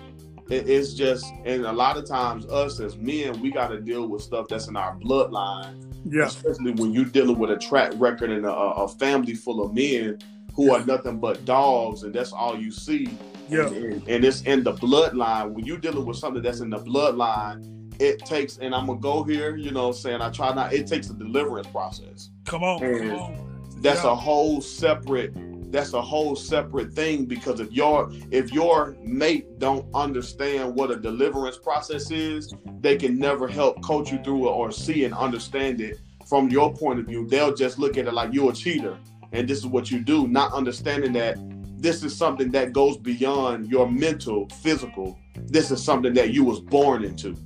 it, 0.50 0.68
it's 0.68 0.94
just 0.94 1.32
and 1.44 1.64
a 1.64 1.72
lot 1.72 1.96
of 1.96 2.06
times 2.06 2.46
us 2.46 2.80
as 2.80 2.96
men 2.96 3.40
we 3.40 3.50
got 3.50 3.68
to 3.68 3.80
deal 3.80 4.08
with 4.08 4.22
stuff 4.22 4.48
that's 4.48 4.66
in 4.66 4.76
our 4.76 4.96
bloodline. 4.98 5.84
Yeah, 6.04 6.26
especially 6.26 6.72
when 6.72 6.92
you're 6.92 7.04
dealing 7.04 7.38
with 7.38 7.50
a 7.50 7.56
track 7.56 7.92
record 7.96 8.30
and 8.30 8.46
a, 8.46 8.52
a 8.52 8.88
family 8.88 9.34
full 9.34 9.62
of 9.62 9.74
men 9.74 10.18
who 10.54 10.66
Yeah. 10.66 10.72
are 10.72 10.86
nothing 10.86 11.18
but 11.18 11.44
dogs, 11.44 12.02
and 12.02 12.12
that's 12.12 12.32
all 12.32 12.58
you 12.58 12.72
see. 12.72 13.08
Yeah. 13.48 13.66
And, 13.66 14.08
and 14.08 14.24
it's 14.24 14.42
in 14.42 14.62
the 14.62 14.72
bloodline. 14.74 15.50
When 15.52 15.64
you're 15.64 15.78
dealing 15.78 16.04
with 16.06 16.16
something 16.16 16.42
that's 16.42 16.60
in 16.60 16.70
the 16.70 16.78
bloodline, 16.78 17.74
it 18.00 18.20
takes, 18.20 18.58
and 18.58 18.74
I'm 18.74 18.86
gonna 18.86 19.00
go 19.00 19.24
here, 19.24 19.56
you 19.56 19.70
know, 19.72 19.88
what 19.88 19.96
I'm 19.96 20.00
saying 20.00 20.20
I 20.20 20.30
try 20.30 20.54
not. 20.54 20.72
It 20.72 20.86
takes 20.86 21.10
a 21.10 21.14
deliverance 21.14 21.66
process. 21.68 22.30
Come 22.44 22.62
on. 22.62 22.82
And 22.82 23.10
Come 23.10 23.18
on. 23.18 23.48
That's 23.80 24.04
Yeah. 24.04 24.12
a 24.12 24.14
whole 24.14 24.60
separate. 24.60 25.32
That's 25.70 25.92
a 25.92 26.00
whole 26.00 26.34
separate 26.34 26.92
thing 26.94 27.26
because 27.26 27.60
if 27.60 27.72
your 27.72 28.10
if 28.30 28.52
your 28.52 28.96
mate 29.02 29.58
don't 29.58 29.86
understand 29.94 30.74
what 30.74 30.90
a 30.90 30.96
deliverance 30.96 31.58
process 31.58 32.10
is, 32.10 32.52
they 32.80 32.96
can 32.96 33.18
never 33.18 33.46
help 33.46 33.82
coach 33.82 34.10
you 34.10 34.18
through 34.24 34.48
it 34.48 34.52
or 34.52 34.70
see 34.70 35.04
and 35.04 35.12
understand 35.14 35.80
it 35.80 35.98
from 36.26 36.48
your 36.48 36.72
point 36.72 37.00
of 37.00 37.06
view. 37.06 37.26
They'll 37.26 37.54
just 37.54 37.78
look 37.78 37.98
at 37.98 38.06
it 38.06 38.14
like 38.14 38.32
you're 38.32 38.50
a 38.50 38.54
cheater 38.54 38.96
and 39.32 39.46
this 39.46 39.58
is 39.58 39.66
what 39.66 39.90
you 39.90 40.00
do, 40.00 40.26
not 40.26 40.52
understanding 40.54 41.12
that 41.12 41.36
this 41.80 42.02
is 42.02 42.14
something 42.16 42.50
that 42.50 42.72
goes 42.72 42.96
beyond 42.96 43.68
your 43.68 43.88
mental, 43.90 44.48
physical. 44.48 45.18
This 45.36 45.70
is 45.70 45.82
something 45.82 46.12
that 46.14 46.30
you 46.30 46.44
was 46.44 46.60
born 46.60 47.04
into. 47.04 47.36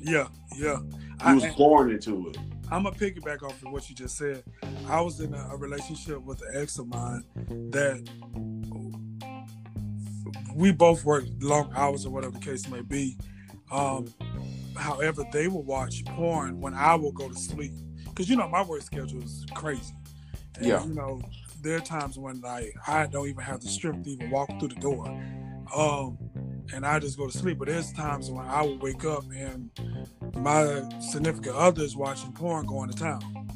Yeah. 0.00 0.28
Yeah. 0.56 0.78
You 0.78 1.18
I, 1.20 1.34
was 1.34 1.46
born 1.56 1.90
into 1.90 2.30
it. 2.30 2.38
I'm 2.70 2.84
gonna 2.84 2.96
piggyback 2.96 3.42
off 3.42 3.62
of 3.62 3.70
what 3.70 3.88
you 3.90 3.94
just 3.94 4.16
said. 4.16 4.42
I 4.88 5.00
was 5.02 5.20
in 5.20 5.34
a, 5.34 5.48
a 5.52 5.56
relationship 5.56 6.22
with 6.22 6.40
an 6.42 6.62
ex 6.62 6.78
of 6.78 6.88
mine 6.88 7.24
that 7.70 8.08
we 10.54 10.72
both 10.72 11.04
worked 11.04 11.42
long 11.42 11.70
hours 11.76 12.06
or 12.06 12.10
whatever 12.10 12.32
the 12.32 12.44
case 12.44 12.66
may 12.68 12.80
be. 12.80 13.18
Um, 13.70 14.12
however, 14.76 15.22
they 15.32 15.48
will 15.48 15.64
watch 15.64 16.04
porn 16.06 16.60
when 16.60 16.72
I 16.72 16.94
will 16.94 17.12
go 17.12 17.28
to 17.28 17.34
sleep 17.34 17.72
because 18.06 18.28
you 18.28 18.36
know 18.36 18.48
my 18.48 18.62
work 18.62 18.82
schedule 18.82 19.22
is 19.22 19.44
crazy. 19.54 19.94
And, 20.56 20.66
Yeah. 20.66 20.84
You 20.84 20.94
know, 20.94 21.20
there 21.62 21.76
are 21.76 21.80
times 21.80 22.18
when 22.18 22.40
like 22.40 22.74
I 22.86 23.06
don't 23.06 23.28
even 23.28 23.42
have 23.44 23.60
the 23.60 23.68
strength 23.68 24.04
to 24.04 24.10
even 24.10 24.30
walk 24.30 24.48
through 24.58 24.68
the 24.68 24.80
door. 24.80 25.06
Um, 25.74 26.18
and 26.74 26.84
I 26.86 26.98
just 26.98 27.16
go 27.16 27.26
to 27.26 27.36
sleep. 27.36 27.58
But 27.58 27.68
there's 27.68 27.92
times 27.92 28.30
when 28.30 28.46
I 28.46 28.62
will 28.62 28.78
wake 28.78 29.04
up 29.04 29.24
and 29.34 29.70
my 30.36 30.82
significant 31.00 31.56
other 31.56 31.82
is 31.82 31.96
watching 31.96 32.32
porn 32.32 32.66
going 32.66 32.90
to 32.90 32.96
town. 32.96 33.48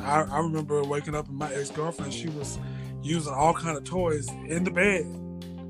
I, 0.00 0.22
I 0.22 0.38
remember 0.38 0.82
waking 0.84 1.14
up 1.14 1.28
and 1.28 1.36
my 1.36 1.52
ex 1.52 1.70
girlfriend, 1.70 2.12
she 2.12 2.28
was 2.28 2.58
using 3.02 3.32
all 3.32 3.52
kind 3.54 3.76
of 3.76 3.84
toys 3.84 4.28
in 4.46 4.64
the 4.64 4.70
bed, 4.70 5.00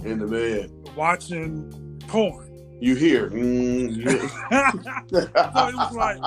In 0.05 0.19
the 0.19 0.27
bed. 0.27 0.71
watching 0.97 2.01
porn. 2.09 2.47
You 2.81 2.95
hear. 2.95 3.31
Mm, 3.31 4.03
so 5.11 5.69
it 5.69 5.75
was 5.75 5.95
like, 5.95 6.19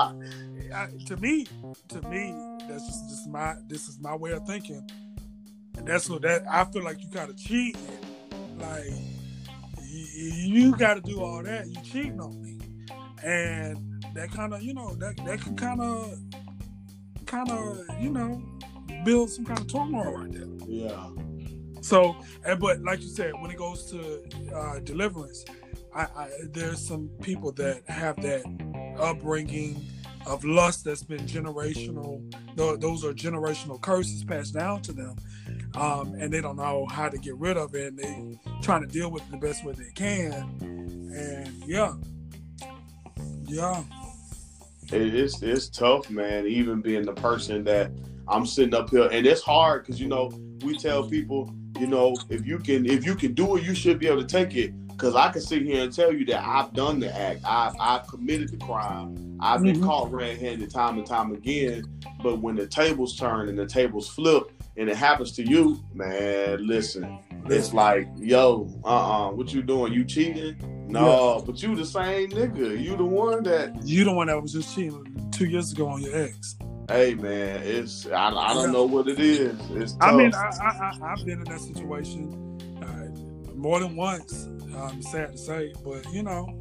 I, 0.74 0.88
to 1.06 1.16
me, 1.16 1.46
to 1.88 2.02
me, 2.08 2.51
that's 2.68 2.86
just, 2.86 3.08
just 3.10 3.28
my, 3.28 3.54
this 3.68 3.88
is 3.88 3.98
my 4.00 4.14
way 4.14 4.32
of 4.32 4.46
thinking. 4.46 4.88
And 5.76 5.86
that's 5.86 6.08
what 6.08 6.22
that, 6.22 6.44
I 6.50 6.64
feel 6.64 6.84
like 6.84 7.02
you 7.02 7.08
kind 7.08 7.30
of 7.30 7.36
cheating. 7.36 7.80
Like, 8.58 8.84
you, 9.84 10.04
you 10.14 10.76
got 10.76 10.94
to 10.94 11.00
do 11.00 11.20
all 11.20 11.42
that. 11.42 11.66
You 11.66 11.76
cheating 11.82 12.20
on 12.20 12.42
me. 12.42 12.58
And 13.22 14.04
that 14.14 14.30
kind 14.30 14.52
of, 14.52 14.62
you 14.62 14.74
know, 14.74 14.94
that, 14.96 15.16
that 15.24 15.40
can 15.40 15.56
kind 15.56 15.80
of, 15.80 16.18
kind 17.26 17.50
of, 17.50 17.78
you 18.00 18.10
know, 18.10 18.42
build 19.04 19.30
some 19.30 19.44
kind 19.44 19.58
of 19.58 19.68
turmoil 19.68 20.12
right 20.12 20.32
there. 20.32 20.46
yeah. 20.66 21.08
So, 21.80 22.16
and 22.44 22.60
but 22.60 22.80
like 22.82 23.00
you 23.02 23.08
said, 23.08 23.32
when 23.40 23.50
it 23.50 23.58
goes 23.58 23.90
to 23.90 24.22
uh, 24.54 24.78
deliverance, 24.78 25.44
I, 25.94 26.02
I 26.02 26.28
there's 26.52 26.80
some 26.80 27.10
people 27.22 27.50
that 27.52 27.82
have 27.88 28.16
that 28.22 28.44
upbringing 29.00 29.84
of 30.26 30.44
lust 30.44 30.84
that's 30.84 31.02
been 31.02 31.26
generational. 31.26 32.20
Those 32.56 33.04
are 33.04 33.12
generational 33.12 33.80
curses 33.80 34.24
passed 34.24 34.54
down 34.54 34.82
to 34.82 34.92
them, 34.92 35.16
um, 35.74 36.14
and 36.18 36.32
they 36.32 36.40
don't 36.40 36.56
know 36.56 36.86
how 36.90 37.08
to 37.08 37.18
get 37.18 37.36
rid 37.36 37.56
of 37.56 37.74
it. 37.74 37.92
And 37.92 37.98
they 37.98 38.38
trying 38.62 38.82
to 38.82 38.88
deal 38.88 39.10
with 39.10 39.22
it 39.22 39.30
the 39.30 39.36
best 39.38 39.64
way 39.64 39.72
they 39.72 39.90
can. 39.94 40.32
And 41.14 41.64
yeah, 41.66 41.94
yeah, 43.46 43.82
it's 44.90 45.42
it's 45.42 45.68
tough, 45.68 46.10
man. 46.10 46.46
Even 46.46 46.80
being 46.80 47.04
the 47.04 47.14
person 47.14 47.64
that 47.64 47.90
I'm 48.28 48.46
sitting 48.46 48.74
up 48.74 48.90
here, 48.90 49.08
and 49.10 49.26
it's 49.26 49.42
hard 49.42 49.84
because 49.84 50.00
you 50.00 50.08
know 50.08 50.32
we 50.62 50.76
tell 50.76 51.08
people, 51.08 51.52
you 51.78 51.86
know, 51.86 52.16
if 52.28 52.46
you 52.46 52.58
can 52.58 52.86
if 52.86 53.04
you 53.04 53.14
can 53.14 53.34
do 53.34 53.56
it, 53.56 53.64
you 53.64 53.74
should 53.74 53.98
be 53.98 54.06
able 54.06 54.24
to 54.24 54.26
take 54.26 54.54
it. 54.56 54.72
Because 55.02 55.16
I 55.16 55.32
can 55.32 55.40
sit 55.40 55.62
here 55.62 55.82
and 55.82 55.92
tell 55.92 56.12
you 56.12 56.24
that 56.26 56.46
I've 56.46 56.72
done 56.74 57.00
the 57.00 57.12
act, 57.12 57.40
I've 57.44 57.74
I've 57.80 58.06
committed 58.06 58.50
the 58.50 58.56
crime, 58.58 59.36
I've 59.40 59.60
been 59.60 59.80
Mhm. 59.80 59.84
caught 59.84 60.12
red-handed 60.12 60.70
time 60.70 60.96
and 60.96 61.04
time 61.04 61.32
again. 61.32 61.82
But 62.22 62.40
when 62.40 62.54
the 62.54 62.68
tables 62.68 63.16
turn 63.16 63.48
and 63.48 63.58
the 63.58 63.66
tables 63.66 64.08
flip, 64.08 64.52
and 64.76 64.88
it 64.88 64.94
happens 64.94 65.32
to 65.32 65.42
you, 65.42 65.80
man, 65.92 66.64
listen, 66.64 67.18
it's 67.46 67.74
like, 67.74 68.06
yo, 68.16 68.70
uh, 68.84 69.26
uh 69.26 69.30
what 69.32 69.52
you 69.52 69.60
doing? 69.64 69.92
You 69.92 70.04
cheating? 70.04 70.54
No, 70.88 71.42
but 71.44 71.60
you 71.60 71.74
the 71.74 71.84
same 71.84 72.30
nigga. 72.30 72.80
You 72.80 72.96
the 72.96 73.04
one 73.04 73.42
that 73.42 73.82
you 73.82 74.04
the 74.04 74.12
one 74.12 74.28
that 74.28 74.40
was 74.40 74.52
just 74.52 74.72
cheating 74.72 75.28
two 75.32 75.46
years 75.46 75.72
ago 75.72 75.88
on 75.88 76.00
your 76.02 76.14
ex. 76.14 76.54
Hey 76.88 77.14
man, 77.14 77.60
it's 77.64 78.06
I, 78.06 78.28
I 78.28 78.54
don't 78.54 78.66
Yeah. 78.66 78.70
know 78.70 78.84
what 78.84 79.08
it 79.08 79.18
is. 79.18 79.96
I 80.00 80.12
mean, 80.12 80.32
I, 80.32 80.38
I, 80.38 80.68
I, 81.02 81.12
I've 81.12 81.26
been 81.26 81.40
in 81.40 81.44
that 81.46 81.60
situation 81.60 82.60
uh, 82.80 83.52
more 83.56 83.80
than 83.80 83.96
once. 83.96 84.48
Um, 84.76 85.02
sad 85.02 85.32
to 85.32 85.38
say, 85.38 85.72
but 85.84 86.04
you 86.12 86.22
know, 86.22 86.58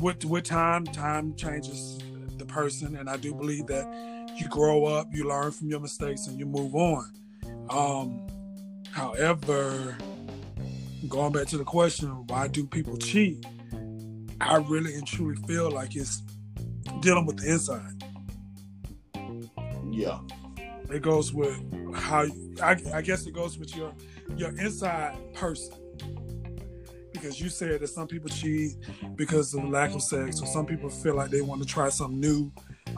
with 0.00 0.24
with 0.24 0.44
time, 0.44 0.84
time 0.84 1.34
changes 1.34 1.98
the 2.38 2.46
person, 2.46 2.96
and 2.96 3.10
I 3.10 3.16
do 3.16 3.34
believe 3.34 3.66
that 3.66 3.86
you 4.36 4.48
grow 4.48 4.84
up, 4.84 5.08
you 5.12 5.28
learn 5.28 5.50
from 5.50 5.68
your 5.68 5.80
mistakes, 5.80 6.26
and 6.26 6.38
you 6.38 6.46
move 6.46 6.74
on. 6.74 7.12
Um, 7.68 8.26
however, 8.90 9.96
going 11.08 11.32
back 11.32 11.46
to 11.48 11.58
the 11.58 11.64
question, 11.64 12.08
why 12.26 12.48
do 12.48 12.66
people 12.66 12.96
cheat? 12.96 13.44
I 14.40 14.56
really 14.58 14.94
and 14.94 15.06
truly 15.06 15.36
feel 15.46 15.70
like 15.70 15.96
it's 15.96 16.22
dealing 17.00 17.26
with 17.26 17.38
the 17.38 17.52
inside. 17.52 18.04
yeah, 19.90 20.20
it 20.90 21.02
goes 21.02 21.32
with 21.32 21.60
how 21.94 22.26
I, 22.62 22.76
I 22.94 23.02
guess 23.02 23.26
it 23.26 23.32
goes 23.32 23.58
with 23.58 23.74
your 23.74 23.92
your 24.36 24.50
inside 24.60 25.16
person 25.34 25.74
because 27.16 27.40
you 27.40 27.48
said 27.48 27.80
that 27.80 27.88
some 27.88 28.06
people 28.06 28.28
cheat 28.28 28.76
because 29.16 29.54
of 29.54 29.68
lack 29.68 29.94
of 29.94 30.02
sex 30.02 30.40
or 30.40 30.46
some 30.46 30.66
people 30.66 30.88
feel 30.88 31.14
like 31.14 31.30
they 31.30 31.40
want 31.40 31.62
to 31.62 31.66
try 31.66 31.88
something 31.88 32.20
new. 32.20 32.52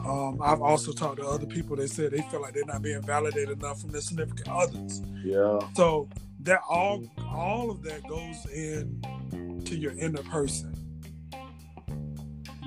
Um, 0.05 0.39
i've 0.41 0.61
also 0.61 0.93
talked 0.93 1.17
to 1.17 1.27
other 1.27 1.45
people 1.45 1.75
they 1.75 1.87
said 1.87 2.11
they 2.11 2.21
feel 2.29 2.41
like 2.41 2.53
they're 2.53 2.63
not 2.63 2.81
being 2.81 3.01
validated 3.01 3.61
enough 3.61 3.81
from 3.81 3.91
their 3.91 4.01
significant 4.01 4.47
others. 4.47 5.01
Yeah, 5.23 5.59
so 5.75 6.07
that 6.43 6.61
all 6.69 7.03
all 7.27 7.69
of 7.69 7.83
that 7.83 8.07
goes 8.07 8.45
in 8.53 9.61
to 9.65 9.75
your 9.75 9.91
inner 9.93 10.23
person. 10.23 10.73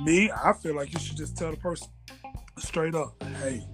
Me 0.05 0.30
i 0.44 0.53
feel 0.53 0.74
like 0.74 0.92
you 0.92 0.98
should 0.98 1.16
just 1.16 1.36
tell 1.36 1.50
the 1.53 1.57
person 1.57 1.88
straight 2.59 2.94
up 2.94 3.22
hey 3.40 3.64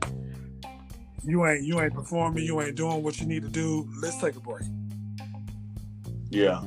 you 1.28 1.46
ain't 1.46 1.64
you 1.64 1.80
ain't 1.80 1.94
performing 1.94 2.44
you 2.44 2.60
ain't 2.60 2.74
doing 2.74 3.02
what 3.02 3.20
you 3.20 3.26
need 3.26 3.42
to 3.42 3.48
do. 3.48 3.88
Let's 4.00 4.18
take 4.18 4.36
a 4.36 4.40
break. 4.40 4.64
Yeah, 6.30 6.62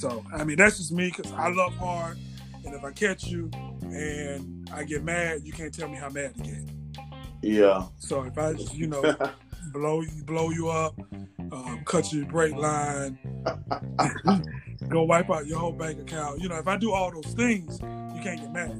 so 0.00 0.24
i 0.32 0.42
mean 0.44 0.56
that's 0.56 0.78
just 0.78 0.92
me 0.92 1.12
because 1.14 1.30
i 1.32 1.48
love 1.48 1.74
hard 1.74 2.18
and 2.64 2.74
if 2.74 2.84
i 2.84 2.90
catch 2.90 3.26
you 3.26 3.50
and 3.82 4.68
i 4.72 4.82
get 4.82 5.04
mad 5.04 5.40
you 5.44 5.52
can't 5.52 5.74
tell 5.74 5.88
me 5.88 5.96
how 5.96 6.08
mad 6.08 6.34
to 6.34 6.42
get 6.42 6.62
yeah. 7.42 7.86
so 7.98 8.22
if 8.22 8.36
i 8.38 8.50
you 8.72 8.86
know 8.86 9.02
blow 9.72 10.00
you 10.00 10.24
blow 10.24 10.50
you 10.50 10.68
up, 10.68 10.98
um, 11.52 11.82
cut 11.84 12.12
your 12.12 12.26
brake 12.26 12.54
line, 12.54 13.18
go 14.88 15.04
wipe 15.04 15.30
out 15.30 15.46
your 15.46 15.58
whole 15.58 15.72
bank 15.72 16.00
account. 16.00 16.40
You 16.40 16.48
know, 16.48 16.56
if 16.56 16.66
I 16.66 16.76
do 16.76 16.92
all 16.92 17.10
those 17.10 17.32
things, 17.34 17.80
you 17.80 18.22
can't 18.22 18.40
get 18.40 18.52
mad. 18.52 18.76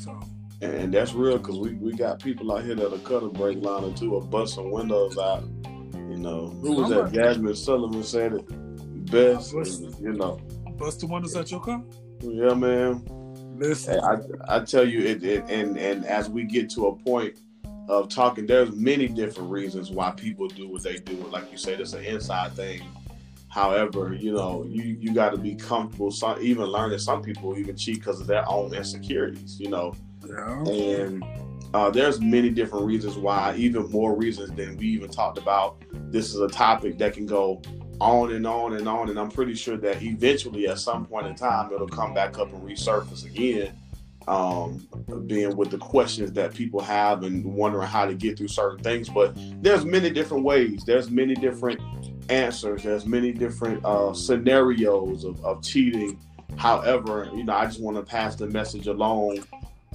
So 0.00 0.18
and 0.60 0.92
that's 0.92 1.12
real 1.12 1.38
because 1.38 1.58
we, 1.58 1.74
we 1.74 1.92
got 1.92 2.20
people 2.20 2.52
out 2.52 2.64
here 2.64 2.74
that'll 2.74 2.98
cut 2.98 3.22
a 3.22 3.28
brake 3.28 3.62
line 3.62 3.84
or 3.84 3.92
two 3.92 4.14
or 4.14 4.22
bust 4.22 4.54
some 4.54 4.70
windows 4.70 5.18
out. 5.18 5.44
You 5.64 6.18
know, 6.18 6.48
who 6.62 6.72
was 6.72 6.90
that? 6.90 7.12
Jazmine 7.12 7.56
Sullivan 7.56 8.02
said 8.02 8.34
it 8.34 8.65
best. 9.10 9.52
You 10.00 10.12
know, 10.12 10.40
bust 10.78 11.00
the 11.00 11.06
windows 11.06 11.36
at 11.36 11.50
your 11.50 11.60
car. 11.60 11.82
yeah, 12.20 12.54
man. 12.54 13.04
Listen, 13.58 14.00
I 14.00 14.56
I 14.56 14.60
tell 14.60 14.86
you, 14.86 15.00
it, 15.00 15.24
it 15.24 15.44
and 15.48 15.78
and 15.78 16.04
as 16.04 16.28
we 16.28 16.44
get 16.44 16.68
to 16.70 16.86
a 16.88 16.96
point 16.96 17.38
of 17.88 18.08
talking, 18.08 18.46
there's 18.46 18.72
many 18.72 19.08
different 19.08 19.50
reasons 19.50 19.90
why 19.90 20.10
people 20.10 20.48
do 20.48 20.68
what 20.68 20.82
they 20.82 20.96
do. 20.96 21.16
Like 21.30 21.50
you 21.50 21.58
said, 21.58 21.80
it's 21.80 21.92
an 21.92 22.04
inside 22.04 22.52
thing. 22.52 22.82
However, 23.48 24.14
you 24.14 24.32
know, 24.32 24.66
you 24.68 24.96
you 25.00 25.14
got 25.14 25.30
to 25.30 25.38
be 25.38 25.54
comfortable. 25.54 26.10
Some 26.10 26.40
even 26.42 26.64
learning. 26.64 26.98
Some 26.98 27.22
people 27.22 27.56
even 27.56 27.76
cheat 27.76 28.00
because 28.00 28.20
of 28.20 28.26
their 28.26 28.46
own 28.48 28.74
insecurities. 28.74 29.58
You 29.58 29.70
know, 29.70 29.94
yeah, 30.28 30.64
and 30.68 31.24
uh, 31.72 31.88
there's 31.90 32.20
many 32.20 32.50
different 32.50 32.84
reasons 32.84 33.16
why. 33.16 33.54
Even 33.56 33.90
more 33.90 34.14
reasons 34.14 34.50
than 34.52 34.76
we 34.76 34.86
even 34.88 35.08
talked 35.08 35.38
about. 35.38 35.82
This 36.12 36.34
is 36.34 36.40
a 36.40 36.48
topic 36.48 36.98
that 36.98 37.14
can 37.14 37.24
go 37.24 37.62
on 38.00 38.32
and 38.32 38.46
on 38.46 38.74
and 38.76 38.88
on. 38.88 39.10
And 39.10 39.18
I'm 39.18 39.30
pretty 39.30 39.54
sure 39.54 39.76
that 39.78 40.02
eventually, 40.02 40.68
at 40.68 40.78
some 40.78 41.06
point 41.06 41.26
in 41.26 41.34
time, 41.34 41.72
it'll 41.72 41.88
come 41.88 42.14
back 42.14 42.38
up 42.38 42.52
and 42.52 42.62
resurface 42.62 43.24
again. 43.24 43.72
um, 44.28 44.86
being 45.26 45.56
with 45.56 45.70
the 45.70 45.78
questions 45.78 46.32
that 46.32 46.54
people 46.54 46.80
have 46.80 47.22
and 47.22 47.44
wondering 47.44 47.86
how 47.86 48.06
to 48.06 48.14
get 48.14 48.36
through 48.36 48.48
certain 48.48 48.82
things. 48.82 49.08
But 49.08 49.36
there's 49.62 49.84
many 49.84 50.10
different 50.10 50.44
ways. 50.44 50.84
There's 50.84 51.10
many 51.10 51.34
different 51.34 51.80
answers. 52.28 52.82
There's 52.82 53.06
many 53.06 53.32
different 53.32 53.84
uh, 53.84 54.12
scenarios 54.14 55.24
of, 55.24 55.44
of 55.44 55.62
cheating. 55.62 56.18
However, 56.56 57.30
you 57.34 57.44
know, 57.44 57.54
I 57.54 57.66
just 57.66 57.80
want 57.80 57.96
to 57.98 58.02
pass 58.02 58.34
the 58.34 58.46
message 58.48 58.86
along 58.86 59.44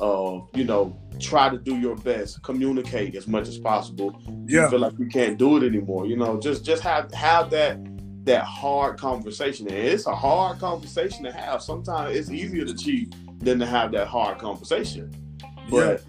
of 0.02 0.50
you 0.54 0.64
know 0.64 0.98
try 1.20 1.48
to 1.50 1.58
do 1.58 1.78
your 1.78 1.96
best 1.98 2.42
communicate 2.42 3.16
as 3.16 3.28
much 3.28 3.48
as 3.48 3.58
possible 3.60 4.20
Yeah. 4.48 4.64
you 4.64 4.70
feel 4.72 4.80
like 4.80 4.98
you 4.98 5.06
can't 5.06 5.38
do 5.38 5.58
it 5.58 5.64
anymore 5.64 6.08
you 6.08 6.18
know 6.18 6.40
just 6.40 6.66
just 6.66 6.82
have 6.84 7.14
have 7.14 7.52
that 7.52 7.78
that 8.26 8.44
hard 8.44 8.98
conversation 9.00 9.68
and 9.68 9.78
it's 9.78 10.08
a 10.08 10.16
hard 10.16 10.60
conversation 10.60 11.24
to 11.26 11.32
have 11.32 11.62
sometimes 11.62 12.16
it's 12.18 12.30
easier 12.32 12.66
to 12.66 12.74
cheat 12.76 13.14
than 13.40 13.60
to 13.60 13.66
have 13.66 13.92
that 13.92 14.08
hard 14.08 14.38
conversation 14.40 15.12
but 15.70 16.04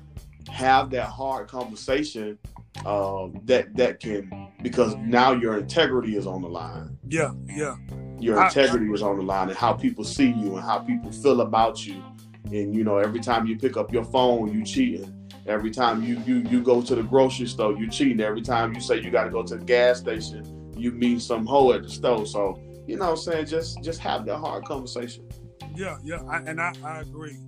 have 0.51 0.91
that 0.91 1.07
hard 1.09 1.47
conversation 1.49 2.39
um, 2.87 3.39
that 3.45 3.75
that 3.77 4.01
can 4.01 4.49
because 4.63 4.95
now 4.97 5.33
your 5.33 5.59
integrity 5.59 6.17
is 6.17 6.27
on 6.27 6.41
the 6.43 6.49
line 6.49 6.97
Yeah. 7.09 7.33
Yeah. 7.47 7.77
your 8.19 8.39
I- 8.41 8.47
integrity 8.47 8.87
is 8.91 9.03
on 9.03 9.17
the 9.19 9.23
line 9.23 9.49
and 9.51 9.57
how 9.59 9.75
people 9.75 10.05
see 10.05 10.29
you 10.31 10.57
and 10.57 10.65
how 10.65 10.79
people 10.79 11.13
feel 11.13 11.43
about 11.43 11.87
you 11.87 12.03
and 12.45 12.75
you 12.75 12.85
know 12.85 12.99
every 12.99 13.21
time 13.21 13.47
you 13.47 13.57
pick 13.57 13.77
up 13.77 13.93
your 13.93 14.05
phone 14.05 14.53
you 14.53 14.65
cheating. 14.65 15.13
Every 15.47 15.71
time 15.71 16.03
you 16.05 16.21
you 16.27 16.37
you 16.49 16.63
go 16.63 16.81
to 16.83 16.95
the 16.95 17.03
grocery 17.03 17.47
store 17.47 17.73
you 17.77 17.89
cheating. 17.89 18.21
Every 18.21 18.43
time 18.43 18.75
you 18.75 18.81
say 18.81 19.01
you 19.01 19.11
got 19.11 19.25
to 19.25 19.31
go 19.31 19.43
to 19.43 19.57
the 19.57 19.65
gas 19.65 19.99
station 19.99 20.59
you 20.77 20.91
meet 20.91 21.21
some 21.21 21.47
hoe 21.47 21.73
at 21.73 21.83
the 21.83 21.89
store. 21.89 22.27
So 22.27 22.59
you 22.87 22.97
know 22.97 23.05
what 23.07 23.11
i'm 23.13 23.17
saying? 23.17 23.47
Just 23.47 23.83
just 23.83 24.01
have 24.01 24.25
that 24.27 24.39
hard 24.39 24.65
conversation. 24.65 25.29
Yeah, 25.75 25.99
yeah, 26.03 26.23
I, 26.29 26.39
and 26.39 26.61
I, 26.61 26.75
I 26.85 27.01
agree. 27.01 27.39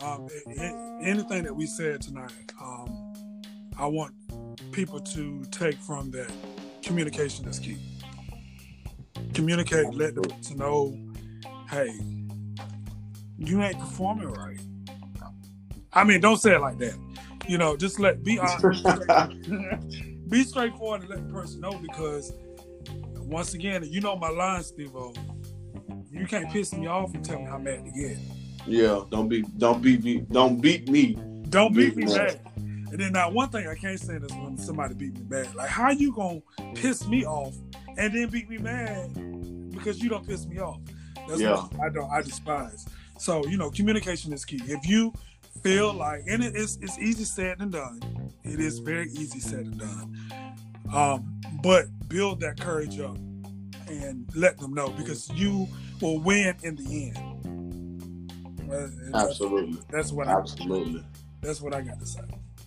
Um, 0.00 0.28
a- 0.46 0.60
a- 0.60 0.98
anything 1.02 1.42
that 1.44 1.54
we 1.54 1.66
said 1.66 2.00
tonight, 2.00 2.32
um, 2.60 3.12
I 3.78 3.86
want 3.86 4.14
people 4.72 5.00
to 5.00 5.44
take 5.50 5.76
from 5.76 6.10
that. 6.12 6.30
Communication 6.82 7.46
is 7.48 7.58
key. 7.58 7.78
Communicate, 9.32 9.92
let 9.94 10.14
them 10.14 10.30
to 10.42 10.54
know, 10.56 10.98
hey, 11.70 11.90
you 13.38 13.62
ain't 13.62 13.78
performing 13.78 14.28
right. 14.28 14.60
I 15.92 16.02
mean, 16.04 16.20
don't 16.20 16.38
say 16.38 16.54
it 16.54 16.60
like 16.60 16.78
that. 16.78 16.94
You 17.46 17.58
know, 17.58 17.76
just 17.76 18.00
let 18.00 18.24
be 18.24 18.38
honest, 18.40 18.84
be 20.28 20.42
straightforward 20.44 21.02
and 21.02 21.10
let 21.10 21.26
the 21.26 21.32
person 21.32 21.60
know 21.60 21.78
because 21.78 22.32
once 23.18 23.54
again, 23.54 23.84
you 23.88 24.00
know 24.00 24.16
my 24.16 24.28
line, 24.30 24.62
Steve 24.62 24.92
you 26.10 26.26
can't 26.26 26.50
piss 26.50 26.72
me 26.72 26.86
off 26.86 27.12
and 27.14 27.24
tell 27.24 27.40
me 27.40 27.46
how 27.46 27.58
mad 27.58 27.84
to 27.84 27.90
get. 27.90 28.16
yeah 28.66 29.00
don't 29.10 29.28
be 29.28 29.42
don't 29.58 29.82
beat 29.82 30.04
me 30.04 30.18
don't 30.30 30.60
beat 30.60 30.88
me 30.88 31.16
Don't 31.48 31.74
beat 31.74 31.96
me 31.96 32.04
Yeah. 32.04 32.14
bad. 32.14 32.40
And 32.56 33.00
then 33.00 33.12
now 33.12 33.30
one 33.30 33.48
thing 33.48 33.66
I 33.66 33.74
can't 33.74 33.98
stand 33.98 34.24
is 34.24 34.32
when 34.32 34.56
somebody 34.56 34.94
beat 34.94 35.14
me 35.14 35.22
bad. 35.22 35.54
Like 35.56 35.68
how 35.68 35.90
you 35.90 36.12
gonna 36.14 36.40
piss 36.74 37.06
me 37.08 37.24
off 37.26 37.54
and 37.98 38.14
then 38.14 38.28
beat 38.28 38.48
me 38.48 38.58
mad 38.58 39.12
because 39.72 40.00
you 40.00 40.08
don't 40.08 40.26
piss 40.26 40.46
me 40.46 40.60
off. 40.60 40.78
That's 41.28 41.40
Yeah. 41.40 41.56
what 41.56 41.72
I 41.82 41.88
don't 41.88 42.10
I 42.10 42.22
despise. 42.22 42.86
So, 43.24 43.42
you 43.46 43.56
know, 43.56 43.70
communication 43.70 44.34
is 44.34 44.44
key. 44.44 44.60
If 44.66 44.86
you 44.86 45.10
feel 45.62 45.94
like 45.94 46.24
and 46.28 46.44
it 46.44 46.54
is 46.54 46.78
it's 46.82 46.98
easy 46.98 47.24
said 47.24 47.58
than 47.58 47.70
done. 47.70 47.98
It 48.42 48.60
is 48.60 48.80
very 48.80 49.08
easy 49.12 49.40
said 49.40 49.60
and 49.60 49.78
done. 49.78 50.30
Um, 50.94 51.40
but 51.62 51.86
build 52.06 52.40
that 52.40 52.60
courage 52.60 53.00
up 53.00 53.16
and 53.88 54.28
let 54.34 54.58
them 54.58 54.74
know 54.74 54.90
because 54.90 55.30
you 55.30 55.66
will 56.02 56.18
win 56.18 56.54
in 56.64 56.76
the 56.76 57.12
end. 57.16 59.14
Absolutely 59.14 59.80
That's 59.88 60.12
what 60.12 60.28
I, 60.28 60.32
absolutely 60.32 61.02
that's 61.40 61.62
what 61.62 61.74
I 61.74 61.80
got 61.80 61.98
to 62.00 62.06
say. 62.06 62.20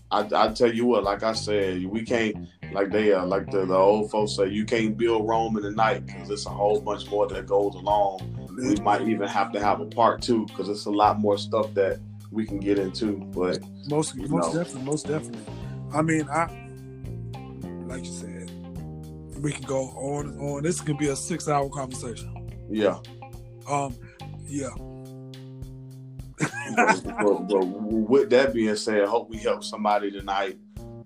I, 0.09 0.27
I 0.33 0.53
tell 0.53 0.73
you 0.73 0.85
what, 0.85 1.03
like 1.03 1.21
I 1.21 1.33
said, 1.33 1.85
we 1.85 2.01
can't 2.01 2.47
like 2.71 2.91
they 2.91 3.13
uh, 3.13 3.27
like 3.27 3.51
the, 3.51 3.63
the 3.63 3.75
old 3.75 4.09
folks 4.09 4.35
say, 4.35 4.47
you 4.47 4.65
can't 4.65 4.97
build 4.97 5.27
Rome 5.27 5.55
in 5.57 5.61
the 5.61 5.71
night 5.71 6.07
because 6.07 6.31
it's 6.31 6.47
a 6.47 6.49
whole 6.49 6.81
bunch 6.81 7.07
more 7.11 7.27
that 7.27 7.45
goes 7.45 7.75
along. 7.75 8.46
We 8.57 8.75
might 8.77 9.01
even 9.07 9.27
have 9.27 9.51
to 9.53 9.59
have 9.59 9.81
a 9.81 9.85
part 9.85 10.21
two 10.21 10.45
because 10.47 10.67
it's 10.67 10.85
a 10.85 10.91
lot 10.91 11.19
more 11.19 11.37
stuff 11.37 11.73
that 11.75 11.99
we 12.31 12.45
can 12.45 12.59
get 12.59 12.79
into. 12.79 13.17
But 13.33 13.59
Most 13.87 14.15
most 14.15 14.53
know. 14.53 14.63
definitely, 14.63 14.83
most 14.83 15.07
definitely. 15.07 15.53
I 15.93 16.01
mean, 16.01 16.27
I 16.29 16.45
like 17.87 18.03
you 18.03 18.11
said, 18.11 18.51
we 19.41 19.51
can 19.51 19.63
go 19.63 19.89
on 19.91 20.27
and 20.29 20.41
on. 20.41 20.63
This 20.63 20.81
could 20.81 20.97
be 20.97 21.07
a 21.09 21.15
six 21.15 21.47
hour 21.47 21.69
conversation. 21.69 22.49
yeah, 22.69 22.97
Um, 23.69 23.95
yeah, 24.45 24.69
but, 26.75 27.03
but, 27.03 27.47
but 27.47 27.65
with 27.65 28.29
that 28.31 28.53
being 28.53 28.75
said, 28.75 29.03
I 29.03 29.07
hope 29.07 29.29
we 29.29 29.37
help 29.37 29.63
somebody 29.63 30.11
tonight. 30.11 30.57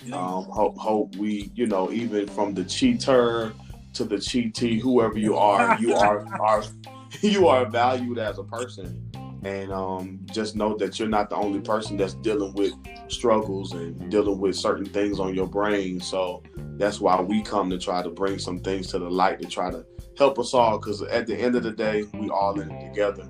yeah, 0.05 0.15
Um, 0.17 0.45
hope 0.45 0.77
hope 0.77 1.15
we, 1.17 1.51
you 1.55 1.67
know, 1.67 1.91
even 1.91 2.27
from 2.27 2.53
the 2.53 2.63
cheater 2.63 3.53
to 3.93 4.03
the 4.05 4.15
cheatee, 4.15 4.79
whoever 4.79 5.19
you 5.19 5.37
are, 5.37 5.77
you 5.79 5.95
are 5.95 6.25
are 6.39 6.63
you 7.21 7.47
are 7.47 7.65
valued 7.65 8.17
as 8.17 8.37
a 8.37 8.43
person. 8.43 9.11
And 9.43 9.71
um, 9.71 10.19
just 10.31 10.55
know 10.55 10.77
that 10.77 10.99
you're 10.99 11.09
not 11.09 11.31
the 11.31 11.35
only 11.35 11.61
person 11.61 11.97
that's 11.97 12.13
dealing 12.13 12.53
with 12.53 12.73
struggles 13.07 13.73
and 13.73 14.11
dealing 14.11 14.39
with 14.39 14.55
certain 14.55 14.85
things 14.85 15.19
on 15.19 15.33
your 15.33 15.47
brain. 15.47 15.99
So 15.99 16.43
that's 16.77 16.99
why 16.99 17.19
we 17.19 17.41
come 17.41 17.69
to 17.71 17.79
try 17.79 18.03
to 18.03 18.09
bring 18.09 18.37
some 18.37 18.59
things 18.59 18.87
to 18.87 18.99
the 18.99 19.09
light 19.09 19.41
to 19.41 19.47
try 19.47 19.71
to 19.71 19.83
help 20.15 20.37
us 20.37 20.53
all. 20.53 20.77
Because 20.77 21.01
at 21.01 21.25
the 21.25 21.35
end 21.35 21.55
of 21.55 21.63
the 21.63 21.71
day, 21.71 22.03
we 22.13 22.29
all 22.29 22.59
in 22.59 22.69
it 22.69 22.89
together. 22.89 23.27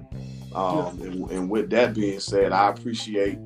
Um, 0.53 1.01
and, 1.01 1.31
and 1.31 1.49
with 1.49 1.69
that 1.69 1.93
being 1.93 2.19
said, 2.19 2.51
I 2.51 2.69
appreciate 2.69 3.37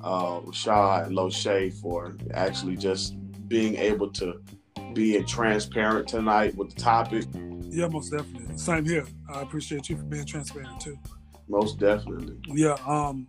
uh, 0.00 0.40
Rashad 0.40 1.06
and 1.06 1.16
Loshae 1.16 1.72
for 1.80 2.16
actually 2.34 2.76
just 2.76 3.14
being 3.48 3.76
able 3.76 4.10
to 4.10 4.40
be 4.92 5.22
transparent 5.22 6.08
tonight 6.08 6.56
with 6.56 6.74
the 6.74 6.80
topic. 6.80 7.24
yeah, 7.70 7.86
most 7.86 8.10
definitely. 8.10 8.47
Same 8.58 8.84
here. 8.84 9.06
I 9.32 9.42
appreciate 9.42 9.88
you 9.88 9.96
for 9.96 10.02
being 10.02 10.24
transparent 10.24 10.80
too. 10.80 10.98
Most 11.48 11.78
definitely. 11.78 12.36
Yeah, 12.48 12.76
um, 12.86 13.28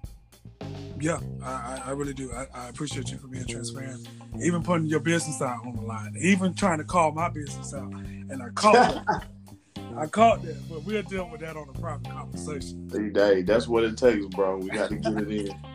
yeah, 0.99 1.19
I, 1.43 1.83
I, 1.85 1.91
really 1.91 2.15
do. 2.15 2.31
I, 2.33 2.47
I 2.53 2.69
appreciate 2.69 3.11
you 3.11 3.19
for 3.19 3.27
being 3.27 3.45
transparent, 3.45 4.09
even 4.41 4.63
putting 4.63 4.87
your 4.87 4.99
business 4.99 5.39
out 5.41 5.65
on 5.65 5.75
the 5.75 5.83
line, 5.83 6.15
even 6.19 6.55
trying 6.55 6.79
to 6.79 6.83
call 6.83 7.11
my 7.11 7.29
business 7.29 7.75
out, 7.75 7.93
and 7.93 8.41
I 8.41 8.49
caught 8.49 9.05
that. 9.05 9.27
I 9.97 10.07
caught 10.07 10.41
that, 10.43 10.57
but 10.67 10.83
we'll 10.83 11.03
deal 11.03 11.29
with 11.29 11.41
that 11.41 11.55
on 11.55 11.69
a 11.69 11.79
private 11.79 12.09
conversation. 12.09 12.89
Hey, 13.13 13.43
that's 13.43 13.67
what 13.67 13.83
it 13.83 13.97
takes, 13.97 14.25
bro. 14.27 14.57
We 14.57 14.69
got 14.69 14.89
to 14.89 14.95
get 14.95 15.13
it 15.13 15.29
in. 15.29 15.55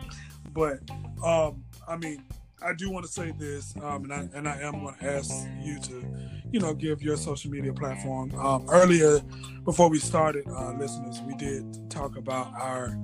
But 0.53 0.79
um, 1.21 1.65
I 1.85 1.97
mean, 1.97 2.23
I 2.61 2.73
do 2.73 2.89
want 2.89 3.05
to 3.05 3.11
say 3.11 3.31
this, 3.37 3.73
um, 3.81 4.05
and 4.05 4.13
I 4.13 4.29
and 4.33 4.47
I 4.47 4.59
am 4.61 4.83
going 4.83 4.95
to 4.95 5.05
ask 5.05 5.31
you 5.61 5.79
to, 5.79 6.05
you 6.51 6.59
know, 6.59 6.73
give 6.73 7.01
your 7.01 7.17
social 7.17 7.51
media 7.51 7.73
platform. 7.73 8.33
Um, 8.35 8.65
earlier, 8.69 9.19
before 9.65 9.89
we 9.89 9.99
started, 9.99 10.47
uh, 10.47 10.73
listeners, 10.73 11.21
we 11.21 11.35
did 11.35 11.89
talk 11.89 12.17
about 12.17 12.53
our 12.53 12.97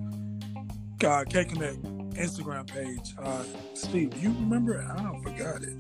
uh, 1.04 1.24
K 1.30 1.46
Connect 1.46 1.82
Instagram 2.14 2.68
page. 2.68 3.14
Uh, 3.22 3.44
Steve, 3.74 4.16
you 4.22 4.30
remember? 4.30 4.82
I 4.82 5.22
forgot 5.22 5.64
it. 5.64 5.76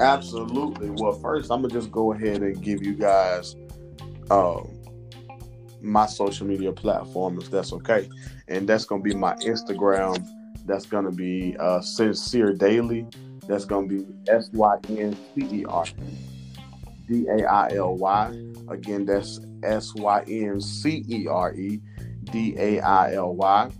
Absolutely. 0.00 0.90
Well, 0.90 1.12
first, 1.12 1.50
I'm 1.50 1.62
gonna 1.62 1.74
just 1.74 1.92
go 1.92 2.12
ahead 2.12 2.42
and 2.42 2.62
give 2.62 2.82
you 2.82 2.94
guys 2.94 3.56
um, 4.30 4.70
my 5.82 6.06
social 6.06 6.46
media 6.46 6.72
platform, 6.72 7.38
if 7.38 7.50
that's 7.50 7.72
okay, 7.74 8.08
and 8.48 8.66
that's 8.66 8.84
gonna 8.86 9.02
be 9.02 9.14
my 9.14 9.34
Instagram. 9.36 10.26
That's 10.66 10.86
gonna 10.86 11.10
be 11.10 11.56
uh, 11.58 11.80
sincere 11.80 12.52
daily. 12.52 13.06
That's 13.46 13.64
gonna 13.64 13.86
be 13.86 14.06
S 14.28 14.50
Y 14.52 14.76
N 14.88 15.16
C 15.34 15.60
E 15.60 15.64
R 15.68 15.84
D 17.08 17.26
A 17.28 17.44
I 17.44 17.74
L 17.74 17.96
Y. 17.96 18.44
Again, 18.68 19.04
that's 19.04 19.40
S 19.62 19.94
Y 19.94 20.24
N 20.28 20.60
C 20.60 21.04
E 21.08 21.26
R 21.26 21.54
E 21.54 21.80
D 22.24 22.54
A 22.58 22.80
I 22.80 23.14
L 23.14 23.34
Y. 23.34 23.70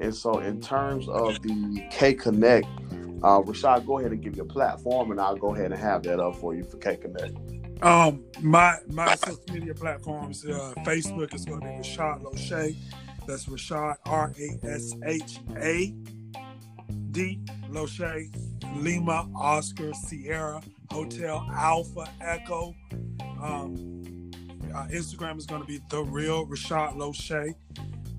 And 0.00 0.14
so, 0.14 0.38
in 0.38 0.60
terms 0.60 1.08
of 1.08 1.40
the 1.42 1.84
K 1.90 2.14
Connect, 2.14 2.66
uh, 3.22 3.40
Rashad, 3.40 3.84
go 3.84 3.98
ahead 3.98 4.12
and 4.12 4.22
give 4.22 4.36
your 4.36 4.46
platform, 4.46 5.10
and 5.10 5.20
I'll 5.20 5.36
go 5.36 5.54
ahead 5.54 5.72
and 5.72 5.80
have 5.80 6.04
that 6.04 6.20
up 6.20 6.36
for 6.36 6.54
you 6.54 6.64
for 6.64 6.76
K 6.78 6.96
Connect. 6.96 7.36
Um, 7.82 8.24
my 8.40 8.76
my 8.88 9.14
social 9.16 9.42
media 9.52 9.74
platforms, 9.74 10.44
uh, 10.44 10.72
Facebook 10.78 11.34
is 11.34 11.44
going 11.44 11.60
to 11.60 11.66
be 11.66 11.72
Rashad 11.72 12.22
Loshae. 12.22 12.76
That's 13.26 13.46
Rashad 13.46 13.96
R 14.06 14.32
A 14.38 14.66
S 14.66 14.94
H 15.04 15.40
A 15.56 15.94
D 17.18 17.40
Loshae, 17.68 18.30
Lima 18.76 19.28
Oscar 19.34 19.92
Sierra 19.92 20.62
Hotel 20.92 21.44
Alpha 21.52 22.08
Echo. 22.20 22.72
Um, 23.42 24.30
uh, 24.72 24.86
Instagram 24.86 25.36
is 25.36 25.44
going 25.44 25.60
to 25.60 25.66
be 25.66 25.80
the 25.90 26.04
real 26.04 26.46
Rashad 26.46 26.94
Loshae. 26.94 27.56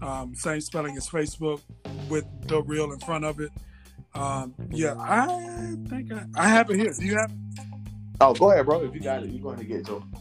Um, 0.01 0.35
same 0.35 0.59
spelling 0.59 0.97
as 0.97 1.07
Facebook 1.07 1.61
with 2.09 2.25
the 2.49 2.61
real 2.63 2.91
in 2.91 2.99
front 2.99 3.23
of 3.23 3.39
it. 3.39 3.51
Um, 4.15 4.53
yeah, 4.69 4.95
I 4.99 5.75
think 5.87 6.11
I, 6.11 6.25
I 6.35 6.49
have 6.49 6.69
it 6.69 6.75
here. 6.75 6.91
Do 6.99 7.05
you 7.05 7.15
have 7.15 7.31
it? 7.31 7.63
Oh, 8.19 8.33
go 8.33 8.51
ahead, 8.51 8.65
bro. 8.65 8.83
If 8.83 8.93
you 8.93 8.99
got 8.99 9.23
it, 9.23 9.29
you 9.29 9.39
go 9.39 9.49
ahead 9.49 9.61
and 9.61 9.69
get 9.69 9.79
it 9.79 9.85
to 9.85 9.99
him. 9.99 10.13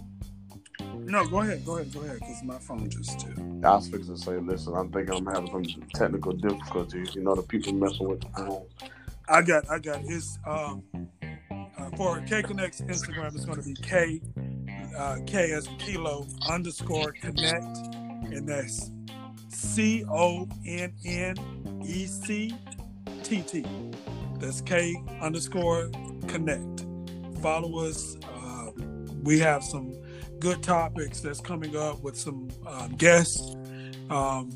No, 1.09 1.27
go 1.27 1.41
ahead, 1.41 1.65
go 1.65 1.77
ahead, 1.79 1.93
go 1.93 2.03
ahead, 2.03 2.19
because 2.21 2.43
my 2.45 2.59
phone 2.59 2.89
just 2.91 3.21
too. 3.21 3.35
I 3.65 3.77
was 3.77 3.89
fixing 3.89 4.15
to 4.15 4.21
say, 4.21 4.37
listen, 4.39 4.75
I'm 4.75 4.93
thinking 4.93 5.15
I'm 5.15 5.27
having 5.27 5.69
some 5.69 5.83
technical 5.95 6.33
difficulties. 6.33 7.15
You 7.15 7.23
know, 7.23 7.35
the 7.35 7.43
people 7.43 7.73
messing 7.73 8.09
with 8.09 8.21
the 8.21 8.29
phone. 8.29 8.67
I 9.29 9.43
got, 9.43 9.71
I 9.71 9.79
got. 9.79 10.01
his. 10.01 10.39
um 10.47 10.83
uh, 11.79 11.91
for 11.97 12.21
K 12.23 12.43
Connect's 12.43 12.81
Instagram. 12.83 13.35
It's 13.35 13.45
going 13.45 13.61
to 13.61 13.65
be 13.65 13.75
K 13.75 14.21
uh, 14.97 15.19
K 15.27 15.53
as 15.53 15.69
kilo 15.79 16.27
underscore 16.49 17.13
connect, 17.13 17.77
and 18.33 18.49
that's 18.49 18.91
C 19.49 20.05
O 20.11 20.49
N 20.67 20.93
N 21.05 21.37
E 21.85 22.07
C 22.07 22.55
T 23.23 23.43
T. 23.43 23.65
That's 24.39 24.61
K 24.61 24.95
underscore 25.21 25.91
connect. 26.27 26.87
Follow 27.43 27.87
us. 27.87 28.17
Uh, 28.25 28.71
we 29.23 29.39
have 29.39 29.63
some 29.63 29.95
good 30.41 30.63
topics 30.63 31.21
that's 31.21 31.41
coming 31.41 31.77
up 31.77 32.01
with 32.03 32.17
some 32.17 32.49
um, 32.67 32.95
guests, 32.97 33.57
um, 34.11 34.51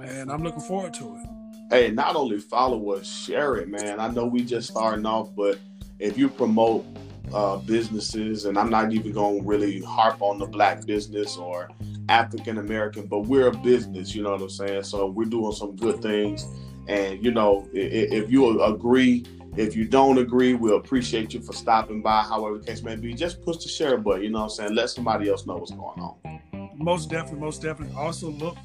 and 0.00 0.30
I'm 0.30 0.42
looking 0.42 0.60
forward 0.60 0.94
to 0.94 1.16
it. 1.16 1.26
Hey, 1.70 1.90
not 1.90 2.16
only 2.16 2.38
follow 2.38 2.92
us, 2.92 3.06
share 3.06 3.56
it, 3.56 3.68
man. 3.68 3.98
I 3.98 4.08
know 4.08 4.26
we 4.26 4.42
just 4.42 4.70
starting 4.70 5.06
off, 5.06 5.34
but 5.34 5.58
if 5.98 6.18
you 6.18 6.28
promote 6.28 6.84
uh, 7.32 7.56
businesses, 7.58 8.44
and 8.44 8.58
I'm 8.58 8.68
not 8.68 8.92
even 8.92 9.12
going 9.12 9.42
to 9.42 9.48
really 9.48 9.80
harp 9.80 10.20
on 10.20 10.38
the 10.38 10.46
black 10.46 10.84
business 10.84 11.36
or 11.36 11.70
African 12.08 12.58
American, 12.58 13.06
but 13.06 13.20
we're 13.20 13.46
a 13.46 13.56
business, 13.56 14.14
you 14.14 14.22
know 14.22 14.32
what 14.32 14.42
I'm 14.42 14.50
saying? 14.50 14.82
So 14.82 15.06
we're 15.06 15.24
doing 15.24 15.52
some 15.52 15.76
good 15.76 16.02
things. 16.02 16.46
And, 16.88 17.24
you 17.24 17.30
know, 17.30 17.68
if, 17.72 18.24
if 18.24 18.30
you 18.30 18.60
agree, 18.62 19.24
if 19.56 19.76
you 19.76 19.84
don't 19.84 20.18
agree, 20.18 20.54
we'll 20.54 20.76
appreciate 20.76 21.34
you 21.34 21.40
for 21.40 21.52
stopping 21.52 22.02
by, 22.02 22.22
however 22.22 22.58
the 22.58 22.64
case 22.64 22.82
may 22.82 22.96
be. 22.96 23.12
Just 23.14 23.42
push 23.42 23.58
the 23.58 23.68
share 23.68 23.98
button, 23.98 24.22
you 24.22 24.30
know 24.30 24.38
what 24.40 24.44
I'm 24.44 24.50
saying? 24.50 24.74
Let 24.74 24.90
somebody 24.90 25.28
else 25.28 25.46
know 25.46 25.56
what's 25.56 25.72
going 25.72 26.00
on. 26.00 26.72
Most 26.76 27.10
definitely, 27.10 27.40
most 27.40 27.62
definitely. 27.62 27.94
Also, 27.96 28.30
look 28.30 28.56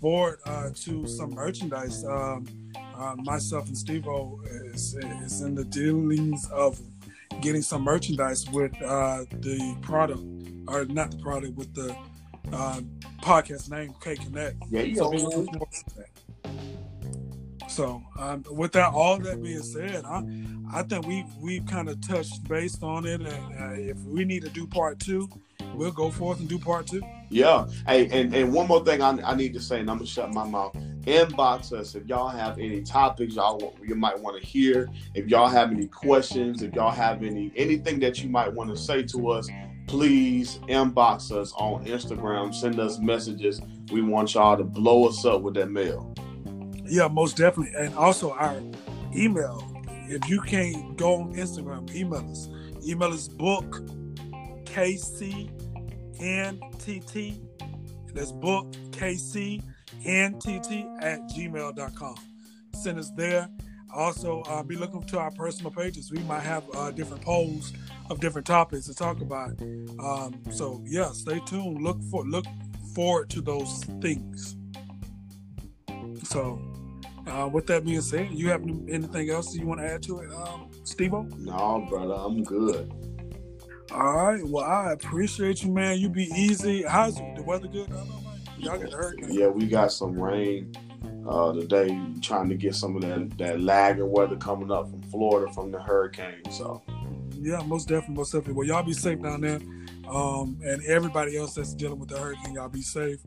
forward 0.00 0.38
uh, 0.46 0.70
to 0.74 1.06
some 1.06 1.30
merchandise. 1.30 2.04
Um, 2.04 2.46
uh, 2.96 3.16
myself 3.16 3.66
and 3.66 3.76
Steve 3.76 4.06
is, 4.72 4.94
is 4.94 5.40
in 5.40 5.54
the 5.54 5.64
dealings 5.64 6.48
of 6.50 6.78
getting 7.40 7.62
some 7.62 7.82
merchandise 7.82 8.48
with 8.50 8.72
uh, 8.82 9.24
the 9.40 9.76
product, 9.80 10.22
or 10.68 10.84
not 10.84 11.10
the 11.10 11.16
product, 11.18 11.56
with 11.56 11.74
the 11.74 11.96
uh, 12.52 12.80
podcast 13.22 13.70
name 13.70 13.94
K 14.00 14.14
Connect. 14.14 14.56
Yeah, 14.70 14.82
you 14.82 14.96
so, 14.96 15.46
so 17.74 18.00
um, 18.16 18.44
with 18.50 18.72
that, 18.72 18.92
all 18.92 19.18
that 19.18 19.42
being 19.42 19.62
said, 19.62 20.04
I, 20.04 20.22
I 20.72 20.82
think 20.82 21.06
we 21.06 21.24
we 21.40 21.58
kind 21.60 21.88
of 21.88 22.00
touched 22.06 22.46
based 22.48 22.84
on 22.84 23.04
it, 23.04 23.20
and 23.20 23.26
uh, 23.26 23.90
if 23.90 23.98
we 24.04 24.24
need 24.24 24.42
to 24.42 24.48
do 24.48 24.64
part 24.64 25.00
two, 25.00 25.28
we'll 25.74 25.90
go 25.90 26.08
forth 26.10 26.38
and 26.38 26.48
do 26.48 26.58
part 26.58 26.86
two. 26.86 27.02
Yeah. 27.30 27.66
Hey, 27.88 28.08
and, 28.10 28.32
and 28.32 28.52
one 28.52 28.68
more 28.68 28.84
thing 28.84 29.02
I, 29.02 29.18
I 29.24 29.34
need 29.34 29.52
to 29.54 29.60
say, 29.60 29.80
and 29.80 29.90
I'm 29.90 29.96
gonna 29.96 30.06
shut 30.06 30.32
my 30.32 30.46
mouth. 30.46 30.76
Inbox 31.02 31.72
us 31.72 31.96
if 31.96 32.06
y'all 32.06 32.28
have 32.28 32.58
any 32.58 32.80
topics 32.80 33.34
y'all 33.34 33.76
you 33.82 33.96
might 33.96 34.18
want 34.18 34.40
to 34.40 34.46
hear. 34.46 34.88
If 35.14 35.26
y'all 35.26 35.48
have 35.48 35.72
any 35.72 35.88
questions, 35.88 36.62
if 36.62 36.74
y'all 36.74 36.92
have 36.92 37.24
any 37.24 37.52
anything 37.56 37.98
that 38.00 38.22
you 38.22 38.28
might 38.28 38.52
want 38.52 38.70
to 38.70 38.76
say 38.76 39.02
to 39.02 39.30
us, 39.30 39.48
please 39.88 40.60
inbox 40.68 41.32
us 41.32 41.52
on 41.56 41.84
Instagram. 41.86 42.54
Send 42.54 42.78
us 42.78 43.00
messages. 43.00 43.60
We 43.90 44.00
want 44.00 44.34
y'all 44.34 44.56
to 44.56 44.64
blow 44.64 45.08
us 45.08 45.24
up 45.24 45.42
with 45.42 45.54
that 45.54 45.70
mail. 45.70 46.14
Yeah, 46.86 47.08
most 47.08 47.36
definitely. 47.36 47.74
And 47.76 47.94
also 47.94 48.32
our 48.32 48.60
email. 49.14 49.70
If 50.06 50.28
you 50.28 50.40
can't 50.42 50.96
go 50.96 51.14
on 51.16 51.34
Instagram, 51.34 51.92
email 51.94 52.30
us. 52.30 52.48
Email 52.86 53.12
us 53.12 53.28
book 53.28 53.80
KCNTT. 54.64 55.50
That's 58.12 58.32
book 58.32 58.70
KCNTT 58.90 59.62
at 61.02 61.20
gmail.com. 61.30 62.16
Send 62.74 62.98
us 62.98 63.10
there. 63.16 63.48
Also, 63.94 64.42
uh, 64.42 64.62
be 64.62 64.76
looking 64.76 65.02
to 65.04 65.18
our 65.18 65.30
personal 65.30 65.70
pages. 65.70 66.10
We 66.10 66.18
might 66.24 66.42
have 66.42 66.64
uh, 66.74 66.90
different 66.90 67.22
polls 67.22 67.72
of 68.10 68.20
different 68.20 68.46
topics 68.46 68.86
to 68.86 68.94
talk 68.94 69.20
about. 69.20 69.52
Um, 70.00 70.34
so 70.50 70.82
yeah, 70.84 71.12
stay 71.12 71.40
tuned. 71.46 71.80
Look 71.82 72.02
for 72.10 72.24
look 72.26 72.44
forward 72.94 73.30
to 73.30 73.40
those 73.40 73.84
things. 74.00 74.56
So, 76.24 76.60
uh, 77.26 77.48
with 77.52 77.66
that 77.68 77.84
being 77.84 78.00
said, 78.00 78.30
you 78.32 78.48
have 78.50 78.62
anything 78.62 79.30
else 79.30 79.54
you 79.54 79.66
want 79.66 79.80
to 79.80 79.86
add 79.86 80.02
to 80.04 80.20
it, 80.20 80.32
um, 80.32 80.70
Steve? 80.84 81.12
No, 81.12 81.86
brother, 81.88 82.14
I'm 82.14 82.42
good. 82.42 82.92
All 83.92 84.16
right. 84.16 84.44
Well, 84.44 84.64
I 84.64 84.92
appreciate 84.92 85.62
you, 85.62 85.70
man. 85.70 85.98
You 85.98 86.08
be 86.08 86.24
easy. 86.34 86.82
How's 86.82 87.16
the 87.16 87.42
weather 87.46 87.68
good? 87.68 87.88
Y'all 88.58 88.78
get 88.78 88.92
hurricane. 88.92 89.28
Yeah, 89.30 89.48
we 89.48 89.66
got 89.66 89.92
some 89.92 90.18
rain 90.18 90.74
uh, 91.28 91.52
today. 91.52 91.98
Trying 92.20 92.48
to 92.48 92.54
get 92.54 92.74
some 92.74 92.96
of 92.96 93.02
that 93.02 93.36
that 93.38 93.60
lagging 93.60 94.10
weather 94.10 94.36
coming 94.36 94.72
up 94.72 94.90
from 94.90 95.02
Florida 95.02 95.52
from 95.52 95.70
the 95.70 95.80
hurricane. 95.80 96.50
So. 96.50 96.82
Yeah, 97.40 97.62
most 97.66 97.88
definitely, 97.88 98.16
most 98.16 98.32
definitely. 98.32 98.54
Well, 98.54 98.66
y'all 98.66 98.82
be 98.82 98.94
safe 98.94 99.20
down 99.20 99.42
there, 99.42 99.60
um, 100.08 100.58
and 100.64 100.82
everybody 100.86 101.36
else 101.36 101.54
that's 101.54 101.74
dealing 101.74 101.98
with 101.98 102.08
the 102.08 102.18
hurricane, 102.18 102.54
y'all 102.54 102.70
be 102.70 102.80
safe. 102.80 103.20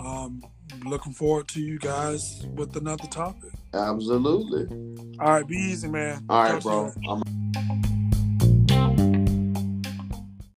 Um, 0.00 0.42
looking 0.84 1.12
forward 1.12 1.48
to 1.48 1.60
you 1.60 1.78
guys 1.78 2.46
with 2.54 2.76
another 2.76 3.06
topic. 3.06 3.50
Absolutely. 3.74 4.66
All 5.20 5.32
right, 5.32 5.46
be 5.46 5.56
easy, 5.56 5.88
man. 5.88 6.24
All 6.28 6.42
right, 6.42 6.62
bro. 6.62 6.92